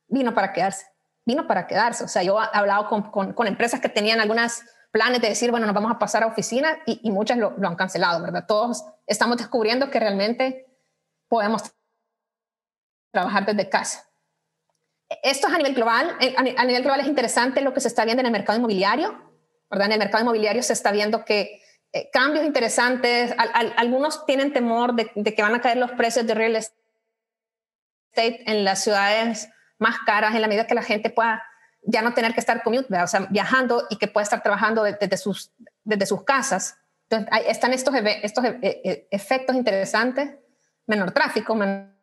vino 0.09 0.35
para 0.35 0.53
quedarse, 0.53 0.87
vino 1.25 1.46
para 1.46 1.66
quedarse. 1.66 2.05
O 2.05 2.09
sea, 2.09 2.22
yo 2.22 2.40
he 2.40 2.46
hablado 2.53 2.88
con, 2.88 3.33
con, 3.33 3.46
empresas 3.46 3.81
que 3.81 3.88
tenían 3.88 4.20
algunos 4.20 4.62
planes 4.90 5.20
de 5.20 5.29
decir, 5.29 5.51
bueno, 5.51 5.66
nos 5.66 5.75
vamos 5.75 5.92
a 5.92 5.99
pasar 5.99 6.22
a 6.22 6.27
oficina 6.27 6.79
y, 6.87 7.01
y 7.03 7.11
muchas 7.11 7.38
lo, 7.38 7.51
lo, 7.59 7.68
han 7.68 7.77
cancelado, 7.77 8.22
¿verdad? 8.22 8.46
Todos 8.46 8.85
estamos 9.07 9.37
descubriendo 9.37 9.90
que 9.90 10.01
realmente 10.01 10.66
podemos 11.29 11.62
trabajar 13.12 13.46
desde 13.46 13.68
casa. 13.68 14.09
Esto 15.23 15.49
es 15.49 15.55
a 15.55 15.59
nivel 15.59 15.75
global. 15.75 16.16
A, 16.37 16.64
nivel 16.64 16.83
global 16.83 17.01
es 17.01 17.07
interesante 17.07 17.61
lo 17.61 17.73
que 17.73 17.81
se 17.81 17.88
está 17.88 18.05
viendo 18.05 18.21
en 18.21 18.27
el 18.27 18.33
mercado 18.33 18.59
inmobiliario, 18.59 19.21
¿verdad? 19.71 19.87
En 19.87 19.92
el 19.92 19.99
mercado 19.99 20.23
inmobiliario 20.23 20.62
se 20.62 20.73
está 20.73 20.90
viendo 20.90 21.25
que 21.25 21.62
eh, 21.92 22.11
cambios 22.12 22.45
interesantes, 22.45 23.33
al, 23.38 23.51
al, 23.55 23.75
algunos 23.77 24.27
tienen 24.27 24.53
temor 24.53 24.95
de, 24.95 25.35
que 25.35 25.42
van 25.42 25.55
a 25.55 25.61
caer 25.61 25.77
los 25.77 25.92
precios 25.92 26.27
de 26.27 26.35
real 26.35 26.57
estate 26.57 26.75
en 28.51 28.64
las 28.64 28.83
ciudades 28.83 29.49
más 29.79 29.99
caras 30.07 30.35
en 30.35 30.40
la 30.40 30.49
medida 30.49 30.66
que 30.66 30.75
la 30.75 30.83
gente 30.83 31.11
pueda 31.11 31.45
ya 31.83 32.03
no 32.03 32.14
tener 32.14 32.35
que 32.35 32.40
estar 32.40 32.62
commute, 32.64 33.01
o 33.01 33.07
sea, 33.07 33.29
viajando 33.31 33.87
y 33.90 33.97
que 33.97 34.09
pueda 34.09 34.25
estar 34.25 34.42
trabajando 34.42 34.83
desde, 34.83 35.16
sus, 35.16 35.53
desde 35.85 36.07
sus 36.07 36.25
casas. 36.25 36.79
Están 37.47 37.73
estos, 37.73 37.95
estos 37.95 38.45
e, 38.45 38.59
e, 38.62 39.09
efectos 39.12 39.55
interesantes, 39.55 40.31
menor 40.87 41.12
tráfico, 41.12 41.55
menor 41.55 41.96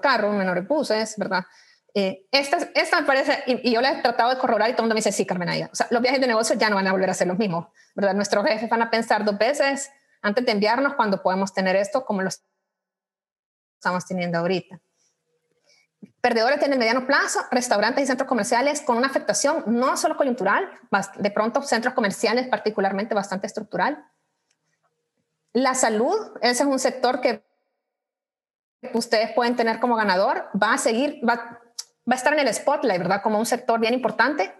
carro, 0.00 0.32
menor 0.32 0.66
buses, 0.66 1.14
¿verdad? 1.16 1.44
Eh, 1.96 2.26
esta, 2.32 2.58
esta 2.74 3.00
me 3.00 3.06
parece, 3.06 3.44
y, 3.46 3.68
y, 3.68 3.72
yo 3.72 3.80
la 3.80 3.92
he 3.92 4.02
tratado 4.02 4.30
de 4.30 4.38
corroborar 4.38 4.68
y 4.68 4.72
todo 4.72 4.82
el 4.82 4.86
mundo 4.86 4.94
me 4.94 4.98
dice, 4.98 5.12
sí, 5.12 5.24
Carmen 5.24 5.48
Aida. 5.48 5.70
O 5.72 5.74
sea, 5.76 5.86
los 5.90 6.02
viajes 6.02 6.20
de 6.20 6.26
negocio 6.26 6.56
ya 6.56 6.68
no 6.68 6.74
van 6.74 6.88
a 6.88 6.92
volver 6.92 7.08
a 7.08 7.14
ser 7.14 7.28
los 7.28 7.38
mismos, 7.38 7.68
¿verdad? 7.94 8.14
Nuestros 8.14 8.44
jefes 8.44 8.68
van 8.68 8.82
a 8.82 8.90
pensar 8.90 9.24
dos 9.24 9.38
veces 9.38 9.90
antes 10.20 10.44
de 10.44 10.52
enviarnos 10.52 10.94
cuando 10.94 11.22
podemos 11.22 11.52
tener 11.52 11.76
esto 11.76 12.04
como 12.04 12.22
lo 12.22 12.30
estamos 13.78 14.06
teniendo 14.06 14.38
ahorita. 14.38 14.80
Perdedores 16.20 16.62
en 16.62 16.72
el 16.72 16.78
mediano 16.78 17.06
plazo, 17.06 17.40
restaurantes 17.50 18.02
y 18.02 18.06
centros 18.06 18.28
comerciales 18.28 18.80
con 18.80 18.96
una 18.96 19.06
afectación 19.06 19.62
no 19.66 19.96
solo 19.96 20.16
coyuntural, 20.16 20.68
de 21.18 21.30
pronto 21.30 21.62
centros 21.62 21.94
comerciales 21.94 22.48
particularmente 22.48 23.14
bastante 23.14 23.46
estructural. 23.46 24.02
La 25.52 25.74
salud, 25.74 26.16
ese 26.40 26.62
es 26.62 26.68
un 26.68 26.78
sector 26.78 27.20
que 27.20 27.44
ustedes 28.92 29.32
pueden 29.32 29.56
tener 29.56 29.80
como 29.80 29.96
ganador, 29.96 30.48
va 30.60 30.74
a 30.74 30.78
seguir, 30.78 31.20
va, 31.26 31.34
va 31.34 32.12
a 32.12 32.14
estar 32.14 32.32
en 32.32 32.40
el 32.40 32.52
spotlight, 32.52 33.00
¿verdad? 33.00 33.22
Como 33.22 33.38
un 33.38 33.46
sector 33.46 33.80
bien 33.80 33.94
importante. 33.94 34.54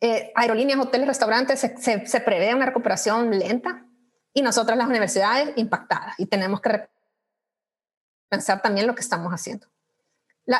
Eh, 0.00 0.32
aerolíneas, 0.34 0.80
hoteles, 0.80 1.06
restaurantes, 1.06 1.60
se, 1.60 2.06
se, 2.06 2.20
prevé 2.20 2.54
una 2.54 2.66
recuperación 2.66 3.38
lenta 3.38 3.86
y 4.34 4.42
nosotras 4.42 4.76
las 4.76 4.88
universidades 4.88 5.52
impactadas 5.56 6.14
y 6.18 6.26
tenemos 6.26 6.60
que 6.60 6.88
pensar 8.28 8.60
también 8.62 8.86
lo 8.86 8.94
que 8.94 9.00
estamos 9.00 9.32
haciendo. 9.32 9.68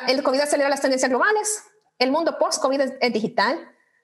El 0.06 0.22
COVID 0.22 0.40
acelera 0.40 0.68
las 0.68 0.80
tendencias 0.80 1.10
globales. 1.10 1.64
El 1.98 2.12
mundo 2.12 2.38
post-COVID 2.38 2.80
es, 3.00 3.12
digital. 3.12 3.58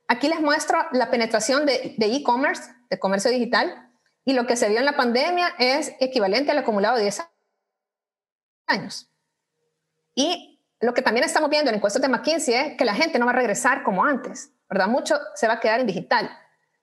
Aquí 0.08 0.28
les 0.28 0.40
muestro 0.40 0.78
la 0.92 1.10
penetración 1.10 1.66
de 1.66 1.94
e-commerce, 1.98 2.62
de, 2.62 2.76
de, 2.90 2.98
comercio 2.98 3.30
digital, 3.30 3.92
y 4.24 4.32
lo 4.32 4.46
que 4.46 4.56
se 4.56 4.68
vio 4.68 4.78
en 4.78 4.84
la 4.84 4.96
pandemia 4.96 5.54
es 5.58 5.94
equivalente 6.00 6.50
al 6.50 6.58
acumulado 6.58 6.96
de 6.96 7.02
10 7.02 7.20
años. 8.68 9.10
Y 10.14 10.60
lo 10.80 10.94
que 10.94 11.02
también 11.02 11.24
estamos 11.24 11.50
viendo 11.50 11.70
en 11.70 11.76
encuestas 11.76 12.02
de 12.02 12.08
McKinsey 12.08 12.54
es 12.54 12.76
que 12.76 12.84
la 12.84 12.94
gente 12.94 13.18
no 13.18 13.26
va 13.26 13.32
a 13.32 13.36
regresar 13.36 13.82
como 13.82 14.04
antes, 14.04 14.52
¿verdad? 14.68 14.88
Mucho 14.88 15.18
se 15.34 15.48
va 15.48 15.54
a 15.54 15.60
quedar 15.60 15.80
en 15.80 15.86
digital. 15.86 16.30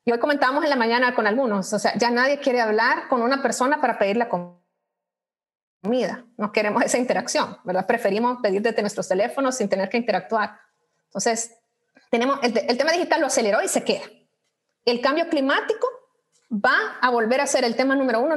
Y 0.04 0.12
hoy 0.12 0.20
comentábamos 0.20 0.64
en 0.64 0.70
la 0.70 0.76
mañana 0.76 1.16
con 1.16 1.28
algunos, 1.28 1.72
o 1.74 1.80
sea, 1.80 1.94
ya 1.98 2.12
nadie 2.12 2.40
quiere 2.40 2.62
hablar 2.62 3.08
con 3.08 3.22
una 3.22 3.42
persona 3.42 3.82
para 3.82 3.98
pedir 3.98 4.18
la 4.18 4.30
comida 4.30 4.60
no 6.38 6.52
queremos 6.52 6.84
esa 6.84 6.98
interacción, 6.98 7.58
¿verdad? 7.64 7.86
Preferimos 7.86 8.40
pedir 8.42 8.62
desde 8.62 8.82
nuestros 8.82 9.08
teléfonos 9.08 9.56
sin 9.56 9.70
tener 9.70 9.90
que 9.90 9.98
interactuar. 9.98 10.60
Entonces, 11.06 11.56
Tenemos, 12.10 12.40
el, 12.44 12.58
el 12.58 12.78
tema 12.78 12.92
digital 12.92 13.22
lo 13.22 13.28
aceleró 13.28 13.62
y 13.62 13.68
se 13.68 13.84
queda. 13.84 14.04
El 14.86 15.02
cambio 15.02 15.28
climático 15.28 15.88
va 16.52 16.98
a 17.02 17.10
volver 17.10 17.42
a 17.42 17.48
ser 17.48 17.64
el 17.64 17.76
tema 17.76 17.96
número 17.96 18.22
uno. 18.22 18.36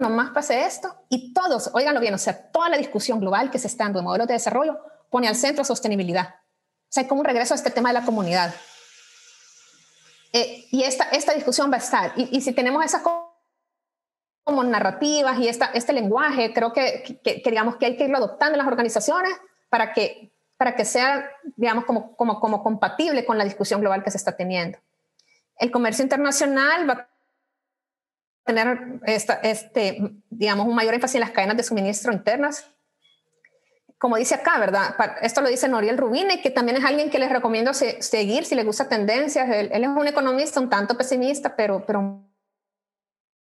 Nomás 0.00 0.30
pase 0.30 0.64
esto 0.64 0.94
y 1.10 1.34
todos, 1.34 1.70
oiganlo 1.74 2.00
bien, 2.00 2.14
o 2.14 2.18
sea, 2.18 2.50
toda 2.50 2.70
la 2.70 2.78
discusión 2.78 3.20
global 3.20 3.50
que 3.50 3.58
se 3.58 3.66
está 3.66 3.84
dando 3.84 3.98
en 3.98 4.06
modelos 4.06 4.26
de 4.26 4.32
desarrollo 4.32 4.80
pone 5.10 5.28
al 5.28 5.36
centro 5.36 5.62
sostenibilidad. 5.62 6.36
O 6.36 6.88
sea, 6.88 7.02
hay 7.02 7.08
como 7.08 7.20
un 7.20 7.26
regreso 7.26 7.52
a 7.52 7.58
este 7.58 7.70
tema 7.70 7.90
de 7.90 8.00
la 8.00 8.06
comunidad. 8.06 8.54
Eh, 10.32 10.64
y 10.70 10.84
esta, 10.84 11.04
esta 11.04 11.34
discusión 11.34 11.70
va 11.70 11.74
a 11.74 11.80
estar. 11.80 12.14
Y, 12.16 12.40
si 12.40 12.52
tenemos 12.54 12.82
esas 12.82 13.02
como 14.42 14.64
narrativas 14.64 15.38
y 15.38 15.48
esta, 15.48 15.66
este 15.66 15.92
lenguaje, 15.92 16.54
creo 16.54 16.72
que, 16.72 17.20
que, 17.22 17.42
que, 17.42 17.50
digamos 17.50 17.76
que 17.76 17.84
hay 17.84 17.96
que 17.98 18.04
irlo 18.04 18.16
adoptando 18.16 18.54
en 18.54 18.58
las 18.58 18.68
organizaciones 18.68 19.32
para 19.68 19.92
que, 19.92 20.32
para 20.56 20.76
que 20.76 20.86
sea, 20.86 21.30
digamos, 21.56 21.84
como, 21.84 22.16
como, 22.16 22.40
como 22.40 22.62
compatible 22.62 23.26
con 23.26 23.36
la 23.36 23.44
discusión 23.44 23.82
global 23.82 24.02
que 24.02 24.10
se 24.10 24.16
está 24.16 24.34
teniendo. 24.34 24.78
El 25.58 25.70
comercio 25.70 26.02
internacional 26.02 26.88
va 26.88 27.06
tener 28.44 29.00
esta, 29.04 29.34
este, 29.34 29.98
digamos, 30.28 30.66
un 30.66 30.74
mayor 30.74 30.94
énfasis 30.94 31.16
en 31.16 31.20
las 31.20 31.30
cadenas 31.30 31.56
de 31.56 31.62
suministro 31.62 32.12
internas. 32.12 32.66
Como 33.98 34.16
dice 34.16 34.34
acá, 34.34 34.58
¿verdad? 34.58 34.94
Esto 35.20 35.42
lo 35.42 35.48
dice 35.48 35.68
Noriel 35.68 35.98
Rubine, 35.98 36.40
que 36.40 36.50
también 36.50 36.78
es 36.78 36.84
alguien 36.84 37.10
que 37.10 37.18
les 37.18 37.30
recomiendo 37.30 37.74
seguir 37.74 38.46
si 38.46 38.54
les 38.54 38.64
gusta 38.64 38.88
tendencias. 38.88 39.48
Él, 39.50 39.68
él, 39.72 39.84
es 39.84 39.90
un 39.90 40.06
economista 40.06 40.58
un 40.58 40.70
tanto 40.70 40.96
pesimista, 40.96 41.54
pero, 41.54 41.84
pero 41.84 42.24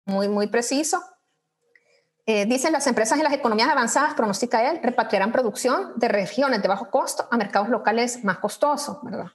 muy, 0.06 0.28
muy 0.28 0.48
preciso. 0.48 1.02
Eh, 2.26 2.46
dicen 2.46 2.74
las 2.74 2.86
empresas 2.86 3.18
en 3.18 3.24
las 3.24 3.34
economías 3.34 3.70
avanzadas, 3.70 4.14
pronostica 4.14 4.70
él, 4.70 4.82
repatriarán 4.84 5.32
producción 5.32 5.94
de 5.96 6.10
regiones 6.10 6.62
de 6.62 6.68
bajo 6.68 6.92
costo 6.92 7.28
a 7.32 7.38
mercados 7.38 7.70
locales 7.70 8.24
más 8.24 8.38
costosos, 8.38 9.00
¿verdad? 9.02 9.32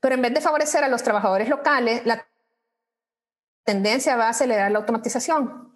Pero 0.00 0.14
en 0.14 0.20
vez 0.22 0.34
de 0.34 0.40
favorecer 0.40 0.84
a 0.84 0.88
los 0.88 1.02
trabajadores 1.02 1.48
locales, 1.48 2.04
la 2.04 2.26
tendencia 3.68 4.16
va 4.16 4.28
a 4.28 4.30
acelerar 4.30 4.72
la 4.72 4.78
automatización, 4.78 5.74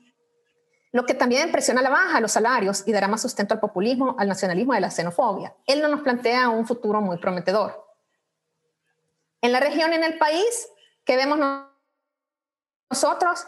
lo 0.93 1.05
que 1.05 1.13
también 1.13 1.53
presiona 1.53 1.81
a 1.81 1.83
la 1.83 1.91
baja 1.91 2.23
los 2.23 2.33
salarios 2.33 2.85
y 2.87 2.93
dará 2.93 3.07
más 3.07 3.21
sustento 3.21 3.53
al 3.53 3.61
populismo, 3.61 4.17
al 4.19 4.29
nacionalismo 4.29 4.73
y 4.73 4.79
a 4.79 4.81
la 4.81 4.91
xenofobia. 4.91 5.55
Él 5.67 5.83
no 5.83 5.89
nos 5.89 6.01
plantea 6.01 6.49
un 6.49 6.67
futuro 6.67 7.03
muy 7.03 7.19
prometedor. 7.19 7.87
En 9.43 9.53
la 9.53 9.61
región, 9.61 9.93
en 9.93 10.05
el 10.05 10.17
país, 10.17 10.71
que 11.05 11.17
vemos 11.17 11.39
nosotros, 12.91 13.47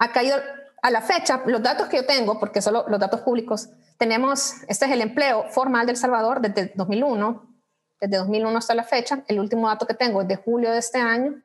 ha 0.00 0.10
caído 0.10 0.36
a 0.82 0.90
la 0.90 1.00
fecha, 1.00 1.42
los 1.46 1.62
datos 1.62 1.86
que 1.86 1.98
yo 1.98 2.06
tengo, 2.06 2.40
porque 2.40 2.60
solo 2.60 2.86
los 2.88 2.98
datos 2.98 3.20
públicos, 3.20 3.68
tenemos, 3.98 4.54
este 4.66 4.86
es 4.86 4.90
el 4.90 5.00
empleo 5.00 5.44
formal 5.50 5.86
del 5.86 5.96
Salvador 5.96 6.40
desde 6.40 6.72
2001, 6.74 7.56
desde 8.00 8.16
2001 8.16 8.58
hasta 8.58 8.74
la 8.74 8.82
fecha, 8.82 9.22
el 9.28 9.38
último 9.38 9.68
dato 9.68 9.86
que 9.86 9.94
tengo 9.94 10.22
es 10.22 10.28
de 10.28 10.34
julio 10.34 10.72
de 10.72 10.78
este 10.78 10.98
año, 10.98 11.40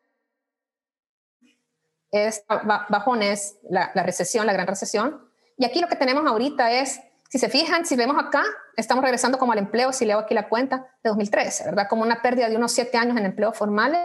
es 2.12 2.44
bajones, 2.90 3.58
la, 3.70 3.92
recesión, 3.96 4.46
la 4.46 4.54
gran 4.54 4.68
recesión, 4.68 5.30
y 5.58 5.66
aquí 5.66 5.80
lo 5.80 5.88
que 5.88 5.96
tenemos 5.96 6.26
ahorita 6.26 6.72
es, 6.72 7.00
si 7.30 7.40
se 7.40 7.50
fijan, 7.50 7.86
si 7.86 7.96
vemos 7.96 8.18
acá, 8.22 8.44
estamos 8.76 9.04
regresando 9.04 9.38
como 9.38 9.54
al 9.54 9.60
empleo, 9.60 9.94
si 9.94 10.06
leo 10.06 10.20
aquí 10.20 10.34
la 10.34 10.50
cuenta, 10.50 10.88
de 11.04 11.10
2013, 11.10 11.66
¿verdad? 11.66 11.88
Como 11.90 12.04
una 12.04 12.22
pérdida 12.22 12.50
de 12.50 12.58
unos 12.58 12.72
siete 12.72 12.98
años 12.98 13.18
en 13.18 13.26
empleos 13.26 13.58
formales 13.58 14.00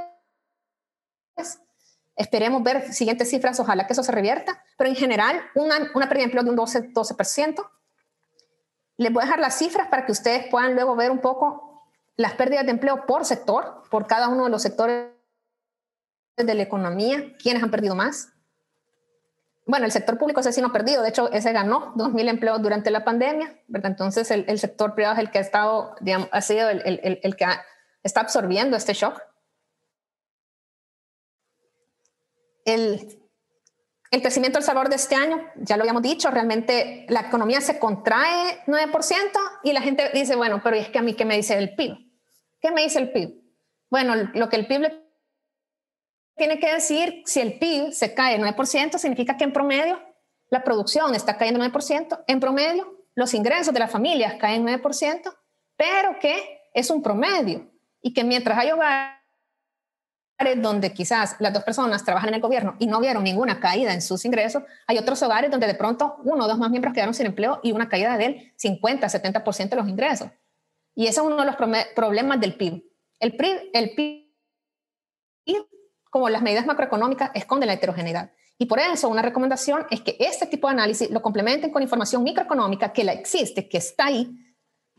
Esperemos 2.17 2.63
ver 2.63 2.93
siguientes 2.95 3.29
cifras, 3.29 3.61
ojalá 3.61 3.87
que 3.87 3.93
eso 3.93 4.03
se 4.03 4.11
revierta, 4.11 4.63
pero 4.79 4.89
en 4.89 4.97
general 4.97 5.39
una, 5.55 5.77
una 5.95 6.09
pérdida 6.09 6.27
de 6.27 6.33
empleo 6.33 6.45
de 6.45 6.51
un 6.51 6.57
12%. 6.57 6.93
12%. 6.95 7.71
Les 8.97 9.13
voy 9.13 9.23
a 9.23 9.27
dejar 9.27 9.41
las 9.41 9.59
cifras 9.59 9.89
para 9.89 10.07
que 10.07 10.13
ustedes 10.13 10.47
puedan 10.51 10.75
luego 10.75 10.97
ver 10.97 11.11
un 11.11 11.21
poco 11.21 11.87
las 12.17 12.33
pérdidas 12.33 12.65
de 12.65 12.71
empleo 12.71 13.05
por 13.05 13.27
sector, 13.27 13.83
por 13.91 14.07
cada 14.07 14.29
uno 14.29 14.45
de 14.45 14.51
los 14.51 14.63
sectores 14.63 15.11
de 16.45 16.55
la 16.55 16.63
economía, 16.63 17.35
quiénes 17.39 17.63
han 17.63 17.71
perdido 17.71 17.95
más. 17.95 18.33
Bueno, 19.65 19.87
el 19.87 19.93
sector 19.93 20.19
público 20.19 20.41
ese 20.41 20.53
sí 20.53 20.61
no 20.61 20.69
ha 20.69 20.73
perdido, 20.73 21.03
de 21.03 21.09
hecho 21.09 21.31
ese 21.33 21.53
ganó 21.53 21.95
2.000 21.95 22.29
empleos 22.29 22.63
durante 22.63 22.91
la 22.91 23.05
pandemia, 23.05 23.59
¿verdad? 23.67 23.91
Entonces 23.91 24.31
el, 24.31 24.59
sector 24.59 24.95
privado 24.95 25.15
es 25.15 25.21
el 25.21 25.31
que 25.31 25.39
ha 25.39 25.41
estado, 25.41 25.97
digamos, 26.01 26.29
ha 26.31 26.41
sido 26.41 26.69
el, 26.69 26.83
el, 27.23 27.37
que 27.37 27.47
está 28.05 28.21
absorbiendo 28.21 28.77
este 28.77 28.93
shock. 28.93 29.21
el, 32.67 33.19
el 34.11 34.23
crecimiento 34.23 34.59
del 34.59 34.65
sabor 34.65 34.89
de 34.89 34.97
este 34.97 35.15
año, 35.15 35.41
ya 35.57 35.77
lo 35.77 35.83
habíamos 35.83 36.03
dicho, 36.03 36.31
realmente 36.31 37.07
la 37.09 37.21
economía 37.21 37.61
se 37.61 37.79
contrae 37.79 38.63
9% 38.67 38.93
y 39.65 39.73
la 39.73 39.81
gente 39.81 40.11
dice, 40.13 40.37
bueno, 40.37 40.61
pero 40.63 40.77
es 40.77 40.89
que 40.89 40.99
a 40.99 41.03
mí, 41.03 41.15
¿qué 41.15 41.25
me 41.25 41.37
dice 41.37 41.57
el 41.57 41.75
PIB? 41.75 41.97
¿Qué 42.61 42.71
me 42.71 42.83
dice 42.83 42.99
el 42.99 43.13
PIB? 43.13 43.43
Bueno, 43.91 44.15
lo 44.35 44.49
que 44.49 44.57
el 44.57 44.67
PIB 44.67 45.06
tiene 46.37 46.59
que 46.59 46.73
decir, 46.73 47.23
si 47.25 47.41
el 47.41 47.59
PIB 47.59 47.93
se 47.93 48.15
cae 48.15 48.39
9%, 48.39 48.99
significa 48.99 49.37
que 49.37 49.45
en 49.45 49.53
promedio 49.53 50.01
la 50.51 50.63
producción 50.63 51.15
está 51.15 51.37
cayendo 51.37 51.65
9%, 51.65 52.25
en 52.27 52.41
promedio 52.41 53.05
los 53.15 53.33
ingresos 53.35 53.73
de 53.73 53.81
las 53.81 53.91
familias 53.91 54.35
caen 54.35 54.65
9%, 54.67 55.35
pero 55.77 56.19
que 56.21 56.61
es 56.75 56.91
un 56.91 57.03
promedio 57.03 57.71
y 58.03 58.13
que 58.13 58.23
mientras 58.23 58.59
hay 58.59 58.71
hogares 58.71 59.17
donde 60.59 60.93
quizás 60.93 61.37
las 61.41 61.55
dos 61.55 61.65
personas 61.65 62.05
trabajan 62.05 62.29
en 62.29 62.35
el 62.35 62.41
gobierno 62.43 62.77
y 62.79 62.87
no 62.87 63.01
vieron 63.01 63.25
ninguna 63.25 63.59
caída 63.59 63.95
en 63.95 64.03
sus 64.03 64.25
ingresos, 64.27 64.63
hay 64.87 64.99
otros 64.99 65.23
hogares 65.23 65.51
donde 65.51 65.67
de 65.67 65.75
pronto 65.75 66.17
uno 66.25 66.45
o 66.45 66.49
dos 66.49 66.59
más 66.59 66.71
miembros 66.71 66.93
quedaron 66.93 67.15
sin 67.15 67.27
empleo 67.27 67.61
y 67.63 67.73
una 67.73 67.89
caída 67.89 68.19
del 68.19 68.53
50, 68.57 69.07
70% 69.09 69.71
de 69.71 69.77
los 69.77 69.89
ingresos. 69.89 70.29
Y 70.95 71.07
ese 71.07 71.21
es 71.21 71.27
uno 71.27 71.37
de 71.37 71.47
los 71.47 71.57
problemas 71.95 72.39
del 72.41 72.55
PIB. 72.57 72.85
El 73.19 73.37
PIB, 73.37 73.71
el 73.73 73.95
PIB, 73.95 74.27
como 76.17 76.31
las 76.31 76.41
medidas 76.41 76.65
macroeconómicas, 76.65 77.31
esconde 77.35 77.67
la 77.67 77.75
heterogeneidad. 77.75 78.31
Y 78.57 78.65
por 78.65 78.79
eso 78.79 79.11
una 79.11 79.21
recomendación 79.21 79.87
es 79.91 80.01
que 80.01 80.17
este 80.19 80.47
tipo 80.47 80.67
de 80.67 80.73
análisis 80.73 81.11
lo 81.11 81.21
complementen 81.21 81.71
con 81.71 81.83
información 81.83 82.23
microeconómica 82.23 82.95
que 82.95 83.05
la 83.05 83.13
existe, 83.13 83.69
que 83.69 83.77
está 83.77 84.07
ahí, 84.07 84.35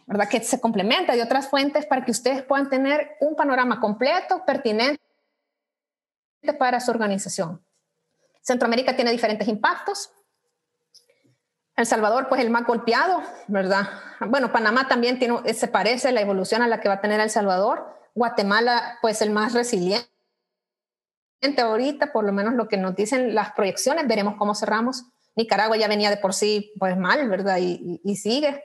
¿verdad? 0.05 0.30
que 0.30 0.43
se 0.43 0.61
complementa 0.61 1.15
de 1.15 1.24
otras 1.24 1.49
fuentes 1.49 1.88
para 1.88 2.05
que 2.05 2.11
ustedes 2.11 2.43
puedan 2.43 2.70
tener 2.70 3.18
un 3.20 3.36
panorama 3.36 3.80
completo, 3.80 4.45
pertinente 4.45 5.01
para 6.59 6.80
su 6.80 6.91
organización. 6.91 7.65
Centroamérica 8.43 8.95
tiene 8.95 9.09
diferentes 9.09 9.47
impactos. 9.47 10.11
El 11.76 11.88
Salvador, 11.88 12.30
pues 12.30 12.41
el 12.41 12.51
más 12.51 12.68
golpeado, 12.68 13.24
¿verdad? 13.47 13.89
Bueno, 14.20 14.51
Panamá 14.51 14.88
también 14.88 15.18
tiene, 15.18 15.51
se 15.55 15.68
parece 15.68 16.11
la 16.11 16.22
evolución 16.22 16.61
a 16.61 16.68
la 16.68 16.80
que 16.80 16.89
va 16.89 16.95
a 16.95 17.01
tener 17.01 17.20
El 17.20 17.32
Salvador. 17.32 17.91
Guatemala, 18.13 18.99
pues 19.01 19.24
el 19.24 19.32
más 19.32 19.53
resiliente 19.53 20.15
ahorita, 21.57 22.11
por 22.11 22.25
lo 22.25 22.33
menos 22.33 22.53
lo 22.53 22.67
que 22.67 22.77
nos 22.77 22.95
dicen 22.95 23.35
las 23.35 23.51
proyecciones, 23.51 24.07
veremos 24.07 24.35
cómo 24.38 24.55
cerramos. 24.55 25.05
Nicaragua 25.35 25.77
ya 25.77 25.88
venía 25.88 26.09
de 26.09 26.17
por 26.17 26.33
sí, 26.33 26.73
pues 26.79 26.97
mal, 26.97 27.29
¿verdad? 27.29 27.57
Y, 27.59 28.15
sigue. 28.15 28.63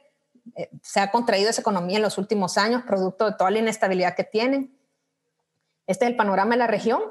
Eh, 0.57 0.71
se 0.83 1.01
ha 1.01 1.11
contraído 1.11 1.51
esa 1.51 1.61
economía 1.61 1.97
en 1.97 2.03
los 2.03 2.19
últimos 2.19 2.59
años, 2.59 2.83
producto 2.83 3.27
de 3.27 3.37
toda 3.37 3.51
la 3.51 3.59
inestabilidad 3.59 4.17
que 4.17 4.25
tienen. 4.25 4.77
Este 5.87 6.07
es 6.07 6.11
el 6.11 6.17
panorama 6.17 6.53
de 6.53 6.59
la 6.59 6.67
región. 6.67 7.03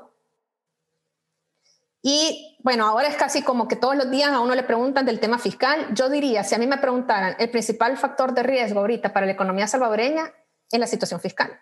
Y 2.01 2.57
bueno, 2.63 2.87
ahora 2.87 3.07
es 3.07 3.15
casi 3.15 3.43
como 3.43 3.67
que 3.67 3.75
todos 3.75 3.95
los 3.95 4.09
días 4.09 4.31
a 4.31 4.39
uno 4.39 4.55
le 4.55 4.63
preguntan 4.63 5.05
del 5.05 5.19
tema 5.19 5.37
fiscal. 5.37 5.93
Yo 5.93 6.09
diría, 6.09 6.43
si 6.43 6.55
a 6.55 6.57
mí 6.57 6.65
me 6.65 6.79
preguntaran, 6.79 7.35
el 7.37 7.51
principal 7.51 7.95
factor 7.97 8.33
de 8.33 8.41
riesgo 8.41 8.79
ahorita 8.79 9.13
para 9.13 9.27
la 9.27 9.33
economía 9.33 9.67
salvadoreña 9.67 10.33
es 10.71 10.79
la 10.79 10.87
situación 10.87 11.19
fiscal. 11.19 11.59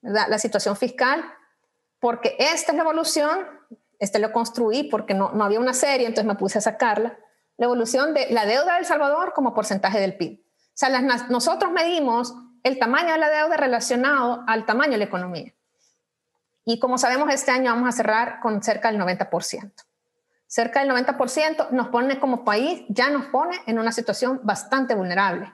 ¿verdad? 0.00 0.26
La 0.28 0.38
situación 0.38 0.76
fiscal, 0.76 1.24
porque 2.00 2.36
esta 2.38 2.72
es 2.72 2.76
la 2.76 2.82
evolución, 2.82 3.46
este 3.98 4.18
lo 4.18 4.32
construí 4.32 4.84
porque 4.84 5.14
no, 5.14 5.32
no 5.32 5.44
había 5.44 5.60
una 5.60 5.74
serie, 5.74 6.06
entonces 6.06 6.26
me 6.26 6.36
puse 6.36 6.58
a 6.58 6.60
sacarla, 6.60 7.18
la 7.56 7.66
evolución 7.66 8.14
de 8.14 8.30
la 8.30 8.46
deuda 8.46 8.76
del 8.76 8.84
Salvador 8.84 9.32
como 9.34 9.52
porcentaje 9.52 10.00
del 10.00 10.16
PIB. 10.16 10.40
O 10.40 10.80
sea, 10.80 10.88
las, 10.90 11.28
nosotros 11.28 11.72
medimos 11.72 12.34
el 12.62 12.78
tamaño 12.78 13.12
de 13.12 13.18
la 13.18 13.28
deuda 13.28 13.56
relacionado 13.56 14.44
al 14.46 14.64
tamaño 14.64 14.92
de 14.92 14.98
la 14.98 15.04
economía. 15.04 15.52
Y 16.64 16.78
como 16.78 16.98
sabemos, 16.98 17.32
este 17.32 17.50
año 17.50 17.72
vamos 17.72 17.88
a 17.88 17.96
cerrar 17.96 18.40
con 18.40 18.62
cerca 18.62 18.92
del 18.92 19.00
90%. 19.00 19.72
Cerca 20.46 20.80
del 20.80 20.90
90% 20.90 21.70
nos 21.70 21.88
pone 21.88 22.20
como 22.20 22.44
país, 22.44 22.84
ya 22.88 23.10
nos 23.10 23.26
pone 23.26 23.56
en 23.66 23.78
una 23.78 23.90
situación 23.90 24.40
bastante 24.44 24.94
vulnerable. 24.94 25.52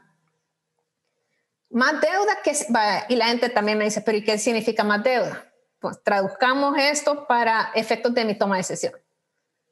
Más 1.70 2.01
deuda 2.01 2.42
que... 2.42 2.53
Y 3.09 3.16
la 3.16 3.26
gente 3.26 3.49
también 3.49 3.78
me 3.78 3.84
dice, 3.84 4.03
pero 4.03 4.18
¿y 4.18 4.24
qué 4.24 4.38
significa 4.38 4.84
más 4.84 5.03
deuda? 5.03 5.45
Pues 5.85 6.03
traduzcamos 6.03 6.78
esto 6.78 7.26
para 7.26 7.70
efectos 7.74 8.14
de 8.14 8.24
mi 8.24 8.35
toma 8.39 8.55
de 8.55 8.61
decisión. 8.61 8.95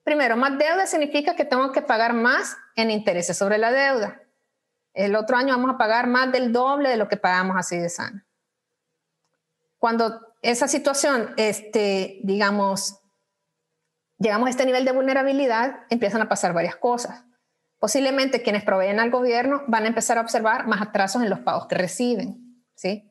Primero, 0.05 0.37
más 0.37 0.59
deuda 0.59 0.87
significa 0.87 1.35
que 1.35 1.47
tengo 1.47 1.73
que 1.73 1.81
pagar 1.81 2.13
más 2.13 2.55
en 2.77 2.91
intereses 2.91 3.39
sobre 3.39 3.57
la 3.57 3.73
deuda. 3.73 4.21
El 4.93 5.17
otro 5.17 5.39
año 5.39 5.57
vamos 5.57 5.75
a 5.75 5.79
pagar 5.79 6.09
más 6.09 6.31
del 6.31 6.53
doble 6.53 6.91
de 6.91 6.99
lo 6.99 7.09
que 7.09 7.17
pagamos 7.17 7.57
así 7.57 7.79
de 7.79 7.89
sano. 7.89 8.23
Cuando 9.79 10.35
esa 10.43 10.69
situación, 10.69 11.33
este, 11.39 12.21
digamos, 12.25 13.01
llegamos 14.19 14.49
a 14.49 14.51
este 14.51 14.67
nivel 14.67 14.85
de 14.85 14.93
vulnerabilidad, 14.93 15.87
empiezan 15.89 16.21
a 16.21 16.29
pasar 16.29 16.53
varias 16.53 16.77
cosas. 16.77 17.25
Posiblemente 17.79 18.43
quienes 18.43 18.65
proveen 18.65 19.01
al 19.01 19.11
gobierno 19.11 19.63
van 19.67 19.85
a 19.85 19.89
empezar 19.89 20.19
a 20.19 20.21
observar 20.21 20.67
más 20.67 20.83
atrasos 20.83 21.23
en 21.23 21.31
los 21.31 21.41
pagos 21.41 21.69
que 21.69 21.75
reciben, 21.75 22.63
¿sí? 22.75 23.11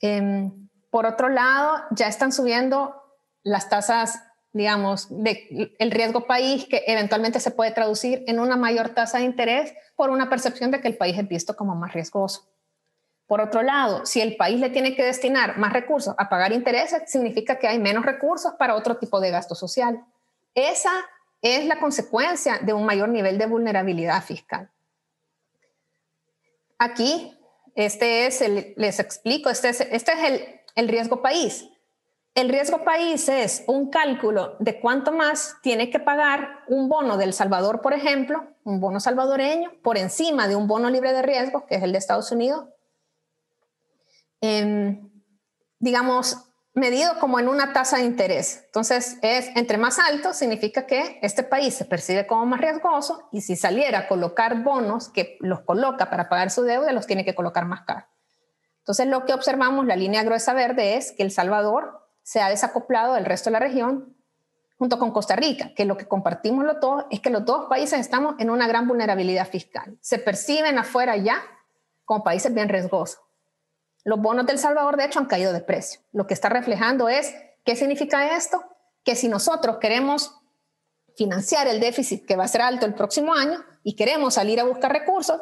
Em, 0.00 0.59
por 0.90 1.06
otro 1.06 1.28
lado, 1.28 1.84
ya 1.90 2.08
están 2.08 2.32
subiendo 2.32 3.00
las 3.42 3.68
tasas, 3.68 4.22
digamos, 4.52 5.06
de 5.10 5.74
el 5.78 5.90
riesgo 5.90 6.26
país 6.26 6.66
que 6.66 6.82
eventualmente 6.86 7.40
se 7.40 7.52
puede 7.52 7.70
traducir 7.70 8.24
en 8.26 8.40
una 8.40 8.56
mayor 8.56 8.90
tasa 8.90 9.18
de 9.18 9.24
interés 9.24 9.72
por 9.96 10.10
una 10.10 10.28
percepción 10.28 10.70
de 10.70 10.80
que 10.80 10.88
el 10.88 10.96
país 10.96 11.16
es 11.16 11.28
visto 11.28 11.56
como 11.56 11.74
más 11.74 11.92
riesgoso. 11.92 12.48
Por 13.26 13.40
otro 13.40 13.62
lado, 13.62 14.04
si 14.06 14.20
el 14.20 14.36
país 14.36 14.58
le 14.58 14.70
tiene 14.70 14.96
que 14.96 15.04
destinar 15.04 15.56
más 15.56 15.72
recursos 15.72 16.16
a 16.18 16.28
pagar 16.28 16.52
intereses, 16.52 17.08
significa 17.08 17.60
que 17.60 17.68
hay 17.68 17.78
menos 17.78 18.04
recursos 18.04 18.54
para 18.58 18.74
otro 18.74 18.96
tipo 18.96 19.20
de 19.20 19.30
gasto 19.30 19.54
social. 19.54 20.04
Esa 20.56 20.90
es 21.40 21.64
la 21.66 21.78
consecuencia 21.78 22.58
de 22.58 22.72
un 22.72 22.84
mayor 22.84 23.08
nivel 23.08 23.38
de 23.38 23.46
vulnerabilidad 23.46 24.20
fiscal. 24.24 24.68
Aquí, 26.76 27.38
este 27.76 28.26
es 28.26 28.42
el, 28.42 28.74
les 28.76 28.98
explico, 28.98 29.48
este 29.48 29.68
es, 29.68 29.80
este 29.80 30.12
es 30.12 30.24
el, 30.24 30.59
el 30.80 30.88
riesgo 30.88 31.22
país. 31.22 31.68
El 32.34 32.48
riesgo 32.48 32.84
país 32.84 33.28
es 33.28 33.64
un 33.66 33.90
cálculo 33.90 34.56
de 34.60 34.80
cuánto 34.80 35.12
más 35.12 35.56
tiene 35.62 35.90
que 35.90 35.98
pagar 35.98 36.60
un 36.68 36.88
bono 36.88 37.16
del 37.16 37.32
Salvador, 37.32 37.80
por 37.80 37.92
ejemplo, 37.92 38.46
un 38.64 38.80
bono 38.80 39.00
salvadoreño, 39.00 39.72
por 39.82 39.98
encima 39.98 40.48
de 40.48 40.56
un 40.56 40.66
bono 40.66 40.90
libre 40.90 41.12
de 41.12 41.22
riesgo, 41.22 41.66
que 41.66 41.74
es 41.74 41.82
el 41.82 41.92
de 41.92 41.98
Estados 41.98 42.30
Unidos. 42.30 42.66
Em, 44.40 45.10
digamos, 45.80 46.50
medido 46.72 47.18
como 47.18 47.40
en 47.40 47.48
una 47.48 47.72
tasa 47.72 47.96
de 47.98 48.04
interés. 48.04 48.62
Entonces, 48.66 49.18
es 49.22 49.50
entre 49.56 49.76
más 49.76 49.98
alto 49.98 50.32
significa 50.32 50.86
que 50.86 51.18
este 51.22 51.42
país 51.42 51.74
se 51.74 51.84
percibe 51.84 52.26
como 52.26 52.46
más 52.46 52.60
riesgoso 52.60 53.28
y 53.32 53.40
si 53.40 53.56
saliera 53.56 53.98
a 53.98 54.08
colocar 54.08 54.62
bonos 54.62 55.08
que 55.08 55.36
los 55.40 55.62
coloca 55.62 56.08
para 56.10 56.28
pagar 56.28 56.50
su 56.50 56.62
deuda, 56.62 56.92
los 56.92 57.06
tiene 57.06 57.24
que 57.24 57.34
colocar 57.34 57.66
más 57.66 57.82
caro. 57.82 58.06
Entonces, 58.90 59.06
lo 59.06 59.24
que 59.24 59.34
observamos, 59.34 59.86
la 59.86 59.94
línea 59.94 60.24
gruesa 60.24 60.52
verde, 60.52 60.96
es 60.96 61.12
que 61.12 61.22
El 61.22 61.30
Salvador 61.30 62.08
se 62.24 62.40
ha 62.40 62.48
desacoplado 62.48 63.14
del 63.14 63.24
resto 63.24 63.48
de 63.48 63.52
la 63.52 63.60
región 63.60 64.16
junto 64.80 64.98
con 64.98 65.12
Costa 65.12 65.36
Rica, 65.36 65.72
que 65.76 65.84
lo 65.84 65.96
que 65.96 66.08
compartimos 66.08 66.64
los 66.64 66.80
dos 66.80 67.04
es 67.08 67.20
que 67.20 67.30
los 67.30 67.44
dos 67.44 67.68
países 67.68 68.00
estamos 68.00 68.34
en 68.40 68.50
una 68.50 68.66
gran 68.66 68.88
vulnerabilidad 68.88 69.46
fiscal. 69.46 69.96
Se 70.00 70.18
perciben 70.18 70.76
afuera 70.76 71.16
ya 71.16 71.40
como 72.04 72.24
países 72.24 72.52
bien 72.52 72.68
riesgosos. 72.68 73.20
Los 74.02 74.20
bonos 74.20 74.44
del 74.44 74.58
Salvador, 74.58 74.96
de 74.96 75.04
hecho, 75.04 75.20
han 75.20 75.26
caído 75.26 75.52
de 75.52 75.60
precio. 75.60 76.00
Lo 76.10 76.26
que 76.26 76.34
está 76.34 76.48
reflejando 76.48 77.08
es, 77.08 77.32
¿qué 77.64 77.76
significa 77.76 78.36
esto? 78.36 78.60
Que 79.04 79.14
si 79.14 79.28
nosotros 79.28 79.76
queremos 79.80 80.34
financiar 81.14 81.68
el 81.68 81.78
déficit 81.78 82.26
que 82.26 82.34
va 82.34 82.42
a 82.42 82.48
ser 82.48 82.62
alto 82.62 82.86
el 82.86 82.94
próximo 82.94 83.34
año 83.34 83.64
y 83.84 83.94
queremos 83.94 84.34
salir 84.34 84.58
a 84.58 84.64
buscar 84.64 84.90
recursos, 84.90 85.40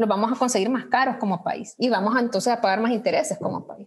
los 0.00 0.08
vamos 0.08 0.32
a 0.32 0.34
conseguir 0.34 0.70
más 0.70 0.86
caros 0.86 1.18
como 1.18 1.44
país 1.44 1.74
y 1.76 1.90
vamos 1.90 2.18
entonces 2.18 2.50
a 2.50 2.62
pagar 2.62 2.80
más 2.80 2.90
intereses 2.90 3.36
como 3.36 3.66
país. 3.66 3.86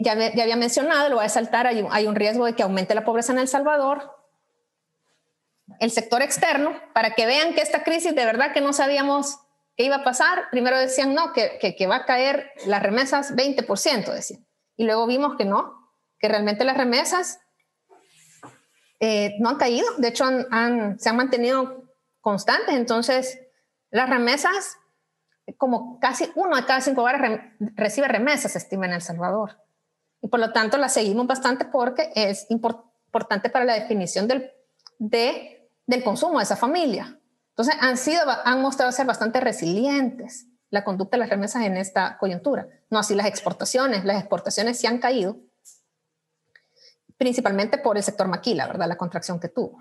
ya, 0.00 0.12
había 0.12 0.56
mencionado, 0.56 1.10
lo 1.10 1.16
voy 1.16 1.26
a 1.26 1.28
saltar, 1.28 1.66
hay 1.66 1.82
un, 1.82 1.88
hay 1.92 2.06
un 2.06 2.14
riesgo 2.14 2.46
de 2.46 2.54
que 2.54 2.62
aumente 2.62 2.94
la 2.94 3.04
pobreza 3.04 3.32
en 3.32 3.40
El 3.40 3.48
Salvador. 3.48 4.10
El 5.80 5.90
sector 5.90 6.22
externo, 6.22 6.72
para 6.94 7.14
que 7.14 7.26
vean 7.26 7.52
que 7.52 7.60
esta 7.60 7.84
crisis 7.84 8.14
de 8.14 8.24
verdad 8.24 8.54
que 8.54 8.62
no 8.62 8.72
sabíamos 8.72 9.38
qué 9.76 9.84
iba 9.84 9.96
a 9.96 10.04
pasar, 10.04 10.44
primero 10.50 10.78
decían 10.78 11.12
no, 11.14 11.34
que, 11.34 11.58
que, 11.76 11.86
va 11.86 11.96
a 11.96 12.06
caer 12.06 12.52
las 12.64 12.82
remesas 12.82 13.36
20%, 13.36 14.14
decían. 14.14 14.46
Y 14.76 14.84
luego 14.84 15.06
vimos 15.06 15.36
que 15.36 15.44
no, 15.44 15.90
que 16.18 16.28
realmente 16.28 16.64
las 16.64 16.78
remesas 16.78 17.38
eh, 18.98 19.34
no 19.40 19.50
han 19.50 19.56
caído, 19.56 19.86
de 19.98 20.08
hecho 20.08 20.24
se 20.26 21.08
han 21.10 21.16
mantenido 21.16 21.84
constantes, 22.22 22.74
entonces 22.76 23.38
las 23.92 24.08
remesas, 24.08 24.78
como 25.58 26.00
casi 26.00 26.32
uno 26.34 26.56
de 26.56 26.64
cada 26.64 26.80
cinco 26.80 27.02
hogares 27.02 27.40
recibe 27.76 28.08
remesas, 28.08 28.52
se 28.52 28.58
estima 28.58 28.86
en 28.86 28.94
El 28.94 29.02
Salvador. 29.02 29.60
Y 30.22 30.28
por 30.28 30.40
lo 30.40 30.52
tanto 30.52 30.78
la 30.78 30.88
seguimos 30.88 31.26
bastante 31.26 31.66
porque 31.66 32.10
es 32.14 32.46
importante 32.48 33.50
para 33.50 33.66
la 33.66 33.74
definición 33.74 34.26
del, 34.26 34.50
de, 34.98 35.70
del 35.86 36.02
consumo 36.02 36.38
de 36.38 36.44
esa 36.44 36.56
familia. 36.56 37.18
Entonces 37.50 37.74
han, 37.80 37.98
sido, 37.98 38.22
han 38.44 38.62
mostrado 38.62 38.90
ser 38.92 39.06
bastante 39.06 39.40
resilientes 39.40 40.46
la 40.70 40.84
conducta 40.84 41.16
de 41.16 41.20
las 41.20 41.28
remesas 41.28 41.62
en 41.64 41.76
esta 41.76 42.16
coyuntura. 42.16 42.66
No 42.88 42.98
así 42.98 43.14
las 43.14 43.26
exportaciones. 43.26 44.06
Las 44.06 44.18
exportaciones 44.18 44.78
sí 44.78 44.86
han 44.86 44.98
caído, 44.98 45.36
principalmente 47.18 47.76
por 47.76 47.98
el 47.98 48.02
sector 48.02 48.26
maquila, 48.26 48.68
¿verdad? 48.68 48.88
La 48.88 48.96
contracción 48.96 49.38
que 49.38 49.48
tuvo. 49.48 49.78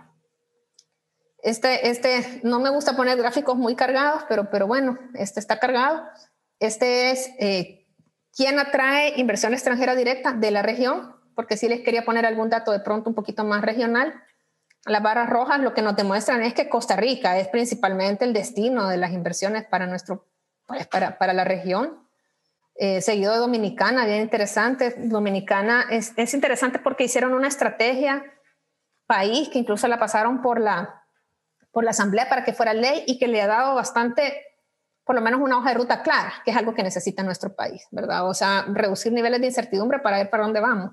Este, 1.42 1.90
este, 1.90 2.42
no 2.44 2.60
me 2.60 2.70
gusta 2.70 2.96
poner 2.96 3.18
gráficos 3.18 3.58
muy 3.58 3.76
cargados, 3.76 4.24
pero, 4.30 4.50
pero 4.50 4.68
bueno, 4.68 5.00
este 5.16 5.40
está 5.40 5.58
cargado. 5.58 6.04
Este 6.60 7.12
es 7.12 7.32
eh, 7.40 7.88
quién 8.36 8.60
atrae 8.60 9.20
inversión 9.20 9.54
extranjera 9.54 9.96
directa 9.96 10.34
de 10.34 10.52
la 10.52 10.62
región, 10.62 11.16
porque 11.36 11.58
si 11.58 11.68
les 11.68 11.82
quería 11.82 12.06
poner 12.06 12.26
algún 12.26 12.50
dato 12.50 12.72
de 12.72 12.80
pronto 12.80 13.10
un 13.10 13.16
poquito 13.16 13.44
más 13.44 13.62
regional. 13.64 14.14
Las 14.86 15.04
barras 15.04 15.30
rojas 15.30 15.60
lo 15.60 15.74
que 15.74 15.82
nos 15.82 15.96
demuestran 15.96 16.42
es 16.42 16.54
que 16.54 16.70
Costa 16.70 16.96
Rica 16.96 17.38
es 17.38 17.48
principalmente 17.48 18.26
el 18.26 18.34
destino 18.34 18.88
de 18.88 18.98
las 18.98 19.12
inversiones 19.12 19.66
para, 19.66 19.86
nuestro, 19.88 20.28
pues, 20.68 20.88
para, 20.88 21.18
para 21.18 21.34
la 21.34 21.44
región. 21.44 22.08
Eh, 22.76 23.02
seguido 23.02 23.34
de 23.34 23.40
Dominicana, 23.40 24.06
bien 24.06 24.22
interesante. 24.22 24.96
Dominicana 24.98 25.86
es, 25.90 26.14
es 26.18 26.34
interesante 26.34 26.80
porque 26.80 27.04
hicieron 27.04 27.34
una 27.34 27.48
estrategia 27.48 28.24
país 29.06 29.50
que 29.50 29.60
incluso 29.60 29.88
la 29.88 30.00
pasaron 30.00 30.42
por 30.42 30.60
la, 30.60 31.01
por 31.72 31.84
la 31.84 31.92
Asamblea 31.92 32.30
para 32.30 32.44
que 32.44 32.54
fuera 32.54 32.74
ley 32.74 33.04
y 33.08 33.18
que 33.18 33.28
le 33.28 33.42
ha 33.42 33.48
dado 33.48 33.76
bastante, 33.76 34.46
por 35.06 35.16
lo 35.16 35.22
menos 35.22 35.42
una 35.42 35.58
hoja 35.58 35.70
de 35.70 35.76
ruta 35.76 36.02
clara, 36.04 36.34
que 36.44 36.52
es 36.52 36.58
algo 36.58 36.74
que 36.74 36.84
necesita 36.84 37.24
nuestro 37.24 37.56
país, 37.56 37.88
¿verdad? 37.92 38.28
O 38.28 38.34
sea, 38.34 38.66
reducir 38.68 39.12
niveles 39.14 39.40
de 39.42 39.48
incertidumbre 39.48 40.00
para 40.00 40.18
ver 40.18 40.30
para 40.30 40.44
dónde 40.44 40.60
vamos. 40.60 40.92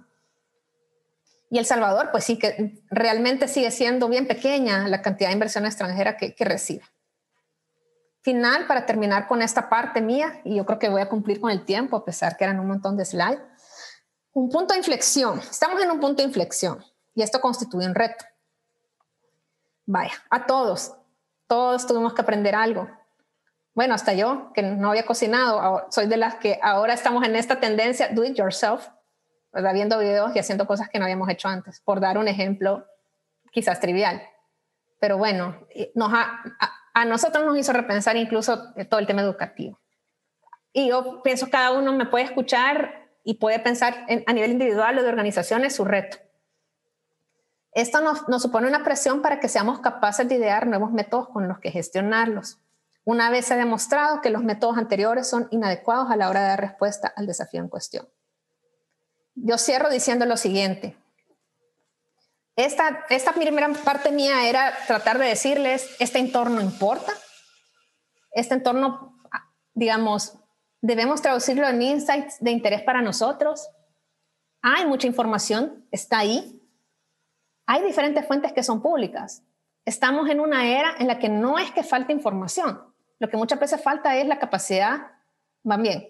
Y 1.51 1.59
El 1.59 1.65
Salvador, 1.65 2.11
pues 2.11 2.25
sí, 2.25 2.39
que 2.39 2.83
realmente 2.91 3.49
sigue 3.49 3.71
siendo 3.71 4.09
bien 4.09 4.27
pequeña 4.27 4.87
la 4.87 5.03
cantidad 5.03 5.31
de 5.31 5.35
inversión 5.35 5.65
extranjera 5.65 6.17
que, 6.17 6.35
que 6.35 6.45
recibe. 6.45 6.85
Final, 8.21 8.67
para 8.67 8.85
terminar 8.85 9.27
con 9.27 9.41
esta 9.41 9.71
parte 9.71 10.03
mía, 10.03 10.43
y 10.45 10.57
yo 10.57 10.67
creo 10.67 10.79
que 10.79 10.89
voy 10.91 11.01
a 11.01 11.09
cumplir 11.09 11.41
con 11.41 11.51
el 11.51 11.65
tiempo, 11.65 11.97
a 11.97 12.05
pesar 12.05 12.37
que 12.37 12.45
eran 12.45 12.61
un 12.61 12.67
montón 12.67 12.97
de 12.97 13.05
slides, 13.05 13.41
un 14.33 14.51
punto 14.51 14.75
de 14.75 14.79
inflexión. 14.79 15.39
Estamos 15.39 15.83
en 15.83 15.91
un 15.91 16.01
punto 16.01 16.23
de 16.23 16.29
inflexión 16.29 16.85
y 17.15 17.23
esto 17.23 17.41
constituye 17.41 17.87
un 17.87 17.95
reto. 17.95 18.25
Vaya, 19.91 20.13
a 20.29 20.45
todos, 20.45 20.95
todos 21.47 21.87
tuvimos 21.87 22.13
que 22.13 22.21
aprender 22.21 22.55
algo. 22.55 22.87
Bueno, 23.73 23.95
hasta 23.95 24.13
yo, 24.13 24.53
que 24.53 24.61
no 24.61 24.91
había 24.91 25.07
cocinado, 25.07 25.87
soy 25.89 26.07
de 26.09 26.19
las 26.19 26.35
que 26.35 26.61
ahora 26.63 26.93
estamos 26.93 27.25
en 27.25 27.35
esta 27.37 27.59
tendencia, 27.59 28.11
do 28.13 28.23
it 28.23 28.37
yourself, 28.37 28.87
¿verdad? 29.51 29.73
viendo 29.73 29.99
videos 29.99 30.37
y 30.37 30.41
haciendo 30.41 30.67
cosas 30.67 30.91
que 30.91 30.99
no 30.99 31.07
habíamos 31.07 31.31
hecho 31.31 31.49
antes, 31.49 31.81
por 31.81 32.01
dar 32.01 32.19
un 32.19 32.29
ejemplo 32.29 32.85
quizás 33.51 33.81
trivial. 33.81 34.21
Pero 35.01 35.17
bueno, 35.17 35.67
nos 35.95 36.13
a, 36.13 37.05
nosotros 37.07 37.47
nos 37.47 37.57
hizo 37.57 37.73
repensar 37.73 38.19
incluso 38.19 38.75
todo 38.91 39.01
el 39.01 39.07
tema 39.07 39.23
educativo. 39.23 39.81
Y 40.71 40.91
yo 40.91 41.23
pienso 41.23 41.49
cada 41.49 41.73
uno 41.73 41.95
me 41.95 42.05
puede 42.05 42.27
escuchar 42.27 43.09
y 43.25 43.35
puede 43.39 43.59
pensar 43.59 44.05
a 44.27 44.33
nivel 44.35 44.51
individual 44.51 44.99
o 44.99 45.03
de 45.03 45.09
organizaciones 45.09 45.75
su 45.75 45.87
reto. 45.87 46.19
Esto 47.73 48.01
nos, 48.01 48.43
supone 48.43 48.67
una 48.67 48.83
presión 48.83 49.23
para 49.23 49.41
que 49.41 49.49
seamos 49.49 49.81
capaces 49.81 50.29
de 50.29 50.37
idear 50.37 50.67
nuevos 50.67 50.91
métodos 50.93 51.29
con 51.29 51.49
los 51.49 51.59
que 51.61 51.71
gestionarlos. 51.71 52.59
Una 53.05 53.31
vez 53.31 53.47
se 53.47 53.55
ha 53.55 53.57
demostrado 53.57 54.21
que 54.21 54.31
los 54.31 54.43
métodos 54.43 54.79
anteriores 54.79 55.29
son 55.29 55.49
inadecuados 55.51 56.11
a 56.11 56.17
la 56.17 56.29
hora 56.29 56.41
de 56.41 56.49
dar 56.49 56.61
respuesta 56.61 57.13
al 57.15 57.27
desafío 57.27 57.61
en 57.61 57.69
cuestión. 57.69 58.09
Yo 59.35 59.59
cierro 59.59 59.91
diciendo 59.91 60.27
lo 60.27 60.37
siguiente. 60.37 60.97
Esta, 62.57 63.07
esta 63.09 63.33
primera 63.33 63.69
parte 63.85 64.11
mía 64.11 64.49
era 64.49 64.75
tratar 64.87 65.19
de 65.19 65.27
decirles, 65.27 65.89
este 66.01 66.19
entorno 66.19 66.61
importa, 66.61 67.13
este 68.33 68.55
entorno, 68.55 69.17
digamos, 69.75 70.39
debemos 70.81 71.23
traducirlo 71.23 71.69
en 71.69 71.83
insights 71.83 72.37
de 72.41 72.51
interés 72.51 72.83
para 72.83 73.01
nosotros. 73.01 73.69
Hay 74.61 74.87
mucha 74.87 75.07
información, 75.07 75.87
está 75.93 76.19
ahí, 76.19 76.58
hay 77.69 77.83
diferentes 77.83 78.27
fuentes 78.27 78.55
que 78.55 78.63
son 78.63 78.81
públicas. 78.81 79.45
Estamos 79.85 80.31
en 80.31 80.41
una 80.41 80.67
era 80.67 80.95
en 80.99 81.07
la 81.07 81.19
que 81.19 81.29
no 81.29 81.59
es 81.59 81.71
que 81.71 81.83
falte 81.83 82.15
información, 82.15 82.83
lo 83.19 83.29
que 83.29 83.37
muchas 83.37 83.61
veces 83.61 83.83
falta 83.83 84.17
es 84.17 84.27
la 84.27 84.39
capacidad, 84.39 85.13
van 85.63 85.83
bien, 85.83 86.09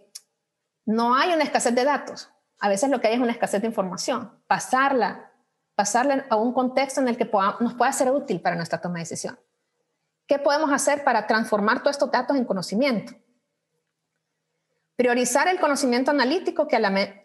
no 0.87 1.17
hay 1.17 1.33
una 1.33 1.43
escasez 1.43 1.75
de 1.75 1.85
datos, 1.85 2.31
a 2.61 2.69
veces 2.69 2.91
lo 2.91 3.01
que 3.01 3.09
hay 3.09 3.15
es 3.15 3.21
una 3.21 3.33
escasez 3.33 3.61
de 3.61 3.67
información, 3.67 4.41
pasarla, 4.47 5.33
pasarla 5.75 6.27
a 6.31 6.37
un 6.37 6.53
contexto 6.53 7.01
en 7.01 7.09
el 7.09 7.17
que 7.17 7.29
nos 7.59 7.75
pueda 7.75 7.93
ser 7.93 8.13
útil 8.13 8.41
para 8.41 8.55
nuestra 8.55 8.81
toma 8.81 8.95
de 8.95 9.01
decisión. 9.01 9.39
¿Qué 10.29 10.39
podemos 10.39 10.71
hacer 10.73 11.03
para 11.03 11.27
transformar 11.27 11.81
todos 11.81 11.97
estos 11.97 12.13
datos 12.13 12.37
en 12.37 12.45
conocimiento? 12.45 13.15
Priorizar 14.95 15.49
el 15.49 15.59
conocimiento 15.59 16.13
analítico 16.13 16.69
que 16.69 16.77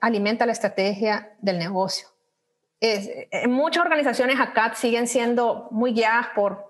alimenta 0.02 0.48
la 0.48 0.54
estrategia 0.54 1.36
del 1.40 1.60
negocio 1.60 2.13
en 2.84 3.52
muchas 3.52 3.84
organizaciones 3.84 4.40
acá 4.42 4.76
siguen 4.76 5.08
siendo 5.08 5.70
muy 5.72 5.94
guiadas 5.94 6.28
por, 6.36 6.66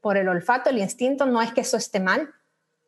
por 0.00 0.16
el 0.16 0.28
olfato, 0.28 0.70
el 0.70 0.78
instinto, 0.78 1.24
no 1.24 1.40
es 1.40 1.52
que 1.52 1.60
eso 1.60 1.76
esté 1.76 2.00
mal, 2.00 2.34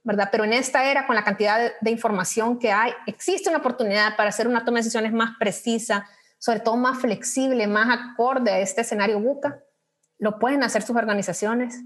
¿verdad? 0.03 0.29
Pero 0.33 0.43
en 0.43 0.53
esta 0.53 0.91
era, 0.91 1.07
con 1.07 1.15
la 1.15 1.23
cantidad 1.23 1.59
de, 1.59 1.73
de 1.81 1.91
información 1.93 2.59
que 2.59 2.73
hay, 2.73 2.93
existe 3.07 3.49
una 3.49 3.59
oportunidad 3.59 4.17
para 4.17 4.31
hacer 4.31 4.49
una 4.49 4.65
toma 4.65 4.79
de 4.79 4.83
decisiones 4.83 5.13
más 5.13 5.37
precisa, 5.39 6.09
sobre 6.39 6.61
todo 6.61 6.77
más 6.77 6.99
flexible, 6.99 7.69
más 7.69 7.97
acorde 7.97 8.51
a 8.51 8.59
este 8.59 8.81
escenario 8.81 9.21
buca. 9.21 9.63
Lo 10.19 10.41
pueden 10.41 10.65
hacer 10.65 10.83
sus 10.83 10.97
organizaciones. 10.97 11.81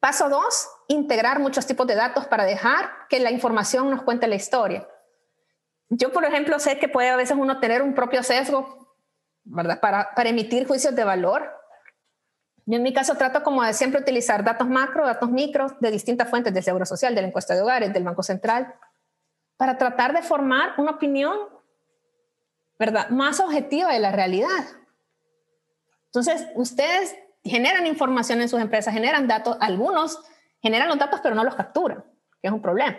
Paso 0.00 0.28
dos, 0.28 0.68
integrar 0.88 1.38
muchos 1.38 1.64
tipos 1.64 1.86
de 1.86 1.94
datos 1.94 2.26
para 2.26 2.44
dejar 2.44 2.90
que 3.08 3.20
la 3.20 3.30
información 3.30 3.88
nos 3.88 4.02
cuente 4.02 4.26
la 4.26 4.34
historia. 4.34 4.88
Yo, 5.90 6.12
por 6.12 6.24
ejemplo, 6.24 6.58
sé 6.58 6.78
que 6.78 6.88
puede 6.88 7.08
a 7.08 7.16
veces 7.16 7.36
uno 7.38 7.60
tener 7.60 7.82
un 7.82 7.94
propio 7.94 8.22
sesgo, 8.24 8.87
Para, 9.80 10.10
emitir 10.24 10.66
juicios 10.66 10.94
de 10.94 11.04
valor. 11.04 11.50
Yo 12.66 12.76
en 12.76 12.82
mi 12.82 12.92
caso 12.92 13.14
trato 13.14 13.42
como 13.42 13.64
siempre 13.72 14.00
utilizar 14.00 14.44
datos 14.44 14.68
macro, 14.68 15.06
datos 15.06 15.30
micro 15.30 15.68
de 15.80 15.90
distintas 15.90 16.28
fuentes, 16.28 16.52
del 16.52 16.62
Seguro 16.62 16.84
Social, 16.84 17.14
de 17.14 17.22
la 17.22 17.28
encuesta 17.28 17.54
de 17.54 17.62
hogares, 17.62 17.92
del 17.92 18.04
Banco 18.04 18.22
Central, 18.22 18.74
para 19.56 19.78
tratar 19.78 20.12
de 20.12 20.22
formar 20.22 20.74
una 20.76 20.92
opinión, 20.92 21.36
¿verdad? 22.78 23.08
Más 23.08 23.40
objetiva 23.40 23.92
de 23.92 24.00
la 24.00 24.12
realidad. 24.12 24.66
Entonces, 26.06 26.46
ustedes 26.54 27.16
generan 27.42 27.86
información 27.86 28.40
en 28.40 28.48
sus 28.48 28.60
empresas, 28.60 28.92
generan 28.92 29.26
datos, 29.26 29.56
algunos 29.60 30.20
generan 30.60 30.88
los 30.88 30.98
datos 30.98 31.20
pero 31.22 31.34
no 31.34 31.44
los 31.44 31.54
capturan, 31.54 32.04
que 32.42 32.48
es 32.48 32.52
un 32.52 32.62
problema. 32.62 32.96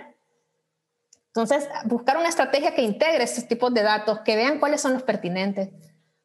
Entonces, 1.28 1.70
buscar 1.86 2.18
una 2.18 2.28
estrategia 2.28 2.74
que 2.74 2.82
integre 2.82 3.24
estos 3.24 3.48
tipos 3.48 3.74
de 3.74 3.84
datos, 3.84 4.22
que 4.22 4.36
vean 4.36 4.60
cuáles 4.60 4.82
son 4.82 4.94
los 4.94 5.04
pertinentes, 5.04 5.70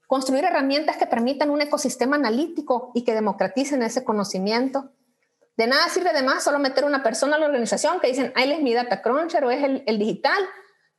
construir 0.07 0.45
herramientas 0.45 0.97
que 0.97 1.07
permitan 1.07 1.51
un 1.51 1.61
ecosistema 1.61 2.17
analítico 2.17 2.91
y 2.95 3.05
que 3.05 3.15
democraticen 3.15 3.83
ese 3.83 4.05
conocimiento. 4.05 4.91
De 5.57 5.67
nada 5.67 5.89
sirve 5.89 6.11
además 6.11 6.43
solo 6.43 6.59
meter 6.59 6.85
una 6.85 7.03
persona 7.03 7.37
a 7.37 7.39
la 7.39 7.47
organización 7.47 8.01
que 8.01 8.09
dicen, 8.09 8.33
ahí 8.35 8.51
es 8.51 8.61
mi 8.61 8.75
data 8.75 9.03
cruncher 9.03 9.45
o 9.45 9.51
es 9.51 9.63
el, 9.87 9.99
digital. 9.99 10.43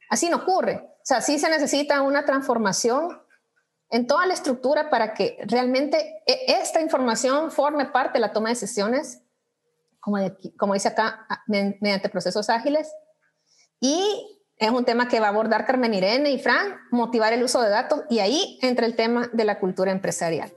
Así 0.10 0.30
no 0.30 0.38
ocurre. 0.38 0.76
O 0.76 1.06
sea, 1.06 1.22
sí 1.22 1.38
se 1.39 1.49
necesita 1.49 2.01
una 2.01 2.26
transformación 2.26 3.22
en 3.89 4.08
toda 4.08 4.26
la 4.26 4.34
estructura 4.34 4.89
para 4.89 5.14
que 5.14 5.38
realmente 5.45 6.24
e, 6.26 6.45
esta 6.47 6.82
información 6.82 7.51
forme 7.51 7.86
parte 7.88 8.14
de 8.14 8.20
la 8.22 8.34
toma 8.34 8.49
de 8.49 8.56
decisiones, 8.56 9.22
como, 9.99 10.18
como 10.58 10.74
dice 10.74 10.88
acá, 10.88 11.28
mediante 11.47 12.10
procesos 12.10 12.49
ágiles. 12.49 12.91
Y 13.80 14.35
es 14.58 14.70
un 14.70 14.86
tema 14.86 15.08
que 15.08 15.20
va 15.20 15.28
a 15.28 15.30
abordar 15.30 15.66
Carmen 15.66 15.93
Irene 15.93 16.32
y 16.32 16.39
Fran, 16.39 16.78
motivar 16.91 17.34
el 17.34 17.43
uso 17.43 17.62
de 17.62 17.70
datos, 17.70 18.01
y 18.10 18.20
ahí 18.20 18.58
entra 18.62 18.86
el 18.86 18.95
tema 18.95 19.30
de 19.34 19.43
la 19.43 19.60
cultura 19.60 19.91
empresarial. 19.91 20.51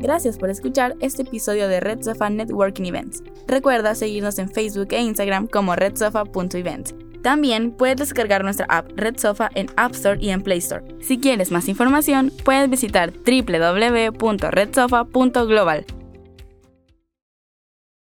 Gracias 0.00 0.38
por 0.38 0.48
escuchar 0.48 0.94
este 1.00 1.22
episodio 1.22 1.68
de 1.68 1.80
Red 1.80 2.02
Sofa 2.02 2.30
Networking 2.30 2.84
Events. 2.84 3.22
Recuerda 3.46 3.94
seguirnos 3.94 4.38
en 4.38 4.50
Facebook 4.50 4.88
e 4.92 5.00
Instagram 5.00 5.46
como 5.46 5.76
redsofa.events. 5.76 6.94
También 7.22 7.72
puedes 7.72 7.98
descargar 7.98 8.42
nuestra 8.42 8.64
app 8.70 8.90
Red 8.96 9.18
Sofa 9.18 9.50
en 9.54 9.66
App 9.76 9.92
Store 9.92 10.18
y 10.18 10.30
en 10.30 10.40
Play 10.40 10.56
Store. 10.58 10.82
Si 11.02 11.20
quieres 11.20 11.50
más 11.50 11.68
información, 11.68 12.32
puedes 12.44 12.70
visitar 12.70 13.12
www.redsofa.global. 13.12 15.99